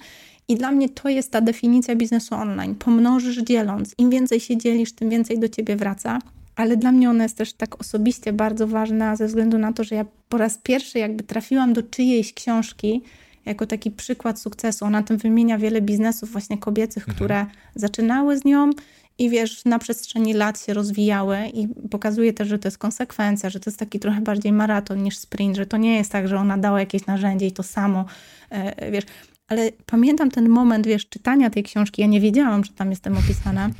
I 0.49 0.57
dla 0.57 0.72
mnie 0.72 0.88
to 0.88 1.09
jest 1.09 1.30
ta 1.30 1.40
definicja 1.40 1.96
biznesu 1.96 2.34
online. 2.34 2.74
Pomnożysz 2.74 3.42
dzieląc. 3.42 3.94
Im 3.99 4.11
więcej 4.11 4.40
się 4.40 4.57
dzielisz, 4.57 4.92
tym 4.92 5.11
więcej 5.11 5.38
do 5.38 5.49
ciebie 5.49 5.76
wraca. 5.76 6.18
Ale 6.57 6.76
dla 6.76 6.92
mnie 6.92 7.11
ona 7.11 7.22
jest 7.22 7.36
też 7.36 7.53
tak 7.53 7.80
osobiście 7.80 8.32
bardzo 8.32 8.66
ważna 8.66 9.16
ze 9.16 9.26
względu 9.26 9.59
na 9.59 9.72
to, 9.72 9.84
że 9.84 9.94
ja 9.94 10.05
po 10.28 10.38
raz 10.38 10.59
pierwszy 10.59 10.99
jakby 10.99 11.22
trafiłam 11.22 11.72
do 11.72 11.82
czyjejś 11.82 12.34
książki, 12.34 13.03
jako 13.46 13.66
taki 13.66 13.90
przykład 13.90 14.40
sukcesu. 14.40 14.84
Ona 14.84 15.03
tym 15.03 15.16
wymienia 15.16 15.59
wiele 15.59 15.80
biznesów 15.80 16.32
właśnie 16.32 16.59
kobiecych, 16.59 17.09
mhm. 17.09 17.16
które 17.16 17.46
zaczynały 17.74 18.38
z 18.38 18.44
nią 18.44 18.70
i 19.18 19.30
wiesz, 19.30 19.64
na 19.64 19.78
przestrzeni 19.78 20.34
lat 20.34 20.64
się 20.64 20.74
rozwijały 20.74 21.38
i 21.55 21.68
pokazuje 21.90 22.32
też, 22.32 22.49
że 22.49 22.59
to 22.59 22.68
jest 22.68 22.78
konsekwencja, 22.78 23.51
że 23.51 23.61
to 23.61 23.70
jest 23.70 23.78
taki 23.78 23.99
trochę 23.99 24.20
bardziej 24.20 24.53
maraton 24.53 25.03
niż 25.03 25.18
sprint, 25.18 25.57
że 25.57 25.66
to 25.66 25.76
nie 25.76 25.96
jest 25.96 26.12
tak, 26.12 26.28
że 26.28 26.36
ona 26.36 26.59
dała 26.59 26.80
jakieś 26.80 27.07
narzędzie 27.07 27.46
i 27.46 27.53
to 27.53 27.62
samo, 27.62 28.05
e, 28.51 28.90
wiesz. 28.90 29.05
Ale 29.49 29.70
pamiętam 29.86 30.30
ten 30.30 30.49
moment, 30.49 30.86
wiesz, 30.86 31.09
czytania 31.09 31.51
tej 31.51 31.62
książki. 31.62 32.03
Ja 32.03 32.09
nie 32.09 32.20
wiedziałam, 32.20 32.64
że 32.64 32.72
tam 32.72 32.90
jestem 32.90 33.16
opisana. 33.16 33.70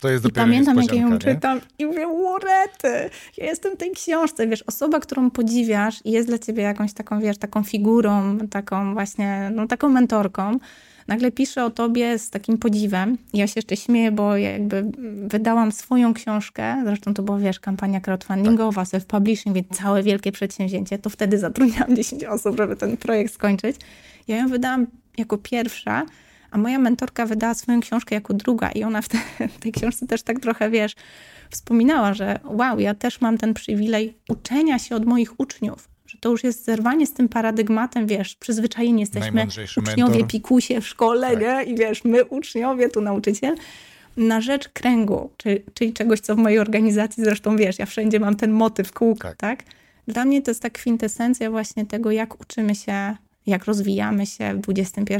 To 0.00 0.08
jest 0.08 0.24
I 0.24 0.32
pamiętam, 0.32 0.76
jak 0.76 0.92
ja 0.92 1.00
ją 1.00 1.10
nie? 1.10 1.18
czytam 1.18 1.60
i 1.78 1.86
mówię, 1.86 2.08
łorety, 2.08 3.10
ja 3.36 3.46
jestem 3.46 3.74
w 3.74 3.76
tej 3.76 3.90
książce. 3.90 4.46
Wiesz, 4.46 4.62
osoba, 4.62 5.00
którą 5.00 5.30
podziwiasz 5.30 6.00
i 6.04 6.10
jest 6.10 6.28
dla 6.28 6.38
ciebie 6.38 6.62
jakąś 6.62 6.92
taką, 6.92 7.20
wiesz, 7.20 7.38
taką 7.38 7.62
figurą, 7.62 8.38
taką 8.50 8.94
właśnie, 8.94 9.50
no 9.54 9.66
taką 9.66 9.88
mentorką, 9.88 10.58
nagle 11.08 11.30
pisze 11.30 11.64
o 11.64 11.70
tobie 11.70 12.18
z 12.18 12.30
takim 12.30 12.58
podziwem. 12.58 13.18
Ja 13.34 13.46
się 13.46 13.52
jeszcze 13.56 13.76
śmieję, 13.76 14.12
bo 14.12 14.36
ja 14.36 14.50
jakby 14.50 14.84
wydałam 15.28 15.72
swoją 15.72 16.14
książkę, 16.14 16.82
zresztą 16.84 17.14
to 17.14 17.22
była, 17.22 17.38
wiesz, 17.38 17.60
kampania 17.60 18.00
crowdfundingowa, 18.00 18.86
tak. 18.86 19.02
self-publishing, 19.02 19.52
więc 19.52 19.68
całe 19.68 20.02
wielkie 20.02 20.32
przedsięwzięcie. 20.32 20.98
To 20.98 21.10
wtedy 21.10 21.38
zatrudniałam 21.38 21.96
10 22.02 22.24
osób, 22.24 22.56
żeby 22.56 22.76
ten 22.76 22.96
projekt 22.96 23.34
skończyć. 23.34 23.76
Ja 24.28 24.36
ją 24.36 24.48
wydałam 24.48 24.86
jako 25.18 25.38
pierwsza, 25.38 26.06
a 26.50 26.58
moja 26.58 26.78
mentorka 26.78 27.26
wydała 27.26 27.54
swoją 27.54 27.80
książkę 27.80 28.14
jako 28.14 28.34
druga 28.34 28.70
i 28.70 28.84
ona 28.84 29.02
w, 29.02 29.08
te, 29.08 29.18
w 29.56 29.58
tej 29.58 29.72
książce 29.72 30.06
też 30.06 30.22
tak 30.22 30.40
trochę, 30.40 30.70
wiesz, 30.70 30.94
wspominała, 31.50 32.14
że 32.14 32.40
wow, 32.44 32.80
ja 32.80 32.94
też 32.94 33.20
mam 33.20 33.38
ten 33.38 33.54
przywilej 33.54 34.16
uczenia 34.28 34.78
się 34.78 34.96
od 34.96 35.04
moich 35.04 35.40
uczniów, 35.40 35.88
że 36.06 36.18
to 36.20 36.30
już 36.30 36.44
jest 36.44 36.64
zerwanie 36.64 37.06
z 37.06 37.12
tym 37.12 37.28
paradygmatem, 37.28 38.06
wiesz, 38.06 38.34
przyzwyczajeni 38.34 39.00
jesteśmy 39.00 39.46
uczniowie 39.76 40.10
mentor. 40.10 40.28
pikusie 40.28 40.80
w 40.80 40.88
szkole, 40.88 41.30
tak. 41.30 41.40
nie? 41.40 41.72
I 41.72 41.76
wiesz, 41.76 42.04
my 42.04 42.24
uczniowie, 42.24 42.88
tu 42.88 43.00
nauczyciel, 43.00 43.56
na 44.16 44.40
rzecz 44.40 44.68
kręgu, 44.68 45.30
czyli, 45.36 45.60
czyli 45.74 45.92
czegoś, 45.92 46.20
co 46.20 46.34
w 46.34 46.38
mojej 46.38 46.58
organizacji, 46.58 47.24
zresztą 47.24 47.56
wiesz, 47.56 47.78
ja 47.78 47.86
wszędzie 47.86 48.20
mam 48.20 48.36
ten 48.36 48.52
motyw 48.52 48.92
kółka, 48.92 49.28
tak? 49.28 49.38
tak? 49.38 49.62
Dla 50.08 50.24
mnie 50.24 50.42
to 50.42 50.50
jest 50.50 50.62
ta 50.62 50.70
kwintesencja 50.70 51.50
właśnie 51.50 51.86
tego, 51.86 52.10
jak 52.10 52.40
uczymy 52.40 52.74
się 52.74 53.16
jak 53.48 53.64
rozwijamy 53.64 54.26
się 54.26 54.60
w 54.62 54.78
XXI 54.78 55.16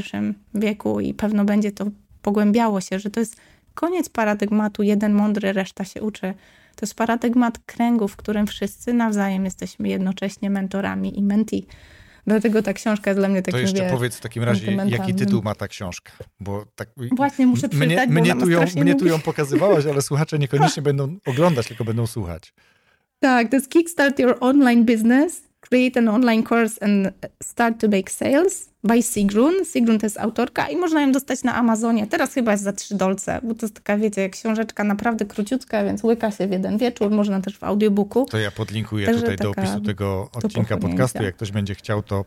wieku 0.53 0.99
i 0.99 1.13
pewno 1.13 1.45
będzie 1.45 1.71
to 1.71 1.85
pogłębiało 2.21 2.81
się, 2.81 2.99
że 2.99 3.09
to 3.09 3.19
jest 3.19 3.37
koniec 3.73 4.09
paradygmatu 4.09 4.83
jeden 4.83 5.13
mądry, 5.13 5.53
reszta 5.53 5.85
się 5.85 6.01
uczy. 6.01 6.33
To 6.75 6.85
jest 6.85 6.95
paradygmat 6.95 7.59
kręgu, 7.65 8.07
w 8.07 8.15
którym 8.15 8.47
wszyscy 8.47 8.93
nawzajem 8.93 9.45
jesteśmy 9.45 9.89
jednocześnie 9.89 10.49
mentorami 10.49 11.19
i 11.19 11.23
menti. 11.23 11.67
Dlatego 12.27 12.61
ta 12.61 12.73
książka 12.73 13.09
jest 13.09 13.19
dla 13.19 13.29
mnie 13.29 13.41
takim, 13.41 13.51
To 13.51 13.59
jeszcze 13.59 13.83
wiesz, 13.83 13.91
powiedz 13.91 14.15
w 14.15 14.21
takim 14.21 14.43
razie, 14.43 14.77
jaki 14.85 15.15
tytuł 15.15 15.41
ma 15.41 15.55
ta 15.55 15.67
książka? 15.67 16.11
Bo 16.39 16.65
tak, 16.75 16.89
Właśnie 17.11 17.47
muszę 17.47 17.69
przeczytać, 17.69 18.09
mnie, 18.09 18.21
mnie, 18.21 18.35
tu 18.35 18.49
ją, 18.49 18.65
mnie 18.75 18.95
tu 18.95 19.07
ją 19.07 19.19
pokazywałaś, 19.19 19.85
ale 19.85 20.01
słuchacze 20.01 20.39
niekoniecznie 20.39 20.83
będą 20.83 21.17
oglądać, 21.25 21.67
tylko 21.67 21.85
będą 21.85 22.07
słuchać. 22.07 22.53
Tak, 23.19 23.49
to 23.49 23.55
jest 23.55 23.69
Kickstart 23.69 24.19
Your 24.19 24.37
Online 24.39 24.85
Business 24.85 25.48
create 25.69 25.95
an 25.95 26.07
online 26.07 26.43
course 26.43 26.77
and 26.77 27.13
start 27.41 27.79
to 27.79 27.87
make 27.87 28.09
sales. 28.09 28.68
By 28.83 29.03
Sigrun. 29.03 29.65
Sigrun 29.65 29.99
to 29.99 30.05
jest 30.05 30.17
autorka 30.17 30.69
i 30.69 30.77
można 30.77 31.01
ją 31.01 31.11
dostać 31.11 31.43
na 31.43 31.55
Amazonie. 31.55 32.07
Teraz 32.07 32.33
chyba 32.33 32.51
jest 32.51 32.63
za 32.63 32.73
trzy 32.73 32.95
dolce, 32.95 33.39
bo 33.43 33.55
to 33.55 33.65
jest 33.65 33.75
taka, 33.75 33.97
wiecie, 33.97 34.29
książeczka 34.29 34.83
naprawdę 34.83 35.25
króciutka, 35.25 35.83
więc 35.83 36.03
łyka 36.03 36.31
się 36.31 36.47
w 36.47 36.51
jeden 36.51 36.77
wieczór. 36.77 37.11
Można 37.11 37.41
też 37.41 37.57
w 37.57 37.63
audiobooku. 37.63 38.25
To 38.25 38.37
ja 38.37 38.51
podlinkuję 38.51 39.05
Także 39.05 39.21
tutaj 39.21 39.37
do 39.37 39.49
opisu 39.49 39.81
tego 39.81 40.29
odcinka 40.33 40.77
podcastu. 40.77 41.23
Jak 41.23 41.35
ktoś 41.35 41.51
będzie 41.51 41.75
chciał, 41.75 42.03
to 42.03 42.25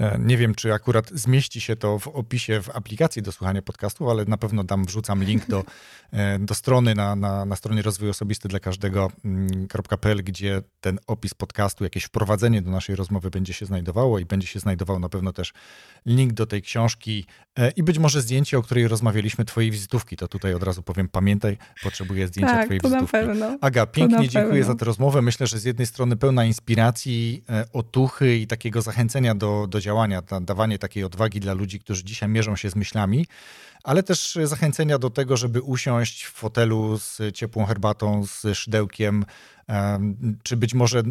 e, 0.00 0.18
nie 0.18 0.36
wiem, 0.36 0.54
czy 0.54 0.72
akurat 0.72 1.10
zmieści 1.10 1.60
się 1.60 1.76
to 1.76 1.98
w 1.98 2.08
opisie 2.08 2.62
w 2.62 2.70
aplikacji 2.76 3.22
do 3.22 3.32
słuchania 3.32 3.62
podcastów, 3.62 4.08
ale 4.08 4.24
na 4.24 4.36
pewno 4.36 4.64
dam, 4.64 4.84
wrzucam 4.84 5.24
link 5.24 5.46
do, 5.46 5.64
e, 6.12 6.38
do 6.38 6.54
strony 6.54 6.94
na, 6.94 7.16
na, 7.16 7.44
na 7.44 7.56
stronie 7.56 7.82
rozwój 7.82 8.10
osobisty 8.10 8.48
dla 8.48 8.60
każdego.pl, 8.60 10.12
mm, 10.12 10.24
gdzie 10.24 10.62
ten 10.80 10.98
opis 11.06 11.34
podcastu, 11.34 11.84
jakieś 11.84 12.04
wprowadzenie 12.04 12.62
do 12.62 12.70
naszej 12.70 12.96
rozmowy 12.96 13.30
będzie 13.30 13.52
się 13.52 13.66
znajdowało 13.66 14.18
i 14.18 14.24
będzie 14.24 14.46
się 14.46 14.60
znajdował 14.60 14.98
na 14.98 15.08
pewno 15.08 15.32
też 15.32 15.52
link 16.06 16.32
do 16.32 16.46
tej 16.46 16.62
książki 16.62 17.26
e, 17.58 17.70
i 17.70 17.82
być 17.82 17.98
może 17.98 18.22
zdjęcie, 18.22 18.58
o 18.58 18.62
której 18.62 18.88
rozmawialiśmy, 18.88 19.44
twojej 19.44 19.70
wizytówki. 19.70 20.16
To 20.16 20.28
tutaj 20.28 20.54
od 20.54 20.62
razu 20.62 20.82
powiem, 20.82 21.08
pamiętaj, 21.08 21.58
potrzebuję 21.82 22.26
zdjęcia 22.26 22.54
tak, 22.54 22.64
twojej 22.64 22.80
to 22.80 22.88
wizytówki. 22.88 23.16
Na 23.16 23.26
pewno. 23.26 23.58
Aga, 23.60 23.86
pięknie 23.86 24.28
dziękuję 24.28 24.64
za 24.64 24.74
tę 24.74 24.84
rozmowę. 24.84 25.22
Myślę, 25.22 25.46
że 25.46 25.58
z 25.58 25.64
jednej 25.64 25.86
strony 25.86 26.16
pełna 26.16 26.44
inspiracji, 26.44 27.44
e, 27.48 27.64
otuchy 27.72 28.36
i 28.36 28.46
takiego 28.46 28.82
zachęcenia 28.82 29.34
do, 29.34 29.66
do 29.66 29.80
działania, 29.80 30.22
dawanie 30.40 30.78
takiej 30.78 31.04
odwagi 31.04 31.40
dla 31.40 31.52
ludzi, 31.52 31.80
którzy 31.80 32.04
dzisiaj 32.04 32.28
mierzą 32.28 32.56
się 32.56 32.70
z 32.70 32.76
myślami, 32.76 33.26
ale 33.84 34.02
też 34.02 34.38
zachęcenia 34.44 34.98
do 34.98 35.10
tego, 35.10 35.36
żeby 35.36 35.60
usiąść 35.60 36.24
w 36.24 36.32
fotelu 36.32 36.98
z 36.98 37.18
ciepłą 37.34 37.64
herbatą, 37.64 38.26
z 38.26 38.56
szydełkiem, 38.56 39.24
czy 40.42 40.56
być 40.56 40.74
może 40.74 41.02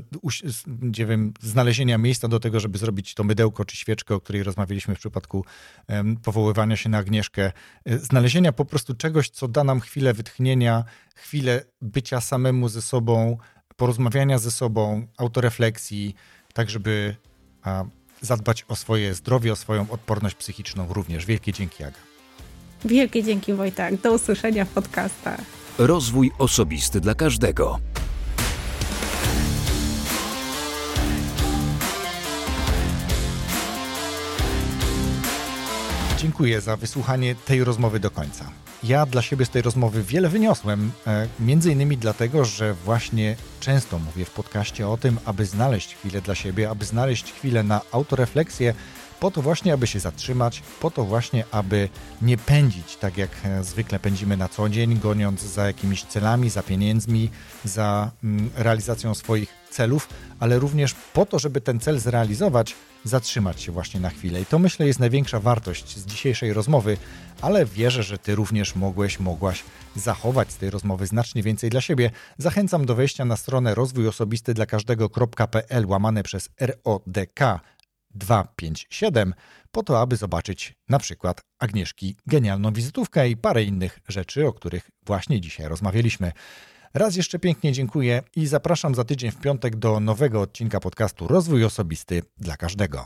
nie 0.81 1.05
wiem, 1.05 1.33
znalezienia 1.41 1.97
miejsca 1.97 2.27
do 2.27 2.39
tego, 2.39 2.59
żeby 2.59 2.77
zrobić 2.77 3.13
to 3.13 3.23
mydełko 3.23 3.65
czy 3.65 3.77
świeczkę, 3.77 4.15
o 4.15 4.19
której 4.19 4.43
rozmawialiśmy 4.43 4.95
w 4.95 4.99
przypadku 4.99 5.45
powoływania 6.23 6.75
się 6.75 6.89
na 6.89 6.97
Agnieszkę. 6.97 7.51
E, 7.85 7.97
znalezienia 7.97 8.51
po 8.51 8.65
prostu 8.65 8.93
czegoś, 8.93 9.29
co 9.29 9.47
da 9.47 9.63
nam 9.63 9.79
chwilę 9.79 10.13
wytchnienia, 10.13 10.83
chwilę 11.15 11.61
bycia 11.81 12.21
samemu 12.21 12.69
ze 12.69 12.81
sobą, 12.81 13.37
porozmawiania 13.75 14.37
ze 14.37 14.51
sobą, 14.51 15.07
autorefleksji, 15.17 16.15
tak 16.53 16.69
żeby 16.69 17.15
zadbać 18.21 18.65
o 18.67 18.75
swoje 18.75 19.13
zdrowie, 19.13 19.53
o 19.53 19.55
swoją 19.55 19.89
odporność 19.89 20.35
psychiczną 20.35 20.93
również. 20.93 21.25
Wielkie 21.25 21.53
dzięki, 21.53 21.83
Aga. 21.83 21.97
Wielkie 22.85 23.23
dzięki 23.23 23.53
Wojtek. 23.53 24.01
Do 24.01 24.13
usłyszenia 24.13 24.65
w 24.65 24.69
podcastach. 24.69 25.41
Rozwój 25.77 26.31
osobisty 26.37 27.01
dla 27.01 27.15
każdego. 27.15 27.79
Dziękuję 36.19 36.61
za 36.61 36.75
wysłuchanie 36.75 37.35
tej 37.35 37.63
rozmowy 37.63 37.99
do 37.99 38.11
końca. 38.11 38.51
Ja 38.83 39.05
dla 39.05 39.21
siebie 39.21 39.45
z 39.45 39.49
tej 39.49 39.61
rozmowy 39.61 40.03
wiele 40.03 40.29
wyniosłem, 40.29 40.91
e, 41.07 41.27
między 41.39 41.71
innymi 41.71 41.97
dlatego, 41.97 42.45
że 42.45 42.73
właśnie 42.73 43.35
często 43.59 43.99
mówię 43.99 44.25
w 44.25 44.31
podcaście 44.31 44.87
o 44.87 44.97
tym, 44.97 45.19
aby 45.25 45.45
znaleźć 45.45 45.95
chwilę 45.95 46.21
dla 46.21 46.35
siebie, 46.35 46.69
aby 46.69 46.85
znaleźć 46.85 47.33
chwilę 47.33 47.63
na 47.63 47.81
autorefleksję, 47.91 48.73
po 49.19 49.31
to 49.31 49.41
właśnie, 49.41 49.73
aby 49.73 49.87
się 49.87 49.99
zatrzymać, 49.99 50.63
po 50.79 50.91
to 50.91 51.03
właśnie, 51.03 51.43
aby 51.51 51.89
nie 52.21 52.37
pędzić 52.37 52.95
tak 52.95 53.17
jak 53.17 53.31
e, 53.43 53.63
zwykle 53.63 53.99
pędzimy 53.99 54.37
na 54.37 54.47
co 54.47 54.69
dzień, 54.69 54.99
goniąc 54.99 55.41
za 55.41 55.67
jakimiś 55.67 56.03
celami, 56.03 56.49
za 56.49 56.63
pieniędzmi, 56.63 57.29
za 57.65 58.11
mm, 58.23 58.49
realizacją 58.55 59.15
swoich 59.15 59.53
celów, 59.71 60.09
ale 60.39 60.59
również 60.59 60.95
po 61.13 61.25
to, 61.25 61.39
żeby 61.39 61.61
ten 61.61 61.79
cel 61.79 61.99
zrealizować, 61.99 62.75
zatrzymać 63.03 63.61
się 63.61 63.71
właśnie 63.71 63.99
na 63.99 64.09
chwilę. 64.09 64.41
I 64.41 64.45
to 64.45 64.59
myślę 64.59 64.87
jest 64.87 64.99
największa 64.99 65.39
wartość 65.39 65.97
z 65.97 66.05
dzisiejszej 66.05 66.53
rozmowy, 66.53 66.97
ale 67.41 67.65
wierzę, 67.65 68.03
że 68.03 68.17
Ty 68.17 68.35
również 68.35 68.75
mogłeś, 68.75 69.19
mogłaś 69.19 69.63
zachować 69.95 70.51
z 70.51 70.57
tej 70.57 70.69
rozmowy 70.69 71.07
znacznie 71.07 71.43
więcej 71.43 71.69
dla 71.69 71.81
siebie. 71.81 72.11
Zachęcam 72.37 72.85
do 72.85 72.95
wejścia 72.95 73.25
na 73.25 73.37
stronę 73.37 73.75
rozwój 73.75 74.07
osobisty 74.07 74.53
dla 74.53 74.65
każdego.pl 74.65 75.85
łamane 75.85 76.23
przez 76.23 76.49
RODK 76.59 77.39
257 78.11 79.33
po 79.71 79.83
to, 79.83 80.01
aby 80.01 80.15
zobaczyć 80.15 80.73
na 80.89 80.99
przykład 80.99 81.41
Agnieszki 81.59 82.15
genialną 82.27 82.73
wizytówkę 82.73 83.29
i 83.29 83.37
parę 83.37 83.63
innych 83.63 83.99
rzeczy, 84.07 84.47
o 84.47 84.53
których 84.53 84.89
właśnie 85.05 85.41
dzisiaj 85.41 85.67
rozmawialiśmy. 85.67 86.31
Raz 86.93 87.15
jeszcze 87.15 87.39
pięknie 87.39 87.71
dziękuję 87.71 88.23
i 88.35 88.47
zapraszam 88.47 88.95
za 88.95 89.03
tydzień 89.03 89.31
w 89.31 89.39
piątek 89.39 89.75
do 89.75 89.99
nowego 89.99 90.41
odcinka 90.41 90.79
podcastu 90.79 91.27
Rozwój 91.27 91.65
Osobisty 91.65 92.21
dla 92.37 92.57
każdego. 92.57 93.05